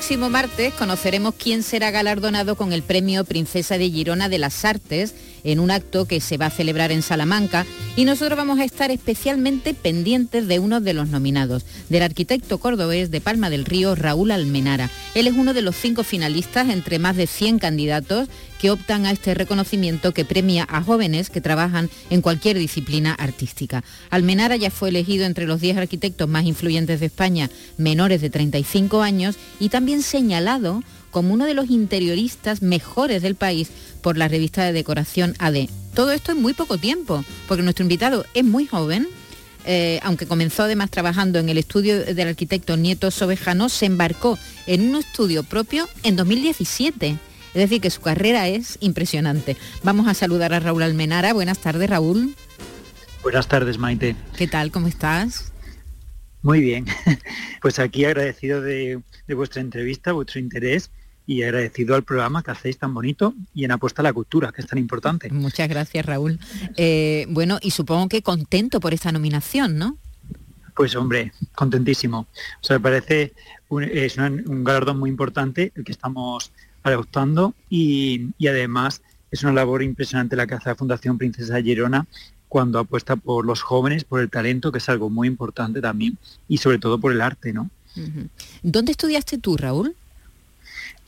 Próximo 0.00 0.30
martes 0.30 0.72
conoceremos 0.72 1.34
quién 1.34 1.62
será 1.62 1.90
galardonado 1.90 2.56
con 2.56 2.72
el 2.72 2.82
premio 2.82 3.22
Princesa 3.24 3.76
de 3.76 3.90
Girona 3.90 4.30
de 4.30 4.38
las 4.38 4.64
Artes 4.64 5.14
en 5.44 5.60
un 5.60 5.70
acto 5.70 6.06
que 6.06 6.22
se 6.22 6.38
va 6.38 6.46
a 6.46 6.50
celebrar 6.50 6.90
en 6.90 7.02
Salamanca 7.02 7.66
y 7.96 8.06
nosotros 8.06 8.34
vamos 8.34 8.58
a 8.60 8.64
estar 8.64 8.90
especialmente 8.90 9.74
pendientes 9.74 10.48
de 10.48 10.58
uno 10.58 10.80
de 10.80 10.94
los 10.94 11.08
nominados, 11.08 11.66
del 11.90 12.02
arquitecto 12.02 12.56
cordobés 12.56 13.10
de 13.10 13.20
Palma 13.20 13.50
del 13.50 13.66
Río, 13.66 13.94
Raúl 13.94 14.30
Almenara. 14.30 14.88
Él 15.14 15.26
es 15.26 15.34
uno 15.34 15.52
de 15.52 15.60
los 15.60 15.76
cinco 15.76 16.02
finalistas 16.02 16.70
entre 16.70 16.98
más 16.98 17.16
de 17.16 17.26
100 17.26 17.58
candidatos 17.58 18.28
que 18.60 18.70
optan 18.70 19.06
a 19.06 19.10
este 19.10 19.32
reconocimiento 19.34 20.12
que 20.12 20.26
premia 20.26 20.66
a 20.68 20.82
jóvenes 20.82 21.30
que 21.30 21.40
trabajan 21.40 21.88
en 22.10 22.20
cualquier 22.20 22.58
disciplina 22.58 23.14
artística. 23.14 23.82
Almenara 24.10 24.56
ya 24.56 24.70
fue 24.70 24.90
elegido 24.90 25.24
entre 25.24 25.46
los 25.46 25.60
10 25.60 25.78
arquitectos 25.78 26.28
más 26.28 26.44
influyentes 26.44 27.00
de 27.00 27.06
España, 27.06 27.50
menores 27.78 28.20
de 28.20 28.28
35 28.28 29.00
años, 29.00 29.36
y 29.58 29.70
también 29.70 30.02
señalado 30.02 30.82
como 31.10 31.32
uno 31.32 31.46
de 31.46 31.54
los 31.54 31.70
interioristas 31.70 32.60
mejores 32.60 33.22
del 33.22 33.34
país 33.34 33.70
por 34.02 34.18
la 34.18 34.28
revista 34.28 34.64
de 34.64 34.72
decoración 34.72 35.34
AD. 35.38 35.68
Todo 35.94 36.12
esto 36.12 36.32
en 36.32 36.42
muy 36.42 36.52
poco 36.52 36.76
tiempo, 36.76 37.24
porque 37.48 37.62
nuestro 37.62 37.84
invitado 37.84 38.26
es 38.34 38.44
muy 38.44 38.66
joven, 38.66 39.08
eh, 39.64 40.00
aunque 40.02 40.26
comenzó 40.26 40.64
además 40.64 40.90
trabajando 40.90 41.38
en 41.38 41.48
el 41.48 41.58
estudio 41.58 42.04
del 42.04 42.28
arquitecto 42.28 42.76
Nieto 42.76 43.10
Sobejano, 43.10 43.70
se 43.70 43.86
embarcó 43.86 44.38
en 44.66 44.88
un 44.88 44.96
estudio 44.96 45.44
propio 45.44 45.88
en 46.02 46.16
2017 46.16 47.18
es 47.54 47.60
decir, 47.60 47.80
que 47.80 47.90
su 47.90 48.00
carrera 48.00 48.48
es 48.48 48.78
impresionante. 48.80 49.56
Vamos 49.82 50.06
a 50.08 50.14
saludar 50.14 50.54
a 50.54 50.60
Raúl 50.60 50.82
Almenara. 50.82 51.32
Buenas 51.32 51.58
tardes, 51.58 51.90
Raúl. 51.90 52.34
Buenas 53.22 53.48
tardes, 53.48 53.78
Maite. 53.78 54.16
¿Qué 54.36 54.46
tal? 54.46 54.70
¿Cómo 54.70 54.86
estás? 54.86 55.52
Muy 56.42 56.60
bien. 56.60 56.86
Pues 57.60 57.78
aquí 57.78 58.06
agradecido 58.06 58.62
de, 58.62 59.02
vuestra 59.28 59.60
entrevista, 59.60 60.12
vuestro 60.12 60.40
interés 60.40 60.90
y 61.26 61.42
agradecido 61.42 61.94
al 61.94 62.04
programa 62.04 62.42
que 62.42 62.52
hacéis 62.52 62.78
tan 62.78 62.94
bonito 62.94 63.34
y 63.52 63.66
en 63.66 63.72
apuesta 63.72 64.00
a 64.00 64.04
la 64.04 64.14
cultura, 64.14 64.50
que 64.50 64.62
es 64.62 64.66
tan 64.66 64.78
importante. 64.78 65.28
Muchas 65.28 65.68
gracias, 65.68 66.06
Raúl. 66.06 66.40
Eh, 66.78 67.26
bueno, 67.28 67.58
y 67.60 67.72
supongo 67.72 68.08
que 68.08 68.22
contento 68.22 68.80
por 68.80 68.94
esta 68.94 69.12
nominación, 69.12 69.76
¿no? 69.76 69.98
Pues 70.74 70.96
hombre, 70.96 71.34
contentísimo. 71.54 72.20
O 72.20 72.64
sea, 72.64 72.78
me 72.78 72.80
parece 72.80 73.34
es 73.92 74.16
un 74.16 74.64
galardón 74.64 74.98
muy 74.98 75.10
importante 75.10 75.70
el 75.76 75.84
que 75.84 75.92
estamos 75.92 76.50
adoptando 76.82 77.54
y, 77.68 78.28
y 78.38 78.48
además 78.48 79.02
es 79.30 79.42
una 79.42 79.52
labor 79.52 79.82
impresionante 79.82 80.36
la 80.36 80.46
que 80.46 80.54
hace 80.54 80.68
la 80.68 80.76
Fundación 80.76 81.18
Princesa 81.18 81.60
Girona 81.60 82.06
cuando 82.48 82.80
apuesta 82.80 83.14
por 83.14 83.46
los 83.46 83.62
jóvenes, 83.62 84.02
por 84.02 84.20
el 84.20 84.28
talento, 84.28 84.72
que 84.72 84.78
es 84.78 84.88
algo 84.88 85.08
muy 85.08 85.28
importante 85.28 85.80
también, 85.80 86.18
y 86.48 86.58
sobre 86.58 86.80
todo 86.80 86.98
por 86.98 87.12
el 87.12 87.20
arte, 87.20 87.52
¿no? 87.52 87.70
¿Dónde 88.62 88.90
estudiaste 88.90 89.38
tú, 89.38 89.56
Raúl? 89.56 89.94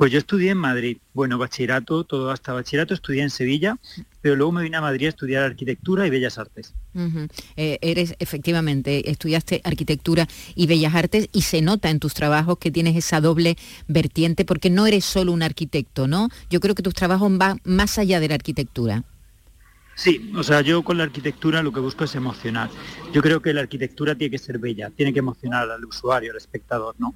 Pues 0.02 0.10
yo 0.10 0.18
estudié 0.18 0.50
en 0.50 0.58
Madrid. 0.58 0.98
Bueno, 1.14 1.38
bachillerato, 1.38 2.02
todo 2.02 2.32
hasta 2.32 2.52
bachillerato 2.52 2.92
estudié 2.92 3.22
en 3.22 3.30
Sevilla, 3.30 3.78
pero 4.20 4.34
luego 4.34 4.50
me 4.50 4.64
vine 4.64 4.76
a 4.76 4.80
Madrid 4.80 5.06
a 5.06 5.10
estudiar 5.10 5.44
arquitectura 5.44 6.04
y 6.04 6.10
bellas 6.10 6.38
artes. 6.38 6.74
Eh, 7.54 7.78
eres 7.80 8.16
efectivamente, 8.18 9.08
estudiaste 9.08 9.60
arquitectura 9.62 10.26
y 10.56 10.66
bellas 10.66 10.96
artes 10.96 11.28
y 11.30 11.42
se 11.42 11.62
nota 11.62 11.88
en 11.88 12.00
tus 12.00 12.14
trabajos 12.14 12.58
que 12.58 12.72
tienes 12.72 12.96
esa 12.96 13.20
doble 13.20 13.56
vertiente 13.86 14.44
porque 14.44 14.70
no 14.70 14.88
eres 14.88 15.04
solo 15.04 15.30
un 15.30 15.44
arquitecto, 15.44 16.08
¿no? 16.08 16.30
Yo 16.50 16.58
creo 16.58 16.74
que 16.74 16.82
tus 16.82 16.94
trabajos 16.94 17.30
van 17.38 17.60
más 17.62 17.96
allá 17.96 18.18
de 18.18 18.26
la 18.26 18.34
arquitectura. 18.34 19.04
Sí, 19.94 20.32
o 20.34 20.42
sea, 20.42 20.62
yo 20.62 20.82
con 20.82 20.98
la 20.98 21.04
arquitectura 21.04 21.62
lo 21.62 21.70
que 21.70 21.78
busco 21.78 22.02
es 22.02 22.14
emocionar. 22.16 22.70
Yo 23.12 23.22
creo 23.22 23.40
que 23.40 23.54
la 23.54 23.60
arquitectura 23.60 24.16
tiene 24.16 24.32
que 24.32 24.38
ser 24.38 24.58
bella, 24.58 24.90
tiene 24.90 25.12
que 25.12 25.20
emocionar 25.20 25.70
al 25.70 25.84
usuario, 25.84 26.32
al 26.32 26.38
espectador, 26.38 26.96
¿no? 26.98 27.14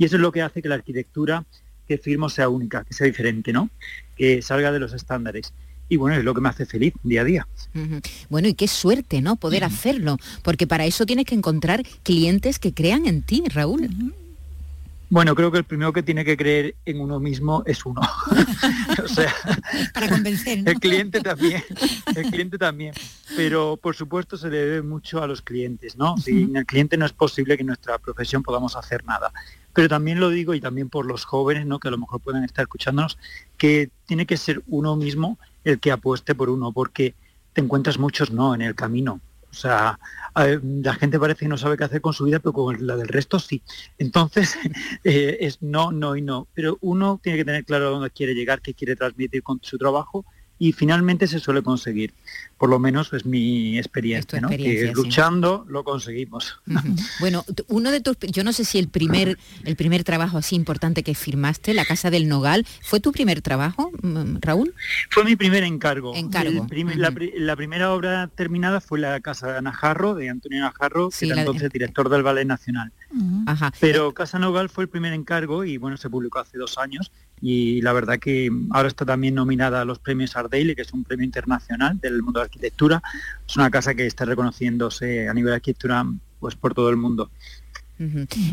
Y 0.00 0.04
eso 0.04 0.14
es 0.14 0.22
lo 0.22 0.30
que 0.30 0.42
hace 0.42 0.62
que 0.62 0.68
la 0.68 0.76
arquitectura 0.76 1.44
que 1.88 1.98
firmo 1.98 2.28
sea 2.28 2.48
única, 2.48 2.84
que 2.84 2.94
sea 2.94 3.06
diferente, 3.06 3.52
¿no? 3.52 3.70
Que 4.16 4.42
salga 4.42 4.70
de 4.70 4.78
los 4.78 4.92
estándares. 4.92 5.52
Y 5.88 5.96
bueno, 5.96 6.18
es 6.18 6.24
lo 6.24 6.34
que 6.34 6.42
me 6.42 6.50
hace 6.50 6.66
feliz 6.66 6.92
día 7.02 7.22
a 7.22 7.24
día. 7.24 7.48
Bueno, 8.28 8.46
y 8.48 8.54
qué 8.54 8.68
suerte, 8.68 9.22
¿no? 9.22 9.36
Poder 9.36 9.64
hacerlo, 9.64 10.18
porque 10.42 10.66
para 10.66 10.84
eso 10.84 11.06
tienes 11.06 11.24
que 11.24 11.34
encontrar 11.34 11.82
clientes 12.02 12.58
que 12.58 12.74
crean 12.74 13.06
en 13.06 13.22
ti, 13.22 13.42
Raúl. 13.48 13.88
Bueno, 15.10 15.34
creo 15.34 15.50
que 15.50 15.58
el 15.58 15.64
primero 15.64 15.92
que 15.92 16.02
tiene 16.02 16.22
que 16.22 16.36
creer 16.36 16.76
en 16.84 17.00
uno 17.00 17.18
mismo 17.18 17.62
es 17.64 17.86
uno. 17.86 18.00
o 19.04 19.08
sea, 19.08 19.34
para 19.94 20.08
convencer. 20.08 20.62
El 20.66 20.78
cliente 20.78 21.20
también, 21.20 21.62
el 22.14 22.30
cliente 22.30 22.58
también. 22.58 22.92
Pero 23.34 23.78
por 23.78 23.96
supuesto 23.96 24.36
se 24.36 24.50
debe 24.50 24.82
mucho 24.82 25.22
a 25.22 25.26
los 25.26 25.40
clientes, 25.40 25.96
¿no? 25.96 26.18
Sin 26.18 26.56
el 26.56 26.66
cliente 26.66 26.98
no 26.98 27.06
es 27.06 27.12
posible 27.12 27.56
que 27.56 27.62
en 27.62 27.68
nuestra 27.68 27.98
profesión 27.98 28.42
podamos 28.42 28.76
hacer 28.76 29.04
nada. 29.06 29.32
Pero 29.72 29.88
también 29.88 30.20
lo 30.20 30.28
digo 30.28 30.52
y 30.54 30.60
también 30.60 30.90
por 30.90 31.06
los 31.06 31.24
jóvenes, 31.24 31.64
¿no? 31.64 31.78
Que 31.78 31.88
a 31.88 31.90
lo 31.90 31.98
mejor 31.98 32.20
pueden 32.20 32.44
estar 32.44 32.64
escuchándonos, 32.64 33.18
que 33.56 33.90
tiene 34.06 34.26
que 34.26 34.36
ser 34.36 34.62
uno 34.66 34.94
mismo 34.96 35.38
el 35.64 35.80
que 35.80 35.90
apueste 35.90 36.34
por 36.34 36.50
uno, 36.50 36.72
porque 36.72 37.14
te 37.54 37.62
encuentras 37.62 37.98
muchos 37.98 38.30
no 38.30 38.54
en 38.54 38.60
el 38.60 38.74
camino. 38.74 39.20
O 39.50 39.54
sea, 39.54 39.98
la 40.34 40.94
gente 40.94 41.18
parece 41.18 41.40
que 41.40 41.48
no 41.48 41.56
sabe 41.56 41.76
qué 41.76 41.84
hacer 41.84 42.00
con 42.00 42.12
su 42.12 42.24
vida, 42.24 42.38
pero 42.38 42.52
con 42.52 42.86
la 42.86 42.96
del 42.96 43.08
resto 43.08 43.38
sí. 43.38 43.62
Entonces, 43.98 44.56
eh, 45.04 45.38
es 45.40 45.62
no, 45.62 45.92
no 45.92 46.16
y 46.16 46.22
no. 46.22 46.46
Pero 46.54 46.78
uno 46.80 47.20
tiene 47.22 47.38
que 47.38 47.44
tener 47.44 47.64
claro 47.64 47.90
dónde 47.90 48.10
quiere 48.10 48.34
llegar, 48.34 48.60
qué 48.60 48.74
quiere 48.74 48.96
transmitir 48.96 49.42
con 49.42 49.58
su 49.62 49.78
trabajo 49.78 50.24
y 50.58 50.72
finalmente 50.72 51.26
se 51.26 51.38
suele 51.38 51.62
conseguir. 51.62 52.12
Por 52.56 52.68
lo 52.68 52.78
menos 52.80 53.12
es 53.12 53.24
mi 53.24 53.78
experiencia, 53.78 54.40
¿no? 54.40 54.48
que 54.48 54.90
luchando 54.94 55.64
lo 55.68 55.84
conseguimos. 55.84 56.60
Bueno, 57.20 57.44
uno 57.68 57.90
de 57.90 58.00
tus, 58.00 58.16
yo 58.18 58.42
no 58.42 58.52
sé 58.52 58.64
si 58.64 58.78
el 58.78 58.88
primer, 58.88 59.38
el 59.64 59.76
primer 59.76 60.04
trabajo 60.04 60.38
así 60.38 60.56
importante 60.56 61.02
que 61.02 61.14
firmaste, 61.14 61.74
La 61.74 61.84
Casa 61.84 62.10
del 62.10 62.28
Nogal, 62.28 62.66
¿fue 62.82 63.00
tu 63.00 63.12
primer 63.12 63.42
trabajo, 63.42 63.90
Raúl? 64.40 64.74
Fue 65.10 65.24
mi 65.24 65.36
primer 65.36 65.62
encargo. 65.62 66.14
encargo. 66.14 66.66
la, 66.96 67.56
primera 67.56 67.92
obra 67.92 68.28
terminada 68.28 68.80
fue 68.80 68.98
La 68.98 69.20
Casa 69.20 69.52
de 69.52 69.62
Najarro, 69.62 70.14
de 70.14 70.28
Antonio 70.28 70.60
Najarro, 70.60 71.10
que 71.10 71.26
era 71.26 71.40
entonces 71.40 71.70
director 71.70 72.08
del 72.08 72.22
Ballet 72.22 72.46
Nacional. 72.46 72.92
Ajá. 73.46 73.72
Pero 73.80 74.12
Casa 74.14 74.38
Nogal 74.38 74.68
fue 74.68 74.84
el 74.84 74.90
primer 74.90 75.12
encargo 75.12 75.64
y 75.64 75.76
bueno, 75.76 75.96
se 75.96 76.10
publicó 76.10 76.40
hace 76.40 76.58
dos 76.58 76.78
años 76.78 77.12
y 77.40 77.80
la 77.82 77.92
verdad 77.92 78.18
que 78.18 78.50
ahora 78.70 78.88
está 78.88 79.04
también 79.04 79.34
nominada 79.34 79.82
a 79.82 79.84
los 79.84 79.98
premios 79.98 80.36
Ardeile, 80.36 80.74
que 80.74 80.82
es 80.82 80.92
un 80.92 81.04
premio 81.04 81.24
internacional 81.24 81.98
del 82.00 82.22
mundo 82.22 82.40
de 82.40 82.44
arquitectura. 82.44 83.02
Es 83.46 83.56
una 83.56 83.70
casa 83.70 83.94
que 83.94 84.06
está 84.06 84.24
reconociéndose 84.24 85.28
a 85.28 85.34
nivel 85.34 85.50
de 85.50 85.56
arquitectura 85.56 86.04
pues 86.40 86.54
por 86.54 86.74
todo 86.74 86.90
el 86.90 86.96
mundo. 86.96 87.30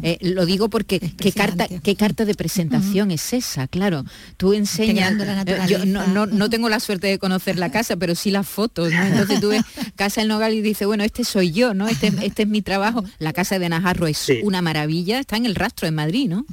Eh, 0.01 0.17
lo 0.21 0.45
digo 0.45 0.69
porque 0.69 0.99
qué 0.99 1.31
carta, 1.31 1.67
qué 1.67 1.95
carta 1.95 2.25
de 2.25 2.33
presentación 2.33 3.11
es 3.11 3.31
esa, 3.31 3.67
claro. 3.67 4.03
Tú 4.38 4.53
enseñas. 4.53 5.13
Eh, 5.45 5.59
yo 5.67 5.86
no, 5.86 6.49
tengo 6.49 6.67
la 6.67 6.79
suerte 6.79 7.07
de 7.07 7.19
conocer 7.19 7.59
la 7.59 7.69
casa, 7.71 7.95
pero 7.95 8.15
sí 8.15 8.31
las 8.31 8.47
fotos. 8.47 8.91
Entonces 8.91 9.39
tú 9.39 9.49
ves 9.49 9.63
Casa 9.95 10.21
del 10.21 10.29
Nogal 10.29 10.53
y 10.53 10.61
dices, 10.61 10.88
bueno, 10.88 11.03
este 11.03 11.23
soy 11.23 11.51
yo, 11.51 11.73
¿no? 11.73 11.88
Este, 11.88 12.11
este 12.23 12.43
es 12.43 12.47
mi 12.47 12.61
trabajo. 12.61 13.03
La 13.19 13.33
casa 13.33 13.59
de 13.59 13.69
Najarro 13.69 14.07
es 14.07 14.31
una 14.43 14.61
maravilla, 14.61 15.19
está 15.19 15.38
en 15.38 15.45
el 15.45 15.55
rastro 15.55 15.88
en 15.88 15.95
Madrid, 15.95 16.29
¿no? 16.29 16.45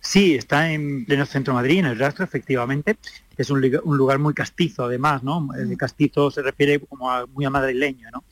Sí, 0.00 0.34
está 0.34 0.70
en 0.72 1.04
pleno 1.04 1.26
centro 1.26 1.52
de 1.52 1.56
Madrid, 1.56 1.78
en 1.78 1.86
el 1.86 1.98
rastro, 1.98 2.24
efectivamente. 2.24 2.98
Es 3.36 3.50
un, 3.50 3.60
lugar 3.60 4.18
muy 4.18 4.34
castizo, 4.34 4.84
además, 4.84 5.22
¿no? 5.22 5.48
El 5.54 5.76
castizo 5.76 6.30
se 6.30 6.42
refiere 6.42 6.80
como 6.80 7.10
a, 7.10 7.26
muy 7.26 7.44
a 7.44 7.50
madrileño, 7.50 8.08
¿no? 8.12 8.24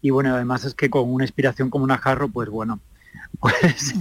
Y 0.00 0.10
bueno, 0.10 0.34
además 0.34 0.64
es 0.64 0.74
que 0.74 0.90
con 0.90 1.12
una 1.12 1.24
inspiración 1.24 1.70
como 1.70 1.84
una 1.84 1.98
jarro, 1.98 2.28
pues 2.28 2.48
bueno, 2.48 2.80
pues 3.40 3.94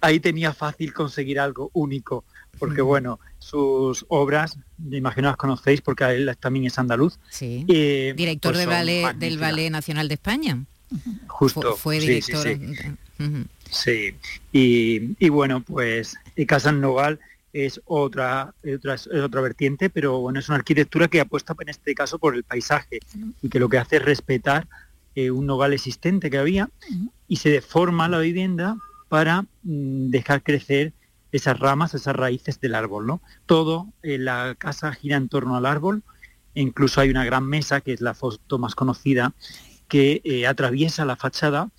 ahí 0.00 0.20
tenía 0.20 0.52
fácil 0.52 0.92
conseguir 0.92 1.40
algo 1.40 1.70
único, 1.74 2.24
porque 2.58 2.82
bueno, 2.82 3.20
sus 3.38 4.04
obras, 4.08 4.58
me 4.78 4.96
imagino 4.96 5.28
las 5.28 5.36
conocéis 5.36 5.80
porque 5.80 6.04
él 6.04 6.36
también 6.38 6.66
es 6.66 6.78
andaluz. 6.78 7.18
Sí. 7.30 7.64
Director 7.64 8.54
pues 8.54 9.18
del 9.18 9.38
Ballet 9.38 9.70
Nacional 9.70 10.08
de 10.08 10.14
España. 10.14 10.64
Justo. 11.26 11.76
Fue, 11.76 12.00
director. 12.00 12.42
Sí, 12.42 12.58
Y, 14.52 15.28
bueno, 15.28 15.60
pues 15.60 16.16
Casa 16.46 16.72
Nogal 16.72 17.20
es 17.52 17.80
otra, 17.86 18.54
otra, 18.74 18.94
es 18.94 19.06
otra 19.06 19.40
vertiente, 19.40 19.90
pero 19.90 20.18
bueno, 20.20 20.38
es 20.38 20.48
una 20.48 20.58
arquitectura 20.58 21.08
que 21.08 21.20
apuesta 21.20 21.54
en 21.60 21.68
este 21.68 21.94
caso 21.94 22.18
por 22.18 22.34
el 22.34 22.44
paisaje 22.44 23.00
y 23.42 23.48
que 23.48 23.58
lo 23.58 23.68
que 23.68 23.78
hace 23.78 23.96
es 23.96 24.04
respetar 24.04 24.66
eh, 25.14 25.30
un 25.30 25.46
nogal 25.46 25.72
existente 25.72 26.30
que 26.30 26.38
había 26.38 26.70
y 27.26 27.36
se 27.36 27.50
deforma 27.50 28.08
la 28.08 28.18
vivienda 28.18 28.76
para 29.08 29.42
mm, 29.62 30.10
dejar 30.10 30.42
crecer 30.42 30.92
esas 31.32 31.58
ramas, 31.58 31.94
esas 31.94 32.14
raíces 32.14 32.60
del 32.60 32.74
árbol, 32.74 33.06
¿no? 33.06 33.20
Todo 33.46 33.88
en 34.02 34.24
la 34.24 34.54
casa 34.56 34.92
gira 34.92 35.16
en 35.16 35.28
torno 35.28 35.56
al 35.56 35.66
árbol, 35.66 36.02
incluso 36.54 37.00
hay 37.00 37.10
una 37.10 37.24
gran 37.24 37.44
mesa, 37.44 37.80
que 37.80 37.92
es 37.92 38.00
la 38.00 38.14
foto 38.14 38.58
más 38.58 38.74
conocida, 38.74 39.34
que 39.88 40.20
eh, 40.24 40.46
atraviesa 40.46 41.04
la 41.04 41.16
fachada 41.16 41.70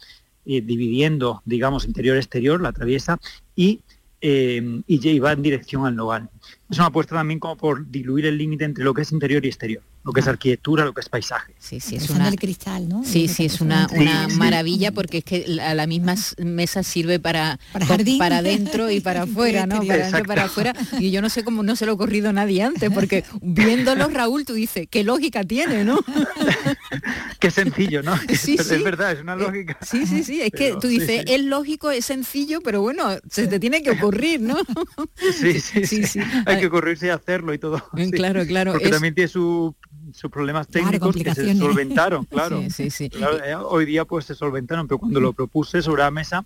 eh, 0.46 0.62
dividiendo, 0.62 1.42
digamos, 1.46 1.86
interior-exterior, 1.86 2.62
la 2.62 2.70
atraviesa, 2.70 3.20
y, 3.56 3.82
eh, 4.22 4.82
y 4.88 5.20
va 5.20 5.34
en 5.34 5.42
dirección 5.42 5.86
al 5.86 5.96
nogal. 5.96 6.30
Es 6.70 6.78
una 6.78 6.88
apuesta 6.88 7.16
también 7.16 7.40
como 7.40 7.58
por 7.58 7.90
diluir 7.90 8.26
el 8.26 8.38
límite 8.38 8.66
entre 8.66 8.84
lo 8.84 8.94
que 8.94 9.02
es 9.04 9.12
interior 9.12 9.46
y 9.46 9.50
exterior 9.50 9.84
lo 10.04 10.14
que 10.14 10.22
es 10.22 10.28
arquitectura, 10.28 10.86
lo 10.86 10.94
que 10.94 11.02
es 11.02 11.10
paisaje. 11.10 11.54
Sí, 11.60 11.80
sí, 11.80 11.98
es 11.98 12.10
una 12.10 12.32
cristal, 12.32 12.88
¿no? 12.88 13.04
Sí, 13.04 13.28
sí, 13.28 13.46
es 13.46 13.62
una, 13.62 13.88
maravilla 14.36 14.92
porque 14.92 15.20
es 15.20 15.24
que 15.24 15.46
la, 15.48 15.74
la 15.76 15.88
misma 15.88 16.16
mesa 16.38 16.84
sirve 16.84 17.20
para 17.20 17.60
para, 17.74 17.88
para 18.18 18.38
adentro 18.38 18.90
y 18.90 19.02
para 19.02 19.24
afuera, 19.24 19.66
¿no? 19.66 19.82
Para 19.86 20.08
adentro 20.08 20.26
para 20.26 20.44
afuera. 20.46 20.74
Y 21.00 21.12
yo 21.12 21.22
no 21.22 21.30
sé 21.30 21.44
cómo 21.44 21.64
no 21.64 21.76
se 21.76 21.86
lo 21.86 21.92
ha 21.92 21.96
ocurrido 21.96 22.32
nadie 22.32 22.64
antes, 22.64 22.90
porque 22.92 23.24
viéndolo, 23.42 24.08
Raúl, 24.08 24.46
tú 24.46 24.54
dices, 24.54 24.88
qué 24.90 25.04
lógica 25.04 25.44
tiene, 25.44 25.84
¿no? 25.84 26.00
qué 27.40 27.52
sencillo, 27.52 28.02
¿no? 28.02 28.18
Sí, 28.38 28.56
es, 28.60 28.72
es 28.72 28.84
verdad, 28.84 29.12
es 29.12 29.22
una 29.22 29.36
lógica. 29.36 29.78
Sí, 29.82 30.06
sí, 30.06 30.24
sí, 30.24 30.42
es 30.42 30.52
que 30.52 30.76
tú 30.80 30.88
dices, 30.88 31.24
es 31.28 31.44
lógico, 31.44 31.92
es 31.92 32.06
sencillo, 32.06 32.62
pero 32.62 32.82
bueno, 32.82 33.18
se 33.30 33.48
te 33.48 33.60
tiene 33.60 33.82
que 33.82 33.92
ocurrir, 33.92 34.42
¿no? 34.42 34.58
sí, 35.34 35.60
sí, 35.60 35.86
sí, 35.86 36.20
Hay 36.46 36.60
que 36.60 36.68
ocurrirse 36.68 37.08
y 37.08 37.10
hacerlo 37.10 37.54
y 37.54 37.60
todo. 37.60 37.84
Claro, 38.12 38.46
claro. 38.46 38.72
Porque 38.74 38.90
también 38.90 39.14
tiene 39.14 39.28
su 39.28 39.76
sus 40.14 40.32
problemas 40.32 40.68
técnicos 40.68 41.16
que 41.16 41.34
se 41.34 41.56
solventaron, 41.58 42.26
claro. 42.26 42.62
Eh, 42.62 43.56
hoy 43.56 43.86
día 43.86 44.06
pues 44.06 44.26
se 44.26 44.36
solventaron, 44.36 44.88
pero 44.88 44.98
cuando 44.98 45.20
lo 45.20 45.34
propuse 45.34 45.82
sobre 45.82 46.04
la 46.04 46.12
mesa, 46.12 46.46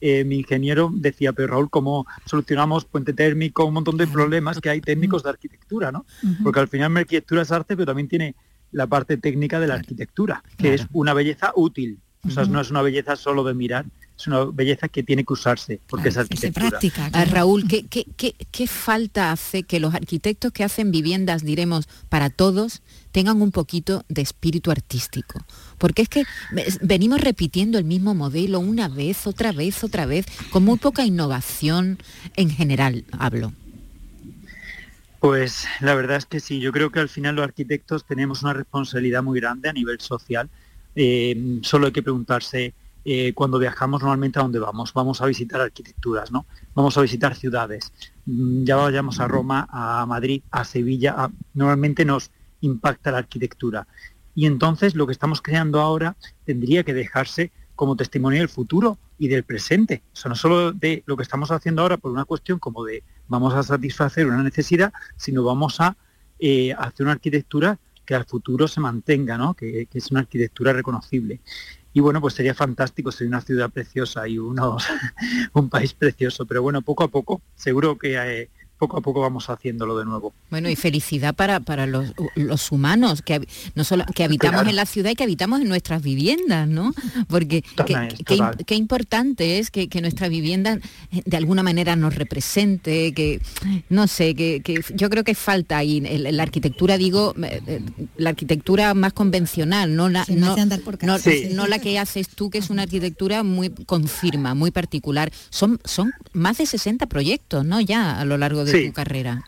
eh, 0.00 0.24
mi 0.24 0.36
ingeniero 0.38 0.90
decía, 0.92 1.32
pero 1.32 1.48
Raúl, 1.48 1.70
¿cómo 1.70 2.06
solucionamos 2.26 2.84
puente 2.84 3.12
térmico, 3.12 3.64
un 3.64 3.74
montón 3.74 3.96
de 3.96 4.06
problemas 4.06 4.60
que 4.60 4.70
hay 4.70 4.80
técnicos 4.80 5.22
de 5.22 5.30
arquitectura, 5.30 5.92
¿no? 5.92 6.04
Porque 6.42 6.60
al 6.60 6.68
final 6.68 6.92
la 6.92 7.00
arquitectura 7.00 7.42
es 7.42 7.52
arte, 7.52 7.76
pero 7.76 7.86
también 7.86 8.08
tiene 8.08 8.34
la 8.72 8.86
parte 8.86 9.16
técnica 9.16 9.60
de 9.60 9.68
la 9.68 9.74
arquitectura, 9.74 10.42
que 10.58 10.74
es 10.74 10.86
una 10.92 11.14
belleza 11.14 11.52
útil. 11.54 12.00
O 12.26 12.30
sea, 12.30 12.44
no 12.44 12.60
es 12.60 12.70
una 12.70 12.82
belleza 12.82 13.16
solo 13.16 13.44
de 13.44 13.54
mirar, 13.54 13.86
es 14.16 14.26
una 14.26 14.44
belleza 14.44 14.88
que 14.88 15.02
tiene 15.02 15.24
que 15.24 15.32
usarse, 15.32 15.80
porque 15.88 16.08
es 16.08 16.16
arquitectura. 16.16 16.70
Práctica, 16.70 17.10
ah, 17.12 17.24
Raúl, 17.24 17.66
¿qué, 17.66 17.84
qué, 17.86 18.06
qué, 18.16 18.34
qué 18.50 18.66
falta 18.66 19.32
hace 19.32 19.64
que 19.64 19.80
los 19.80 19.94
arquitectos 19.94 20.52
que 20.52 20.62
hacen 20.62 20.92
viviendas, 20.92 21.44
diremos, 21.44 21.88
para 22.08 22.30
todos, 22.30 22.82
tengan 23.10 23.42
un 23.42 23.50
poquito 23.50 24.04
de 24.08 24.22
espíritu 24.22 24.70
artístico. 24.70 25.44
Porque 25.78 26.02
es 26.02 26.08
que 26.08 26.24
venimos 26.80 27.20
repitiendo 27.20 27.78
el 27.78 27.84
mismo 27.84 28.14
modelo 28.14 28.60
una 28.60 28.88
vez, 28.88 29.26
otra 29.26 29.52
vez, 29.52 29.82
otra 29.82 30.06
vez, 30.06 30.26
con 30.50 30.64
muy 30.64 30.78
poca 30.78 31.04
innovación 31.04 31.98
en 32.36 32.50
general, 32.50 33.04
hablo. 33.18 33.52
Pues 35.18 35.66
la 35.80 35.94
verdad 35.94 36.18
es 36.18 36.26
que 36.26 36.38
sí, 36.38 36.60
yo 36.60 36.70
creo 36.70 36.90
que 36.90 37.00
al 37.00 37.08
final 37.08 37.36
los 37.36 37.44
arquitectos 37.44 38.04
tenemos 38.04 38.42
una 38.42 38.52
responsabilidad 38.52 39.22
muy 39.22 39.40
grande 39.40 39.68
a 39.68 39.72
nivel 39.72 39.98
social. 40.00 40.50
Eh, 40.94 41.60
solo 41.62 41.86
hay 41.86 41.92
que 41.92 42.02
preguntarse 42.02 42.74
eh, 43.04 43.32
cuando 43.34 43.58
viajamos 43.58 44.00
normalmente 44.00 44.38
a 44.38 44.42
dónde 44.42 44.58
vamos. 44.58 44.92
Vamos 44.92 45.20
a 45.20 45.26
visitar 45.26 45.60
arquitecturas, 45.60 46.32
¿no? 46.32 46.46
Vamos 46.74 46.96
a 46.96 47.02
visitar 47.02 47.34
ciudades. 47.34 47.92
Mm, 48.26 48.64
ya 48.64 48.76
vayamos 48.76 49.20
a 49.20 49.28
Roma, 49.28 49.66
a 49.70 50.06
Madrid, 50.06 50.42
a 50.50 50.64
Sevilla. 50.64 51.30
normalmente 51.52 52.04
nos 52.04 52.30
impacta 52.60 53.10
la 53.10 53.18
arquitectura. 53.18 53.86
Y 54.34 54.46
entonces 54.46 54.94
lo 54.94 55.06
que 55.06 55.12
estamos 55.12 55.42
creando 55.42 55.80
ahora 55.80 56.16
tendría 56.44 56.82
que 56.82 56.94
dejarse 56.94 57.52
como 57.76 57.96
testimonio 57.96 58.40
del 58.40 58.48
futuro 58.48 58.98
y 59.18 59.28
del 59.28 59.44
presente. 59.44 60.02
O 60.12 60.16
sea, 60.16 60.28
no 60.28 60.34
solo 60.34 60.72
de 60.72 61.02
lo 61.06 61.16
que 61.16 61.22
estamos 61.22 61.50
haciendo 61.50 61.82
ahora 61.82 61.96
por 61.96 62.10
una 62.10 62.24
cuestión 62.24 62.58
como 62.58 62.84
de 62.84 63.02
vamos 63.28 63.54
a 63.54 63.62
satisfacer 63.62 64.26
una 64.26 64.42
necesidad, 64.42 64.92
sino 65.16 65.44
vamos 65.44 65.80
a 65.80 65.96
eh, 66.38 66.72
hacer 66.72 67.04
una 67.04 67.12
arquitectura 67.12 67.78
que 68.04 68.14
al 68.14 68.24
futuro 68.24 68.68
se 68.68 68.80
mantenga, 68.80 69.38
¿no? 69.38 69.54
que, 69.54 69.88
es 69.92 70.10
una 70.10 70.20
arquitectura 70.20 70.72
reconocible. 70.72 71.40
Y 71.94 72.00
bueno, 72.00 72.20
pues 72.20 72.34
sería 72.34 72.54
fantástico, 72.54 73.12
sería 73.12 73.28
una 73.28 73.40
ciudad 73.40 73.70
preciosa 73.70 74.26
y 74.28 74.36
un 75.54 75.70
país 75.70 75.94
precioso, 75.94 76.44
pero 76.44 76.60
bueno, 76.60 76.82
poco 76.82 77.04
a 77.04 77.08
poco, 77.08 77.40
seguro 77.54 77.96
que 77.96 78.16
eh, 78.16 78.50
poco 78.84 78.98
a 78.98 79.00
poco 79.00 79.20
vamos 79.22 79.48
haciéndolo 79.48 79.96
de 79.96 80.04
nuevo. 80.04 80.34
Bueno, 80.50 80.68
y 80.68 80.76
felicidad 80.76 81.34
para, 81.34 81.60
para 81.60 81.86
los, 81.86 82.12
humanos, 82.70 83.22
que 83.22 83.46
no 83.74 83.84
solo 83.84 84.04
que 84.14 84.24
habitamos 84.24 84.66
en 84.68 84.76
la 84.76 84.84
ciudad 84.84 85.10
y 85.10 85.14
que 85.14 85.24
habitamos 85.24 85.62
en 85.62 85.68
nuestras 85.68 86.02
viviendas, 86.02 86.68
¿no? 86.68 86.92
Porque 87.28 87.64
qué 88.66 88.74
importante 88.74 89.58
es 89.58 89.70
que, 89.70 89.88
nuestra 90.04 90.28
vivienda 90.28 90.78
eh, 91.12 91.22
de 91.24 91.36
alguna 91.38 91.62
manera 91.62 91.96
nos 91.96 92.14
represente, 92.14 93.14
que 93.14 93.40
no 93.88 94.06
sé, 94.06 94.34
que, 94.34 94.82
yo 94.94 95.08
creo 95.08 95.24
que 95.24 95.34
falta 95.34 95.78
ahí 95.78 96.00
la 96.00 96.42
arquitectura, 96.42 96.98
digo, 96.98 97.34
eh, 97.42 97.62
eh, 97.66 97.80
la 98.18 98.30
arquitectura 98.30 98.92
más 98.92 99.14
convencional, 99.14 99.96
no 99.96 100.10
la, 100.10 100.26
no, 100.28 100.54
no, 100.56 101.66
la 101.66 101.78
que 101.78 101.98
haces 101.98 102.28
tú, 102.28 102.50
que 102.50 102.58
es 102.58 102.68
una 102.68 102.82
arquitectura 102.82 103.42
muy 103.44 103.70
con 103.70 104.08
firma, 104.08 104.54
muy 104.54 104.70
particular. 104.70 105.32
Son, 105.48 105.80
son 105.84 106.12
más 106.34 106.58
de 106.58 106.66
60 106.66 107.06
proyectos, 107.06 107.64
¿no? 107.64 107.80
Ya 107.80 108.20
a 108.20 108.26
lo 108.26 108.36
largo 108.36 108.66
de 108.66 108.73
tu 108.82 108.92
carrera. 108.92 109.44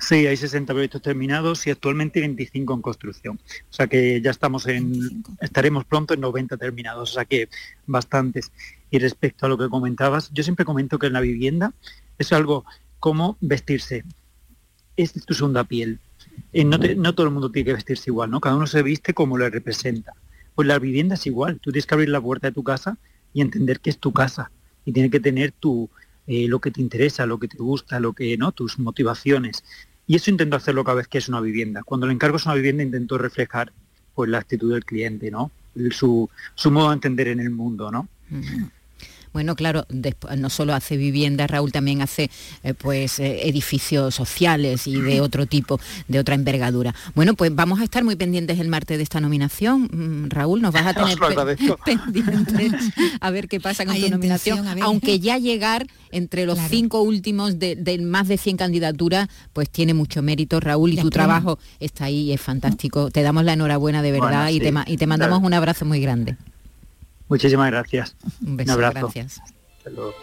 Sí, 0.00 0.26
hay 0.26 0.36
60 0.36 0.72
proyectos 0.72 1.02
terminados 1.02 1.66
y 1.66 1.70
actualmente 1.70 2.20
25 2.20 2.74
en 2.74 2.82
construcción. 2.82 3.40
O 3.68 3.72
sea 3.72 3.88
que 3.88 4.20
ya 4.20 4.30
estamos 4.30 4.66
en, 4.68 5.24
estaremos 5.40 5.84
pronto 5.84 6.14
en 6.14 6.20
90 6.20 6.56
terminados, 6.56 7.10
o 7.10 7.14
sea 7.14 7.24
que 7.24 7.48
bastantes. 7.86 8.52
Y 8.90 9.00
respecto 9.00 9.46
a 9.46 9.48
lo 9.48 9.58
que 9.58 9.68
comentabas, 9.68 10.30
yo 10.32 10.44
siempre 10.44 10.64
comento 10.64 10.98
que 10.98 11.08
en 11.08 11.14
la 11.14 11.20
vivienda 11.20 11.72
es 12.16 12.32
algo 12.32 12.64
como 13.00 13.36
vestirse. 13.40 14.04
Es 14.96 15.12
tu 15.12 15.34
segunda 15.34 15.64
piel. 15.64 15.98
Eh, 16.52 16.64
no, 16.64 16.78
no 16.78 17.14
todo 17.14 17.26
el 17.26 17.32
mundo 17.32 17.50
tiene 17.50 17.66
que 17.66 17.72
vestirse 17.74 18.10
igual, 18.10 18.30
¿no? 18.30 18.40
Cada 18.40 18.56
uno 18.56 18.66
se 18.66 18.82
viste 18.82 19.14
como 19.14 19.36
le 19.36 19.50
representa. 19.50 20.12
Pues 20.54 20.68
la 20.68 20.78
vivienda 20.78 21.16
es 21.16 21.26
igual. 21.26 21.58
Tú 21.60 21.72
tienes 21.72 21.86
que 21.86 21.94
abrir 21.94 22.08
la 22.08 22.20
puerta 22.20 22.48
de 22.48 22.52
tu 22.52 22.62
casa 22.62 22.98
y 23.34 23.40
entender 23.40 23.80
que 23.80 23.90
es 23.90 23.98
tu 23.98 24.12
casa. 24.12 24.50
Y 24.84 24.92
tiene 24.92 25.10
que 25.10 25.20
tener 25.20 25.52
tu, 25.52 25.90
eh, 26.28 26.46
lo 26.46 26.60
que 26.60 26.70
te 26.70 26.80
interesa, 26.80 27.26
lo 27.26 27.38
que 27.38 27.48
te 27.48 27.56
gusta, 27.56 27.98
lo 27.98 28.12
que 28.12 28.36
no, 28.36 28.52
tus 28.52 28.78
motivaciones. 28.78 29.64
Y 30.06 30.14
eso 30.14 30.30
intento 30.30 30.56
hacerlo 30.56 30.84
cada 30.84 30.98
vez 30.98 31.08
que 31.08 31.18
es 31.18 31.28
una 31.28 31.40
vivienda. 31.40 31.82
Cuando 31.82 32.06
le 32.06 32.12
encargo 32.12 32.36
es 32.36 32.44
una 32.44 32.54
vivienda 32.54 32.82
intento 32.82 33.18
reflejar 33.18 33.72
pues 34.14 34.28
la 34.30 34.38
actitud 34.38 34.72
del 34.72 34.84
cliente, 34.84 35.30
¿no? 35.30 35.50
Su, 35.90 36.28
su 36.54 36.70
modo 36.70 36.88
de 36.88 36.94
entender 36.94 37.28
en 37.28 37.40
el 37.40 37.50
mundo, 37.50 37.90
¿no? 37.90 38.08
Bueno, 39.32 39.56
claro, 39.56 39.86
no 40.36 40.50
solo 40.50 40.74
hace 40.74 40.96
viviendas, 40.96 41.50
Raúl 41.50 41.72
también 41.72 42.02
hace 42.02 42.30
eh, 42.62 42.74
pues 42.74 43.18
eh, 43.18 43.48
edificios 43.48 44.14
sociales 44.14 44.86
y 44.86 45.00
de 45.00 45.20
otro 45.20 45.46
tipo, 45.46 45.80
de 46.08 46.18
otra 46.18 46.34
envergadura. 46.34 46.94
Bueno, 47.14 47.34
pues 47.34 47.54
vamos 47.54 47.80
a 47.80 47.84
estar 47.84 48.04
muy 48.04 48.16
pendientes 48.16 48.58
el 48.58 48.68
martes 48.68 48.96
de 48.96 49.02
esta 49.02 49.20
nominación. 49.20 49.88
Mm, 49.92 50.30
Raúl, 50.30 50.62
nos 50.62 50.72
vas 50.72 50.86
a 50.86 50.94
tener 50.94 51.18
pendientes 51.84 52.72
a 53.20 53.30
ver 53.30 53.48
qué 53.48 53.60
pasa 53.60 53.84
con 53.84 53.98
tu 53.98 54.08
nominación, 54.08 54.66
aunque 54.82 55.20
ya 55.20 55.38
llegar 55.38 55.86
entre 56.10 56.46
los 56.46 56.58
cinco 56.70 57.02
últimos 57.02 57.58
de, 57.58 57.98
más 58.02 58.28
de 58.28 58.38
100 58.38 58.56
candidaturas, 58.56 59.28
pues 59.52 59.70
tiene 59.70 59.94
mucho 59.94 60.22
mérito, 60.22 60.60
Raúl, 60.60 60.92
y 60.92 60.96
tu 60.96 61.10
trabajo 61.10 61.58
está 61.80 62.06
ahí, 62.06 62.32
es 62.32 62.40
fantástico. 62.40 63.10
Te 63.10 63.22
damos 63.22 63.44
la 63.44 63.52
enhorabuena 63.52 64.02
de 64.02 64.12
verdad 64.12 64.48
y, 64.50 64.60
te, 64.60 64.72
y 64.86 64.96
te 64.96 65.06
mandamos 65.06 65.42
un 65.42 65.54
abrazo 65.54 65.84
muy 65.84 66.00
grande. 66.00 66.36
Muchísimas 67.28 67.70
gracias. 67.70 68.16
Un 68.44 68.56
beso, 68.56 68.72
Un 68.72 68.84
abrazo. 68.84 69.00
gracias. 69.12 69.40
sabíamos 69.84 70.14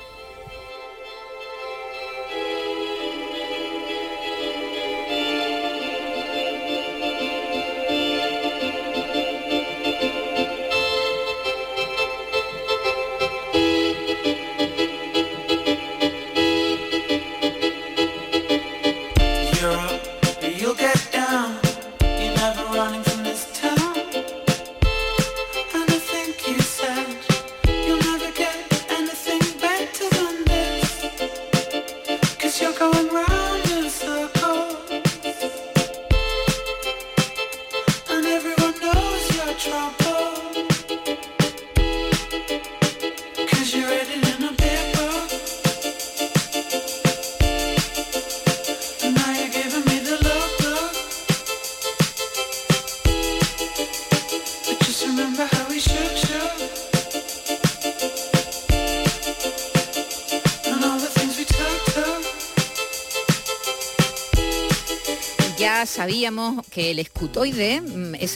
que 66.76 66.92
el 66.92 67.00
escutoide, 67.00 67.82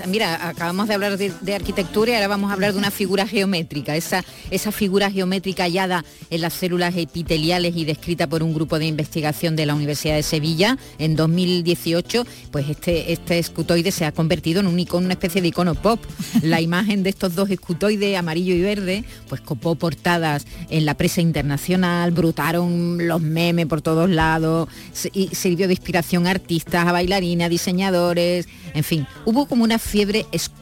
mira, 0.07 0.49
acabamos 0.49 0.87
de 0.87 0.93
hablar 0.93 1.17
de, 1.17 1.55
arquitectura 1.55 2.11
y 2.11 2.15
ahora 2.15 2.27
vamos 2.27 2.49
a 2.49 2.53
hablar 2.53 2.73
de 2.73 2.79
una 2.79 2.91
figura 2.91 3.27
geométrica, 3.27 3.95
esa, 3.95 4.23
esa 4.51 4.71
figura 4.71 5.11
geométrica 5.11 5.63
hallada 5.63 6.05
en 6.29 6.41
las 6.41 6.53
células 6.53 6.95
epiteliales 6.95 7.75
y 7.75 7.85
descrita 7.85 8.27
por 8.27 8.43
un 8.43 8.53
grupo 8.53 8.79
de 8.79 8.85
investigación 8.85 9.55
de 9.55 9.65
la 9.65 9.75
Universidad 9.75 10.15
de 10.15 10.23
Sevilla 10.23 10.77
en 10.97 11.15
2018, 11.15 12.25
pues 12.51 12.69
este, 12.69 13.11
este 13.11 13.39
escutoide 13.39 13.91
se 13.91 14.05
ha 14.05 14.11
convertido 14.11 14.59
en 14.59 14.67
un 14.67 14.79
icono, 14.79 15.05
una 15.05 15.13
especie 15.13 15.41
de 15.41 15.49
icono 15.49 15.75
pop. 15.75 15.99
La 16.41 16.61
imagen 16.69 17.03
de 17.03 17.09
estos 17.09 17.35
dos 17.35 17.49
escutoides, 17.49 18.17
amarillo 18.17 18.53
y 18.53 18.61
verde, 18.61 19.03
pues 19.27 19.41
copó 19.41 19.75
portadas 19.75 20.45
en 20.69 20.85
la 20.85 20.95
prensa 20.95 21.21
internacional, 21.21 22.11
brutaron 22.11 23.07
los 23.07 23.21
memes 23.21 23.65
por 23.65 23.81
todos 23.81 24.09
lados, 24.09 24.69
y 25.13 25.27
sirvió 25.35 25.67
de 25.67 25.73
inspiración 25.73 26.27
a 26.27 26.31
artistas, 26.31 26.87
a 26.87 26.91
bailarines, 26.91 27.45
a 27.45 27.49
diseñadores, 27.49 28.47
en 28.73 28.83
fin, 28.83 29.07
hubo 29.25 29.45
como 29.45 29.63
una 29.63 29.79
fiebre 29.79 30.25
escutoide. 30.31 30.59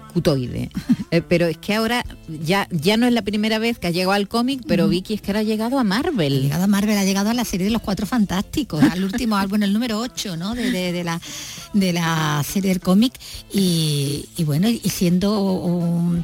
Eh, 1.09 1.21
pero 1.21 1.45
es 1.45 1.57
que 1.57 1.73
ahora 1.73 2.03
ya, 2.27 2.67
ya 2.69 2.97
no 2.97 3.05
es 3.05 3.13
la 3.13 3.21
primera 3.21 3.59
vez 3.59 3.79
que 3.79 3.87
ha 3.87 3.91
llegado 3.91 4.11
al 4.11 4.27
cómic, 4.27 4.61
pero 4.67 4.89
Vicky 4.89 5.13
es 5.13 5.21
que 5.21 5.31
ahora 5.31 5.39
ha 5.39 5.43
llegado 5.43 5.79
a 5.79 5.85
Marvel. 5.85 6.39
Ha 6.39 6.41
llegado 6.41 6.63
a 6.65 6.67
Marvel, 6.67 6.97
ha 6.97 7.05
llegado 7.05 7.29
a 7.29 7.33
la 7.33 7.45
serie 7.45 7.67
de 7.67 7.71
los 7.71 7.81
Cuatro 7.81 8.05
Fantásticos, 8.05 8.83
al 8.83 9.05
último 9.05 9.37
álbum, 9.37 9.63
el 9.63 9.71
número 9.71 9.99
8, 9.99 10.35
¿no? 10.35 10.53
De, 10.53 11.01
la, 11.05 11.21
de 11.71 11.93
la 11.93 12.43
serie 12.45 12.71
del 12.71 12.81
cómic. 12.81 13.13
Y, 13.53 14.27
bueno, 14.39 14.67
y 14.67 14.79
siendo 14.89 16.21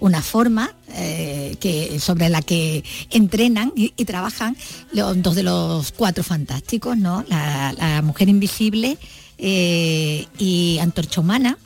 una 0.00 0.22
forma 0.22 0.74
eh, 0.94 1.56
que, 1.60 2.00
sobre 2.00 2.30
la 2.30 2.40
que 2.40 2.82
entrenan 3.10 3.70
y, 3.76 3.90
trabajan 4.06 4.56
los 4.92 5.20
dos 5.20 5.34
de 5.34 5.42
los 5.42 5.92
cuatro 5.92 6.24
fantásticos, 6.24 6.96
¿no? 6.96 7.22
la 7.28 8.00
mujer 8.02 8.30
invisible, 8.30 8.96
eh, 9.38 10.26
y 10.38 10.78
Antorchomana 10.78 11.58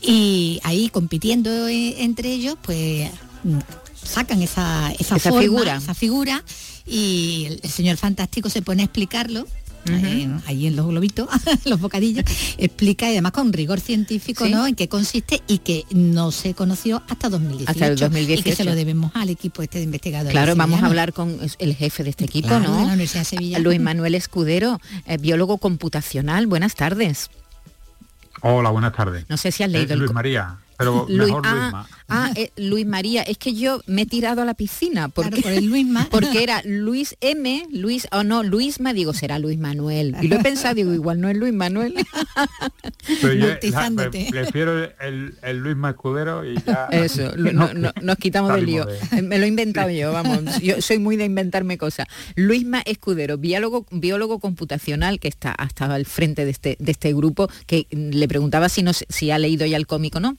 y 0.00 0.60
ahí 0.62 0.88
compitiendo 0.90 1.66
e, 1.68 2.02
entre 2.04 2.32
ellos 2.32 2.56
pues 2.62 3.10
mm, 3.42 3.58
sacan 4.02 4.42
esa, 4.42 4.92
esa, 4.98 5.18
figura. 5.18 5.76
esa 5.76 5.94
figura 5.94 6.44
y 6.86 7.58
el 7.62 7.70
señor 7.70 7.96
fantástico 7.96 8.48
se 8.48 8.62
pone 8.62 8.82
a 8.82 8.84
explicarlo 8.84 9.46
ahí 10.46 10.66
en 10.66 10.76
los 10.76 10.86
globitos, 10.86 11.28
los 11.64 11.80
bocadillos, 11.80 12.24
explica 12.58 13.06
y 13.08 13.12
además 13.12 13.32
con 13.32 13.52
rigor 13.52 13.80
científico 13.80 14.46
¿no? 14.48 14.66
en 14.66 14.74
qué 14.74 14.88
consiste 14.88 15.42
y 15.46 15.58
que 15.58 15.84
no 15.90 16.32
se 16.32 16.54
conoció 16.54 17.02
hasta 17.08 17.28
2018. 17.28 17.70
Hasta 17.70 17.86
el 17.86 17.96
2018. 17.96 18.40
Y 18.40 18.42
que 18.42 18.56
se 18.56 18.64
lo 18.64 18.74
debemos 18.74 19.12
al 19.14 19.30
equipo 19.30 19.62
este 19.62 19.78
de 19.78 19.84
investigadores. 19.84 20.32
Claro, 20.32 20.56
vamos 20.56 20.82
a 20.82 20.86
hablar 20.86 21.12
con 21.12 21.38
el 21.58 21.74
jefe 21.74 22.04
de 22.04 22.10
este 22.10 22.24
equipo, 22.24 22.58
¿no? 22.58 22.88
Luis 23.60 23.80
Manuel 23.80 24.14
Escudero, 24.14 24.80
eh, 25.06 25.18
biólogo 25.18 25.58
computacional. 25.58 26.46
Buenas 26.46 26.74
tardes. 26.74 27.30
Hola, 28.42 28.70
buenas 28.70 28.94
tardes. 28.94 29.26
No 29.28 29.36
sé 29.36 29.52
si 29.52 29.62
has 29.62 29.70
leído 29.70 29.96
Luis 29.96 30.12
María. 30.12 30.58
Pero 30.80 31.06
Luis, 31.08 31.28
mejor 31.28 31.42
ah, 31.46 31.54
Luisma. 31.54 31.88
ah, 32.08 32.30
eh, 32.34 32.50
Luis 32.56 32.86
María, 32.86 33.22
es 33.22 33.38
que 33.38 33.54
yo 33.54 33.82
me 33.86 34.02
he 34.02 34.06
tirado 34.06 34.42
a 34.42 34.44
la 34.44 34.54
piscina 34.54 35.08
porque, 35.08 35.42
por 35.42 35.52
el 35.52 35.66
Luisma. 35.66 36.08
porque 36.10 36.42
era 36.42 36.62
Luis 36.64 37.16
M, 37.20 37.66
Luis, 37.70 38.08
o 38.12 38.24
no, 38.24 38.42
Luisma, 38.42 38.92
digo, 38.92 39.12
será 39.12 39.38
Luis 39.38 39.58
Manuel. 39.58 40.16
Y 40.22 40.28
lo 40.28 40.36
he 40.36 40.42
pensado, 40.42 40.74
digo, 40.74 40.92
igual 40.94 41.20
no 41.20 41.28
es 41.28 41.36
Luis 41.36 41.52
Manuel. 41.52 41.94
Pero 43.20 43.32
yo, 43.34 43.46
la- 43.48 44.10
prefiero 44.30 44.84
el, 45.00 45.34
el 45.42 45.56
Luisma 45.58 45.90
Escudero 45.90 46.44
y 46.44 46.56
ya... 46.66 46.86
Eso, 46.90 47.32
no- 47.36 47.72
no- 47.74 47.92
nos 48.02 48.16
quitamos 48.16 48.54
del 48.54 48.66
lío. 48.66 48.86
de- 48.86 48.98
Eh, 49.12 49.22
Me 49.22 49.38
lo 49.38 49.44
he 49.44 49.48
inventado 49.48 49.90
yo, 49.90 50.12
vamos. 50.12 50.60
Yo 50.60 50.80
soy 50.80 50.98
muy 50.98 51.16
de 51.16 51.24
inventarme 51.26 51.78
cosas. 51.78 52.06
Luisma 52.36 52.80
Escudero, 52.84 53.38
biólogo, 53.38 53.86
biólogo 53.90 54.38
computacional 54.38 55.20
que 55.20 55.28
está 55.28 55.52
hasta 55.52 55.92
al 55.92 56.06
frente 56.06 56.44
de 56.44 56.50
este, 56.50 56.76
de 56.78 56.92
este 56.92 57.12
grupo, 57.12 57.48
que 57.66 57.86
le 57.90 58.26
preguntaba 58.28 58.68
si, 58.68 58.82
no, 58.82 58.92
sé- 58.92 59.06
si 59.08 59.30
ha 59.30 59.38
leído 59.38 59.66
ya 59.66 59.76
el 59.76 59.86
cómic 59.86 60.16
o 60.16 60.20
no. 60.20 60.36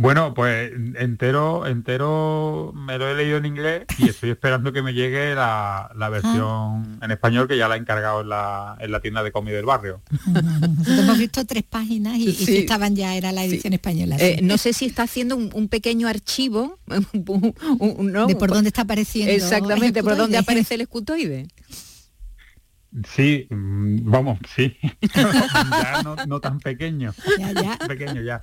Bueno, 0.00 0.32
pues 0.32 0.70
entero, 0.94 1.66
entero 1.66 2.72
me 2.72 2.98
lo 2.98 3.08
he 3.08 3.16
leído 3.16 3.36
en 3.38 3.46
inglés 3.46 3.82
y 3.98 4.08
estoy 4.08 4.30
esperando 4.30 4.72
que 4.72 4.80
me 4.80 4.94
llegue 4.94 5.34
la, 5.34 5.90
la 5.96 6.08
versión 6.08 7.00
en 7.02 7.10
español 7.10 7.48
que 7.48 7.58
ya 7.58 7.66
la 7.66 7.74
he 7.74 7.80
encargado 7.80 8.20
en 8.20 8.28
la, 8.28 8.76
en 8.78 8.92
la 8.92 9.00
tienda 9.00 9.24
de 9.24 9.32
cómic 9.32 9.54
del 9.54 9.64
barrio. 9.64 10.00
Nosotros 10.24 10.98
hemos 11.00 11.18
visto 11.18 11.44
tres 11.46 11.64
páginas 11.64 12.16
y, 12.16 12.28
y 12.28 12.32
Sí. 12.32 12.58
estaban 12.58 12.94
ya, 12.94 13.16
era 13.16 13.32
la 13.32 13.44
edición 13.44 13.72
española. 13.72 14.14
Eh, 14.20 14.38
no 14.40 14.56
sé 14.56 14.72
si 14.72 14.86
está 14.86 15.02
haciendo 15.02 15.34
un, 15.36 15.50
un 15.52 15.66
pequeño 15.66 16.06
archivo 16.06 16.78
un- 17.26 17.54
un- 17.80 18.12
¿no? 18.12 18.26
De 18.28 18.36
por 18.36 18.50
dónde 18.50 18.68
está 18.68 18.82
apareciendo 18.82 19.32
Exactamente, 19.32 20.04
por 20.04 20.16
dónde 20.16 20.38
aparece 20.38 20.76
el 20.76 20.82
escutoide. 20.82 21.48
Sí, 23.14 23.46
vamos, 24.02 24.38
sí. 24.54 24.76
ya 25.14 26.02
no, 26.02 26.16
no 26.26 26.40
tan 26.40 26.60
pequeño. 26.60 27.12
Ya, 27.38 27.52
ya. 27.52 27.78
pequeño 27.88 28.22
ya. 28.22 28.42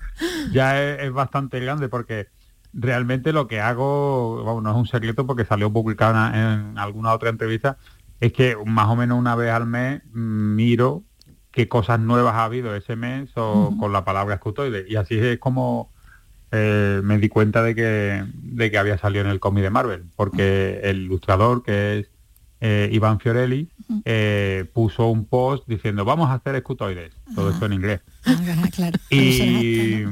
Ya 0.52 0.82
es, 0.82 1.04
es 1.04 1.12
bastante 1.12 1.60
grande 1.60 1.90
porque 1.90 2.28
realmente 2.74 3.34
lo 3.34 3.48
que 3.48 3.62
hago, 3.62 4.44
vamos, 4.44 4.64
no 4.64 4.72
es 4.72 4.78
un 4.78 4.88
secreto 4.88 5.26
porque 5.26 5.46
salió 5.46 5.72
publicado 5.72 6.28
en, 6.28 6.36
en 6.36 6.78
alguna 6.78 7.14
otra 7.14 7.30
entrevista, 7.30 7.78
es 8.20 8.34
que 8.34 8.58
más 8.66 8.88
o 8.88 8.96
menos 8.96 9.18
una 9.18 9.36
vez 9.36 9.52
al 9.52 9.66
mes 9.66 10.02
miro 10.14 11.04
qué 11.52 11.68
cosas 11.70 12.00
nuevas 12.00 12.36
ha 12.36 12.44
habido 12.44 12.76
ese 12.76 12.96
mes 12.96 13.32
o 13.36 13.76
con 13.80 13.94
la 13.94 14.04
palabra 14.04 14.36
escutoide. 14.36 14.86
Y 14.90 14.98
así 14.98 15.18
es 15.18 15.40
como 15.40 15.90
eh, 16.52 17.02
me 17.04 17.18
di 17.18 17.30
cuenta 17.30 17.64
de 17.64 17.74
que, 17.76 18.24
de 18.34 18.72
que 18.72 18.78
había 18.78 18.98
salido 18.98 19.24
en 19.24 19.32
el 19.32 19.40
cómic 19.40 19.64
de 19.64 19.70
Marvel, 19.70 20.06
porque 20.16 20.82
el 20.84 21.04
ilustrador 21.04 21.64
que 21.64 22.00
es 22.00 22.08
eh, 22.62 22.90
Iván 22.92 23.20
Fiorelli 23.20 23.70
eh, 24.04 24.66
puso 24.74 25.08
un 25.08 25.26
post 25.26 25.68
diciendo 25.68 26.06
vamos 26.06 26.30
a 26.30 26.34
hacer 26.34 26.56
escutoides, 26.56 27.14
todo 27.36 27.50
esto 27.50 27.66
en 27.66 27.74
inglés. 27.74 28.02
Ah, 28.26 28.36
claro. 28.72 28.98
Y, 29.10 30.04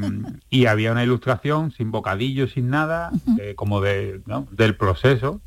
y 0.50 0.66
había 0.66 0.92
una 0.92 1.04
ilustración 1.04 1.72
sin 1.72 1.92
bocadillo, 1.92 2.48
sin 2.48 2.70
nada, 2.70 3.12
eh, 3.40 3.54
como 3.56 3.82
de, 3.82 4.22
¿no? 4.26 4.48
del 4.52 4.76
proceso. 4.76 5.42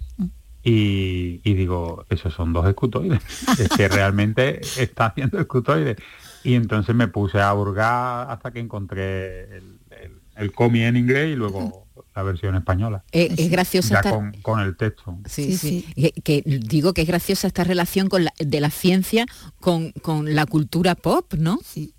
Y, 0.63 1.41
y 1.45 1.55
digo, 1.55 2.05
esos 2.11 2.35
son 2.35 2.53
dos 2.53 2.67
escutoides. 2.67 3.21
es 3.61 3.69
que 3.69 3.89
realmente 3.89 4.61
está 4.79 5.07
haciendo 5.07 5.39
escutoides. 5.39 5.97
Y 6.43 6.55
entonces 6.55 6.95
me 6.95 7.09
puse 7.09 7.41
a 7.41 7.55
hurgar 7.55 8.31
hasta 8.31 8.51
que 8.51 8.59
encontré 8.59 9.45
el, 9.57 9.79
el, 9.91 10.21
el 10.37 10.53
cómic 10.53 10.83
en 10.83 10.97
inglés 10.97 11.33
y 11.33 11.37
luego 11.37 11.86
la 12.17 12.23
versión 12.23 12.55
española. 12.57 13.05
Eh, 13.13 13.33
es 13.37 13.51
graciosa 13.51 13.91
Ya 13.95 13.97
esta- 14.01 14.11
con, 14.11 14.33
con 14.43 14.61
el 14.61 14.77
texto. 14.77 15.19
Sí, 15.27 15.57
sí. 15.57 15.87
Que, 15.95 16.13
que 16.23 16.43
digo 16.47 16.95
que 16.95 17.03
es 17.03 17.07
graciosa 17.07 17.47
esta 17.47 17.63
relación 17.63 18.09
con 18.09 18.25
la- 18.25 18.33
de 18.39 18.61
la 18.61 18.71
ciencia 18.71 19.27
con, 19.61 19.93
con 20.03 20.35
la 20.35 20.47
cultura 20.47 20.95
pop, 20.95 21.35
¿no? 21.35 21.59
Sí. 21.63 21.93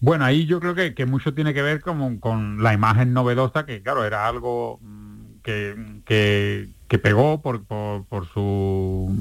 Bueno, 0.00 0.24
ahí 0.24 0.46
yo 0.46 0.58
creo 0.60 0.74
que, 0.74 0.94
que 0.94 1.04
mucho 1.06 1.34
tiene 1.34 1.52
que 1.54 1.62
ver 1.62 1.80
con, 1.80 2.18
con 2.18 2.62
la 2.62 2.72
imagen 2.72 3.12
novedosa, 3.12 3.66
que 3.66 3.82
claro, 3.82 4.04
era 4.04 4.26
algo 4.26 4.78
mm, 4.82 5.40
que, 5.42 5.74
que, 6.06 6.68
que 6.88 6.98
pegó 6.98 7.42
por, 7.42 7.64
por, 7.64 8.04
por 8.06 8.26
su 8.28 9.14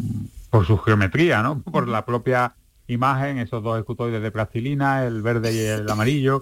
por 0.49 0.65
su 0.65 0.77
geometría, 0.77 1.41
¿no? 1.43 1.61
Por 1.61 1.89
la 1.89 2.05
propia 2.05 2.55
imagen, 2.87 3.39
esos 3.39 3.61
dos 3.61 3.77
escutoides 3.77 4.21
de 4.21 4.31
plastilina, 4.31 5.05
el 5.05 5.21
verde 5.21 5.53
y 5.53 5.59
el 5.59 5.89
amarillo, 5.89 6.41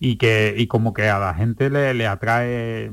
y 0.00 0.16
que 0.16 0.54
y 0.56 0.66
como 0.66 0.92
que 0.92 1.08
a 1.08 1.18
la 1.18 1.34
gente 1.34 1.70
le, 1.70 1.92
le 1.94 2.06
atrae 2.06 2.92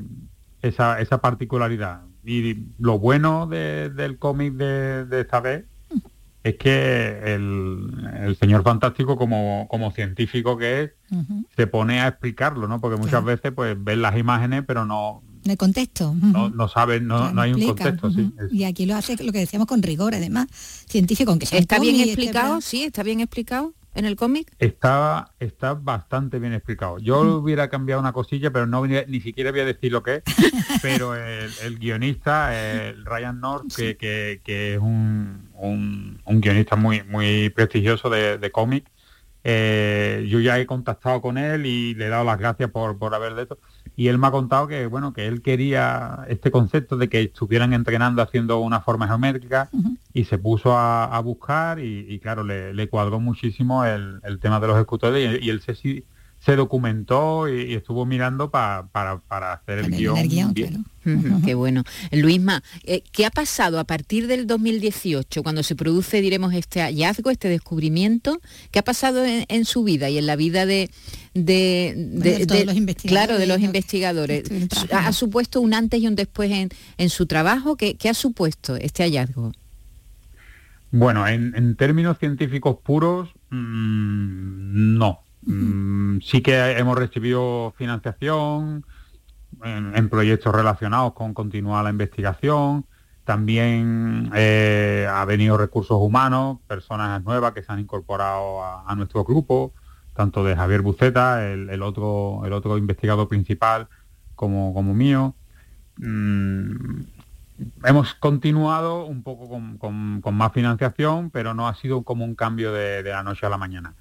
esa, 0.62 1.00
esa 1.00 1.18
particularidad. 1.20 2.02
Y 2.24 2.64
lo 2.78 2.98
bueno 2.98 3.46
de- 3.46 3.90
del 3.90 4.18
cómic 4.18 4.54
de, 4.54 5.04
de 5.04 5.20
esta 5.20 5.40
vez 5.40 5.64
es 6.42 6.56
que 6.56 7.34
el, 7.34 8.08
el 8.22 8.36
señor 8.36 8.62
fantástico 8.62 9.16
como, 9.16 9.66
como 9.68 9.90
científico 9.92 10.56
que 10.56 10.82
es 10.82 10.90
se 11.56 11.66
pone 11.66 12.00
a 12.00 12.08
explicarlo, 12.08 12.66
¿no? 12.68 12.80
Porque 12.80 13.00
muchas 13.00 13.24
veces 13.24 13.52
pues 13.52 13.76
ven 13.82 14.02
las 14.02 14.16
imágenes 14.16 14.62
pero 14.66 14.84
no, 14.84 15.22
el 15.44 15.56
contexto. 15.56 16.14
no, 16.20 16.48
no 16.50 16.68
saben, 16.68 17.06
no, 17.06 17.16
Claro, 17.18 17.34
no 17.34 17.40
hay 17.42 17.52
un 17.52 17.62
contexto, 17.64 18.10
sí. 18.10 18.30
Y 18.50 18.64
aquí 18.64 18.86
lo 18.86 18.96
hace 18.96 19.16
lo 19.24 19.30
que 19.32 19.38
decíamos 19.38 19.66
con 19.68 19.82
rigor, 19.82 20.14
además, 20.14 20.46
científico, 20.88 21.30
aunque 21.30 21.46
sea 21.46 21.58
¿Está 21.60 21.78
bien 21.78 21.94
este 21.96 22.10
explicado? 22.10 22.48
plan- 22.54 22.62
Sí, 22.62 22.82
está 22.84 23.02
bien 23.04 23.20
explicado 23.20 23.72
en 23.96 24.04
el 24.04 24.14
cómic. 24.16 24.52
Está, 24.58 25.32
está 25.40 25.74
bastante 25.74 26.38
bien 26.38 26.52
explicado. 26.52 26.98
Yo 26.98 27.24
Mm. 27.24 27.28
hubiera 27.42 27.68
cambiado 27.68 28.00
una 28.00 28.12
cosilla, 28.12 28.50
pero 28.50 28.66
no 28.66 28.86
ni 28.86 29.20
siquiera 29.20 29.50
voy 29.50 29.60
a 29.60 29.64
decir 29.64 29.90
lo 29.90 30.02
que 30.02 30.16
es. 30.16 30.22
pero 30.82 31.14
el, 31.16 31.50
el 31.62 31.78
guionista, 31.78 32.54
el 32.88 33.04
Ryan 33.04 33.40
North, 33.40 33.74
que, 33.74 33.96
que- 33.96 34.40
que 34.44 34.74
es 34.74 34.80
un, 34.80 35.50
un- 35.54 36.20
un 36.24 36.40
guionista 36.40 36.76
muy, 36.76 37.02
muy 37.02 37.50
prestigioso 37.50 38.10
de, 38.10 38.38
de 38.38 38.50
cómic, 38.50 38.86
eh, 39.44 40.26
yo 40.28 40.40
ya 40.40 40.58
he 40.58 40.66
contactado 40.66 41.20
con 41.20 41.38
él 41.38 41.66
y 41.66 41.94
le 41.94 42.06
he 42.06 42.08
dado 42.08 42.24
las 42.24 42.38
gracias 42.38 42.70
por, 42.70 42.98
por 42.98 43.14
haber 43.14 43.34
de 43.34 43.42
esto. 43.42 43.58
Y 43.94 44.08
él 44.08 44.18
me 44.18 44.26
ha 44.26 44.30
contado 44.30 44.66
que 44.66 44.86
bueno 44.86 45.12
que 45.12 45.26
él 45.26 45.42
quería 45.42 46.24
este 46.28 46.50
concepto 46.50 46.96
de 46.96 47.08
que 47.08 47.22
estuvieran 47.22 47.72
entrenando 47.72 48.22
haciendo 48.22 48.58
una 48.58 48.80
forma 48.80 49.06
geométrica 49.06 49.68
y 50.12 50.24
se 50.24 50.38
puso 50.38 50.76
a, 50.76 51.04
a 51.04 51.20
buscar 51.20 51.78
y, 51.78 52.06
y, 52.08 52.18
claro 52.18 52.42
le, 52.42 52.74
le 52.74 52.88
cuadró 52.88 53.20
muchísimo 53.20 53.84
el, 53.84 54.20
el 54.24 54.38
tema 54.38 54.60
de 54.60 54.66
los 54.66 54.78
escutores 54.78 55.40
y, 55.40 55.46
y 55.46 55.50
él 55.50 55.60
se, 55.60 55.74
se 56.46 56.54
documentó 56.56 57.48
y, 57.48 57.72
y 57.72 57.74
estuvo 57.74 58.06
mirando 58.06 58.50
pa- 58.50 58.88
para, 58.92 59.18
para 59.18 59.52
hacer 59.52 59.80
el 59.80 59.90
guion. 59.90 60.54
Qué 61.44 61.54
bueno. 61.54 61.82
Luisma, 62.12 62.62
eh, 62.84 63.02
¿qué 63.12 63.26
ha 63.26 63.30
pasado 63.30 63.78
a 63.80 63.84
partir 63.84 64.28
del 64.28 64.46
2018, 64.46 65.42
cuando 65.42 65.62
se 65.64 65.74
produce, 65.74 66.20
diremos, 66.20 66.54
este 66.54 66.80
hallazgo, 66.80 67.30
este 67.30 67.48
descubrimiento? 67.48 68.40
¿Qué 68.70 68.78
ha 68.78 68.84
pasado 68.84 69.24
en, 69.24 69.44
en 69.48 69.64
su 69.64 69.82
vida 69.82 70.08
y 70.08 70.18
en 70.18 70.26
la 70.26 70.36
vida 70.36 70.66
de... 70.66 70.88
de, 71.34 71.94
de 71.96 72.46
todos 72.46 72.64
los 72.64 72.76
investigadores, 72.76 73.26
Claro, 73.26 73.38
de 73.40 73.46
los 73.46 73.60
investigadores. 73.60 74.44
¿Ha 74.92 75.12
supuesto 75.12 75.60
un 75.60 75.74
antes 75.74 76.00
y 76.00 76.06
un 76.06 76.14
después 76.14 76.50
en, 76.52 76.68
en 76.96 77.10
su 77.10 77.26
trabajo? 77.26 77.76
¿Qué, 77.76 77.96
qué 77.96 78.08
ha 78.08 78.14
supuesto 78.14 78.76
este 78.76 79.02
hallazgo? 79.02 79.52
Bueno, 80.92 81.26
en, 81.26 81.54
en 81.56 81.74
términos 81.76 82.18
científicos 82.18 82.76
puros, 82.84 83.30
mm, 83.50 84.96
no. 84.98 85.20
Mm, 85.46 86.18
sí 86.22 86.42
que 86.42 86.72
hemos 86.72 86.98
recibido 86.98 87.72
financiación 87.78 88.84
en, 89.62 90.08
proyectos 90.08 90.52
relacionados 90.54 91.14
con 91.14 91.34
continuar 91.34 91.84
la 91.84 91.90
investigación. 91.90 92.84
También 93.24 94.30
eh, 94.34 95.08
ha 95.10 95.24
venido 95.24 95.56
recursos 95.56 95.98
humanos, 96.00 96.58
personas 96.66 97.22
nuevas 97.24 97.52
que 97.52 97.62
se 97.62 97.72
han 97.72 97.80
incorporado 97.80 98.62
a, 98.62 98.94
nuestro 98.96 99.24
grupo, 99.24 99.72
tanto 100.14 100.44
de 100.44 100.56
Javier 100.56 100.82
Buceta, 100.82 101.46
el, 101.48 101.82
otro, 101.82 102.42
el 102.44 102.52
otro 102.52 102.76
investigador 102.76 103.28
principal, 103.28 103.88
como, 104.34 104.74
como 104.74 104.94
mío. 104.94 105.34
Mm, 105.98 107.02
hemos 107.84 108.14
continuado 108.14 109.06
un 109.06 109.22
poco 109.22 109.48
con, 109.48 110.36
más 110.36 110.52
financiación, 110.52 111.30
pero 111.30 111.54
no 111.54 111.68
ha 111.68 111.74
sido 111.74 112.02
como 112.02 112.24
un 112.24 112.34
cambio 112.34 112.72
de, 112.72 113.02
de 113.04 113.10
la 113.10 113.22
noche 113.22 113.46
a 113.46 113.48
la 113.48 113.58
mañana. 113.58 113.94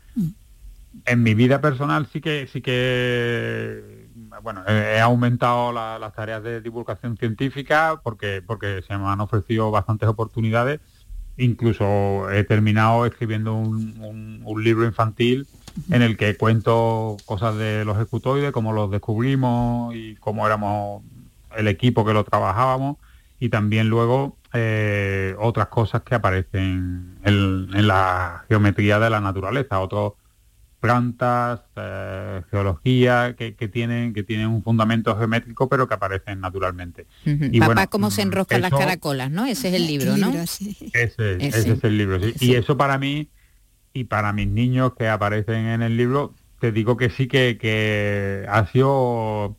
En 1.05 1.23
mi 1.23 1.33
vida 1.33 1.61
personal 1.61 2.07
sí 2.07 2.21
que 2.21 2.47
sí 2.47 2.61
que 2.61 4.09
bueno 4.41 4.63
he 4.67 4.99
aumentado 4.99 5.71
la- 5.73 5.99
las 5.99 6.13
tareas 6.13 6.41
de 6.43 6.61
divulgación 6.61 7.17
científica 7.17 8.01
porque 8.03 8.41
porque 8.45 8.81
se 8.87 8.97
me 8.97 9.05
han 9.07 9.21
ofrecido 9.21 9.71
bastantes 9.71 10.07
oportunidades. 10.09 10.79
Incluso 11.37 12.31
he 12.31 12.43
terminado 12.45 13.05
escribiendo 13.05 13.53
un, 13.55 13.99
un- 13.99 14.41
un 14.45 14.63
libro 14.63 14.85
infantil 14.85 15.47
en 15.89 16.01
el 16.01 16.17
que 16.17 16.37
cuento 16.37 17.21
cosas 17.25 17.57
de 17.57 17.83
los 17.85 17.97
escutoides, 17.99 18.51
cómo 18.53 18.71
los 18.73 18.89
descubrimos 18.91 19.93
y 19.95 20.15
cómo 20.17 20.45
éramos 20.47 21.03
el 21.57 21.67
equipo 21.67 22.05
que 22.05 22.13
lo 22.13 22.23
trabajábamos 22.23 22.97
y 23.39 23.49
también 23.49 23.89
luego 23.89 24.37
eh, 24.53 25.35
otras 25.39 25.67
cosas 25.67 26.03
que 26.03 26.15
aparecen 26.15 27.19
en, 27.23 27.69
en 27.73 27.87
la 27.87 28.45
geometría 28.47 28.99
de 28.99 29.09
la 29.09 29.19
naturaleza, 29.21 29.79
otros 29.81 30.13
plantas, 30.86 31.61
eh, 31.75 32.41
geología 32.51 33.36
que, 33.38 33.55
que 33.55 33.67
tienen 33.67 34.13
que 34.13 34.23
tienen 34.23 34.47
un 34.47 34.63
fundamento 34.63 35.17
geométrico 35.17 35.67
pero 35.69 35.88
que 35.88 35.93
aparecen 35.93 36.39
naturalmente. 36.41 37.07
Y 37.25 37.59
Papá, 37.59 37.73
bueno, 37.73 37.89
cómo 37.89 38.11
se 38.11 38.21
enroscan 38.21 38.61
las 38.61 38.71
caracolas, 38.71 39.31
¿no? 39.31 39.45
Ese 39.45 39.69
es 39.69 39.73
el 39.75 39.88
libro, 39.88 40.17
¿no? 40.17 40.29
Ese, 40.29 40.75
Ese. 40.93 41.38
ese 41.39 41.71
es 41.73 41.83
el 41.83 41.97
libro, 41.97 42.19
sí. 42.19 42.33
Sí. 42.38 42.51
Y 42.51 42.55
eso 42.55 42.77
para 42.77 42.97
mí 42.97 43.29
y 43.93 44.03
para 44.03 44.33
mis 44.33 44.47
niños 44.47 44.93
que 44.97 45.07
aparecen 45.07 45.67
en 45.67 45.81
el 45.81 45.97
libro 45.97 46.33
te 46.59 46.71
digo 46.71 46.97
que 46.97 47.09
sí 47.09 47.27
que, 47.27 47.57
que 47.57 48.45
ha 48.49 48.67
sido 48.67 49.57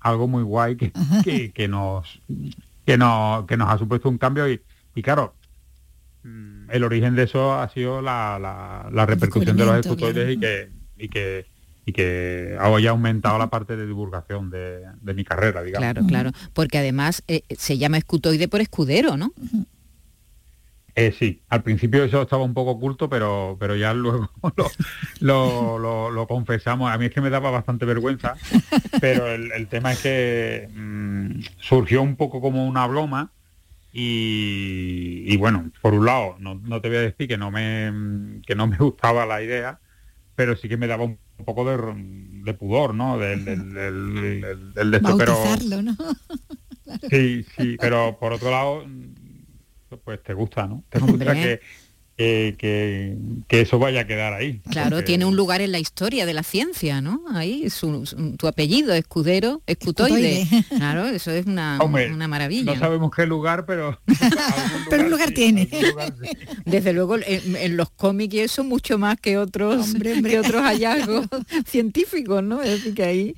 algo 0.00 0.28
muy 0.28 0.42
guay 0.42 0.76
que, 0.76 0.92
que, 1.52 1.68
nos 1.68 2.22
que 2.86 2.96
nos 2.96 3.46
que 3.46 3.56
nos 3.56 3.68
ha 3.68 3.78
supuesto 3.78 4.08
un 4.08 4.18
cambio 4.18 4.48
y, 4.50 4.60
y 4.94 5.02
claro 5.02 5.34
mm, 6.22 6.61
el 6.72 6.84
origen 6.84 7.14
de 7.14 7.24
eso 7.24 7.54
ha 7.54 7.68
sido 7.68 8.02
la, 8.02 8.38
la, 8.90 9.06
repercusión 9.06 9.56
de 9.56 9.64
los 9.64 9.76
escutoides 9.76 10.36
y 10.36 10.40
que 10.40 10.70
y 10.96 11.08
que 11.08 11.46
y 11.84 11.92
que 11.92 12.56
haya 12.60 12.90
aumentado 12.90 13.38
la 13.38 13.50
parte 13.50 13.76
de 13.76 13.86
divulgación 13.86 14.50
de, 14.50 14.86
mi 15.14 15.24
carrera, 15.24 15.62
digamos. 15.62 15.84
Claro, 15.84 16.06
claro, 16.06 16.30
porque 16.52 16.78
además 16.78 17.24
eh, 17.26 17.42
se 17.56 17.76
llama 17.76 17.98
escutoide 17.98 18.48
por 18.48 18.60
escudero, 18.60 19.16
¿no? 19.16 19.32
Eh, 20.94 21.14
sí, 21.18 21.42
al 21.48 21.62
principio 21.62 22.04
eso 22.04 22.22
estaba 22.22 22.44
un 22.44 22.52
poco 22.54 22.72
oculto, 22.72 23.08
pero, 23.08 23.56
pero 23.58 23.74
ya 23.74 23.94
luego 23.94 24.28
lo, 25.20 26.26
confesamos. 26.28 26.92
A 26.92 26.98
mí 26.98 27.06
es 27.06 27.12
que 27.12 27.20
me 27.20 27.30
daba 27.30 27.50
bastante 27.50 27.84
vergüenza, 27.84 28.36
pero 29.00 29.26
el, 29.28 29.66
tema 29.68 29.92
es 29.92 30.00
que 30.00 30.68
mm, 30.72 31.40
surgió 31.58 32.02
un 32.02 32.16
poco 32.16 32.40
como 32.40 32.66
una 32.66 32.86
broma 32.86 33.32
y, 33.92 35.36
bueno, 35.36 35.70
por 35.82 35.92
un 35.94 36.06
lado, 36.06 36.36
no, 36.38 36.80
te 36.80 36.88
voy 36.88 36.96
a 36.96 37.02
decir 37.02 37.28
que 37.28 37.36
no 37.36 37.50
me 37.50 38.40
que 38.46 38.54
no 38.54 38.66
me 38.66 38.76
gustaba 38.78 39.26
la 39.26 39.42
idea, 39.42 39.80
pero 40.34 40.56
sí 40.56 40.68
que 40.68 40.76
me 40.76 40.86
daba 40.86 41.04
un 41.04 41.18
poco 41.44 41.64
de, 41.64 42.54
pudor, 42.54 42.94
¿no? 42.94 43.18
Del, 43.18 43.44
del, 43.44 43.74
de 43.74 44.96
esto, 44.96 45.16
pero... 45.16 45.36
¿no? 45.82 45.96
Sí, 47.08 47.46
sí, 47.56 47.76
pero 47.80 48.18
por 48.18 48.34
otro 48.34 48.50
lado 48.50 48.84
pues 49.98 50.22
te 50.22 50.34
gusta, 50.34 50.66
¿no? 50.66 50.84
Te 50.88 50.98
gusta 50.98 51.34
que, 51.34 51.60
que, 52.58 53.16
eso 53.48 53.78
vaya 53.78 54.02
a 54.02 54.06
quedar 54.06 54.32
ahí. 54.32 54.60
Claro, 54.70 55.04
tiene 55.04 55.24
un 55.24 55.36
lugar 55.36 55.60
en 55.60 55.72
la 55.72 55.78
historia 55.78 56.26
de 56.26 56.34
la 56.34 56.42
ciencia, 56.42 57.00
¿no? 57.00 57.22
Ahí, 57.32 57.70
su, 57.70 58.04
tu 58.38 58.46
apellido, 58.46 58.94
escudero, 58.94 59.62
escutoide. 59.66 60.46
Claro, 60.72 61.06
eso 61.06 61.30
es 61.30 61.46
una, 61.46 61.78
una, 61.82 62.28
maravilla. 62.28 62.74
No 62.74 62.78
sabemos 62.78 63.10
qué 63.14 63.26
lugar, 63.26 63.66
pero... 63.66 64.00
pero 64.90 65.04
un 65.04 65.10
lugar 65.10 65.32
tiene. 65.32 65.68
Desde 66.64 66.92
luego, 66.92 67.16
en, 67.18 67.76
los 67.76 67.90
cómics 67.90 68.34
y 68.34 68.40
eso 68.40 68.64
mucho 68.64 68.98
más 68.98 69.18
que 69.20 69.38
otros, 69.38 69.94
que 69.94 70.38
otros 70.38 70.62
hallazgos 70.62 71.26
científicos, 71.66 72.42
¿no? 72.42 72.62
Es 72.62 72.70
decir, 72.70 72.94
que 72.94 73.04
ahí... 73.04 73.36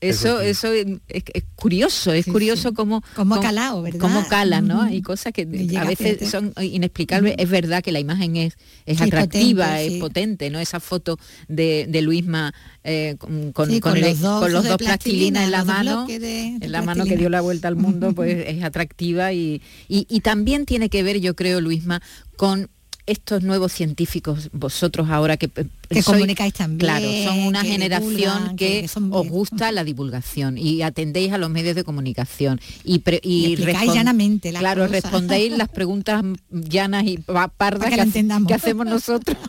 Eso, 0.00 0.40
eh, 0.40 0.50
eso, 0.50 0.72
es, 0.72 1.44
curioso, 1.54 2.12
es 2.12 2.26
curioso 2.26 2.74
cómo... 2.74 3.02
Como 3.14 3.40
calado, 3.40 3.82
¿verdad? 3.82 4.00
Cómo 4.00 4.26
cala, 4.28 4.60
¿no? 4.60 4.82
Hay 4.82 5.02
cosas 5.02 5.32
que 5.32 5.42
a 5.78 5.84
veces 5.84 6.30
son 6.30 6.52
inexplicables. 6.60 7.34
Es 7.38 7.48
verdad 7.48 7.82
que 7.82 7.92
la 7.96 8.00
imagen 8.00 8.36
es, 8.36 8.58
es 8.84 9.00
atractiva, 9.00 9.80
es 9.80 9.94
potente, 9.94 10.50
¿no? 10.50 10.60
Esa 10.60 10.80
foto 10.80 11.18
de, 11.48 11.86
de 11.88 12.02
Luisma 12.02 12.52
eh, 12.84 13.16
con, 13.18 13.52
con, 13.52 13.72
los 14.00 14.20
dos, 14.20 14.76
plastilinas 14.76 15.44
en 15.44 15.50
la 15.50 15.64
mano, 15.64 16.06
en 16.08 16.72
la 16.72 16.82
mano 16.82 17.04
que 17.04 17.16
dio 17.16 17.30
la 17.30 17.40
vuelta 17.40 17.68
al 17.68 17.76
mundo, 17.76 18.12
pues 18.14 18.36
es 18.46 18.62
atractiva 18.62 19.32
y, 19.32 19.62
y, 19.88 20.06
y 20.10 20.20
también 20.20 20.66
tiene 20.66 20.90
que 20.90 21.02
ver, 21.02 21.20
yo 21.20 21.34
creo, 21.34 21.62
Luisma, 21.62 22.02
con 22.36 22.68
estos 23.06 23.42
nuevos 23.42 23.72
científicos, 23.72 24.50
vosotros 24.52 25.08
ahora 25.10 25.36
que, 25.36 25.48
que 25.48 26.02
comunicáis 26.02 26.52
también, 26.54 26.78
claro, 26.78 27.06
son 27.24 27.38
una 27.40 27.62
generación 27.62 28.56
que, 28.56 28.88
os 29.10 29.28
gusta 29.28 29.70
la 29.70 29.84
divulgación 29.84 30.58
y 30.58 30.82
atendéis 30.82 31.32
a 31.32 31.38
los 31.38 31.48
medios 31.48 31.76
de 31.76 31.84
comunicación 31.84 32.60
y, 32.84 33.02
y, 33.22 33.56
llanamente 33.56 34.52
claro, 34.52 34.88
respondéis 34.88 35.56
las 35.56 35.68
preguntas 35.68 36.24
llanas 36.50 37.04
y 37.04 37.18
pardas 37.18 37.90
que, 37.90 38.54
hacemos 38.54 38.86
nosotros. 38.86 39.36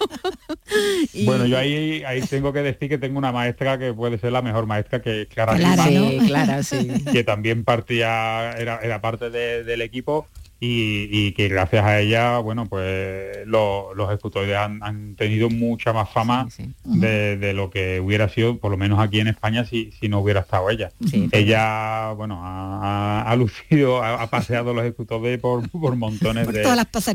Bueno, 1.24 1.45
yo 1.45 1.58
ahí, 1.58 2.03
ahí 2.05 2.22
tengo 2.22 2.51
que 2.51 2.62
decir 2.62 2.89
que 2.89 2.97
tengo 2.97 3.18
una 3.18 3.32
maestra 3.32 3.80
que 3.80 3.93
puede 3.93 4.18
ser 4.20 4.34
la 4.34 4.41
mejor 4.41 4.66
maestra 4.66 5.01
que 5.01 5.26
Clara, 5.28 5.55
Clara, 5.55 6.62
sí, 6.62 6.89
que 7.12 7.24
también 7.24 7.64
partía, 7.64 8.51
era, 8.51 8.80
era 8.80 9.01
parte 9.01 9.30
del 9.30 9.82
equipo 9.82 10.28
y, 10.60 11.32
que 11.34 11.49
gracias 11.49 11.86
a 11.86 11.99
ella, 11.99 12.39
bueno, 12.39 12.66
pues 12.66 13.45
los 13.45 14.12
escutoides 14.12 14.58
han, 14.58 15.16
tenido 15.16 15.49
mucha 15.49 15.93
más 15.93 16.10
fama 16.10 16.47
De, 16.84 17.53
lo 17.53 17.70
que 17.70 17.99
hubiera 17.99 18.30
sido, 18.30 18.58
por 18.58 18.72
lo 18.72 18.78
menos 18.78 18.99
aquí 18.99 19.20
en 19.20 19.28
España, 19.28 19.66
si, 19.66 19.91
si 19.91 20.10
no 20.10 20.20
hubiera 20.20 20.41
estado 20.41 20.70
ella. 20.70 20.91
ella, 21.32 22.12
bueno, 22.14 22.39
ha, 22.41 23.36
lucido, 23.38 24.03
ha, 24.03 24.28
paseado 24.28 24.74
los 24.74 24.86
escutoides 24.86 25.39
por, 25.39 25.70
por 25.70 25.95
montones 25.95 26.47
de, 26.47 26.64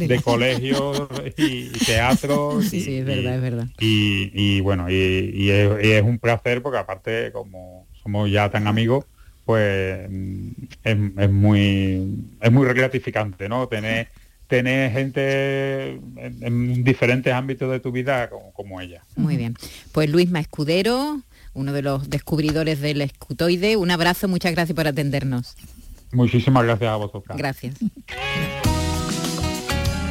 de, 0.07 0.23
colegios 0.23 1.09
y, 1.37 1.71
teatros. 1.71 2.67
Sí, 2.69 2.81
sí, 2.81 2.99
es 2.99 3.05
verdad, 3.05 3.35
es 3.37 3.43
verdad. 3.43 3.67
Y, 3.81 4.61
bueno, 4.61 4.89
y, 4.89 5.51
es 5.51 6.03
un 6.03 6.19
placer 6.19 6.63
porque 6.63 6.79
aparte, 6.79 7.33
como 7.33 7.87
somos 8.03 8.31
ya 8.31 8.51
tan 8.51 8.67
amigos, 8.67 9.05
pues 9.45 10.09
es, 10.85 11.31
muy 11.31 12.27
es 12.41 12.53
muy 12.53 12.67
gratificante, 12.67 13.49
¿no? 13.49 13.69
Tener 13.69 14.09
tener 14.53 14.93
gente 14.93 15.99
en, 16.17 16.85
diferentes 16.85 17.33
ámbitos 17.33 17.71
de 17.71 17.81
tu 17.81 17.91
vida 17.91 18.29
como, 18.29 18.83
ella. 18.83 19.03
Muy 19.17 19.39
bien. 19.39 19.55
Pues 19.93 20.11
Luis 20.11 20.29
Escudero, 20.35 21.23
uno 21.55 21.73
de 21.73 21.81
los 21.81 22.11
descubridores 22.11 22.83
del 22.83 23.01
escutoide, 23.01 23.77
un 23.77 23.91
abrazo, 23.91 24.29
muchas 24.29 24.53
gracias 24.53 24.77
por 24.77 24.87
atendernos. 24.87 25.57
Muchísimas 26.13 26.65
gracias 26.65 26.91
a 26.91 26.97
vosotros. 26.97 27.39
Gracias. 27.39 27.77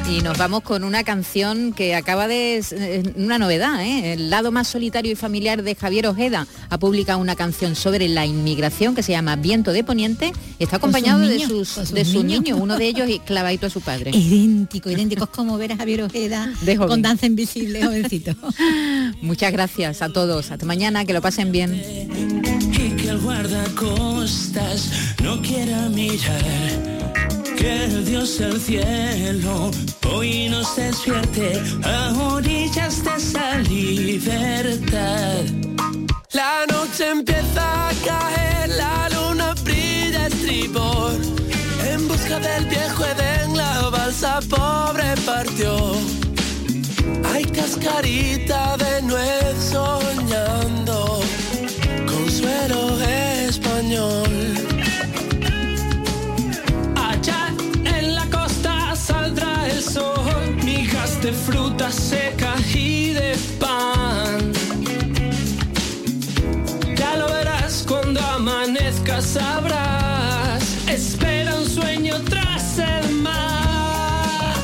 Y 0.10 0.22
nos 0.22 0.38
vamos 0.38 0.62
con 0.62 0.84
una 0.84 1.04
canción 1.04 1.74
que 1.74 1.96
acaba 1.96 2.28
de... 2.28 2.64
Eh, 2.72 3.14
una 3.16 3.38
novedad, 3.38 3.82
¿eh? 3.82 4.14
El 4.14 4.30
lado 4.30 4.52
más 4.52 4.68
solitario 4.68 5.12
y 5.12 5.16
familiar 5.16 5.64
de 5.64 5.76
Javier 5.76 6.08
Ojeda 6.08 6.48
ha 6.70 6.78
publicado 6.78 7.20
una 7.20 7.36
canción 7.36 7.76
sobre 7.76 8.10
la 8.10 8.26
inmigración 8.26 8.94
que 8.94 9.04
se 9.04 9.14
llama 9.14 9.36
Viento 9.38 9.72
de 9.72 9.84
Poniente. 9.84 10.34
Está 10.60 10.78
acompañado 10.78 11.20
de 11.22 11.40
sus, 11.40 11.94
de 11.94 12.06
sus 12.06 12.24
niños, 12.24 12.60
uno 12.60 12.78
de 12.78 12.88
ellos 12.88 13.10
y 13.10 13.20
clavadito 13.20 13.68
a 13.68 13.70
su 13.70 13.82
padre. 13.82 14.12
Idéntico, 14.14 14.90
idéntico. 14.90 15.24
Es 15.26 15.30
como 15.30 15.58
ver 15.58 15.74
a 15.74 15.78
Javier 15.78 16.04
Ojeda 16.04 16.52
con 16.78 17.02
danza 17.02 17.26
invisible, 17.26 17.84
jovencito. 17.84 18.36
Muchas 19.22 19.52
gracias 19.52 20.02
a 20.02 20.10
todos. 20.10 20.52
Hasta 20.52 20.66
mañana, 20.66 21.06
que 21.06 21.14
lo 21.14 21.22
pasen 21.22 21.52
bien. 21.52 21.74
Y 21.74 22.96
que 22.96 23.10
el 23.10 23.20
guardacostas 23.20 24.92
no 25.24 25.42
quiera 25.42 25.90
mirar 25.90 26.91
que 27.62 27.88
Dios 28.10 28.40
del 28.40 28.60
cielo 28.60 29.70
hoy 30.12 30.50
nos 30.50 30.76
despierte 30.76 31.62
a 31.84 32.12
orillas 32.34 33.04
de 33.04 33.12
esa 33.18 33.58
libertad. 33.60 35.44
La 36.34 36.66
noche 36.74 37.10
empieza 37.12 37.90
a 37.90 37.92
caer, 38.06 38.70
la 38.70 39.10
luna 39.10 39.54
brilla 39.64 40.28
estribor. 40.28 41.14
En 41.88 42.08
busca 42.08 42.40
del 42.40 42.66
viejo 42.66 43.06
Edén, 43.06 43.56
la 43.56 43.90
balsa 43.90 44.40
pobre 44.50 45.14
partió. 45.24 45.94
Hay 47.32 47.46
cascarita 47.46 48.76
de 48.78 49.02
nuez 49.04 49.56
soñando, 49.72 51.20
consuelo 52.08 53.00
español. 53.48 54.31
De 61.32 61.38
fruta 61.38 61.90
seca 61.90 62.56
y 62.74 63.12
de 63.12 63.36
pan. 63.60 64.52
Ya 66.98 67.16
lo 67.16 67.28
verás 67.28 67.86
cuando 67.88 68.20
amanezca, 68.20 69.22
sabrás. 69.22 70.64
Espera 70.88 71.56
un 71.56 71.70
sueño 71.70 72.16
tras 72.30 72.80
el 72.80 73.12
mar. 73.28 74.56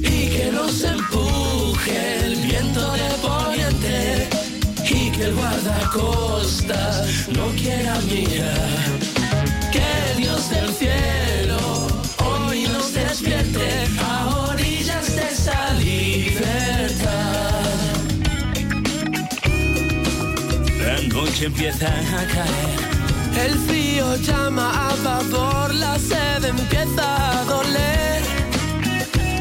Y 0.00 0.28
que 0.34 0.50
nos 0.52 0.82
empuje 0.84 1.96
el 2.24 2.36
viento 2.36 2.92
de 2.92 3.08
poniente. 3.26 4.28
Y 4.84 5.10
que 5.12 5.24
el 5.24 5.34
guardacosta 5.34 7.06
no 7.36 7.46
quiera 7.60 7.98
mirar. 8.10 9.11
noche 21.42 21.46
empieza 21.46 21.86
a 21.86 22.26
caer. 22.26 23.46
El 23.46 23.58
frío 23.60 24.16
llama 24.16 24.90
a 24.90 24.94
vapor, 25.02 25.74
la 25.74 25.98
sed 25.98 26.44
empieza 26.44 27.40
a 27.40 27.44
doler. 27.44 28.22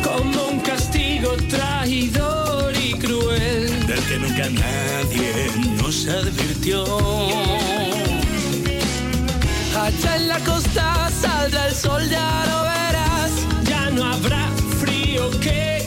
Como 0.03 0.47
un 0.47 0.59
castigo 0.61 1.35
traidor 1.49 2.73
y 2.75 2.93
cruel. 2.93 3.87
Del 3.87 3.99
que 4.05 4.17
nunca 4.17 4.49
nadie 4.49 5.51
nos 5.81 6.07
advirtió. 6.07 6.85
Allá 9.75 10.15
en 10.15 10.27
la 10.27 10.39
costa 10.39 11.09
saldrá 11.21 11.67
el 11.67 11.75
sol, 11.75 12.07
ya 12.09 12.45
lo 12.49 12.63
verás. 12.63 13.31
Ya 13.63 13.89
no 13.89 14.05
habrá 14.05 14.47
frío 14.79 15.29
que 15.39 15.80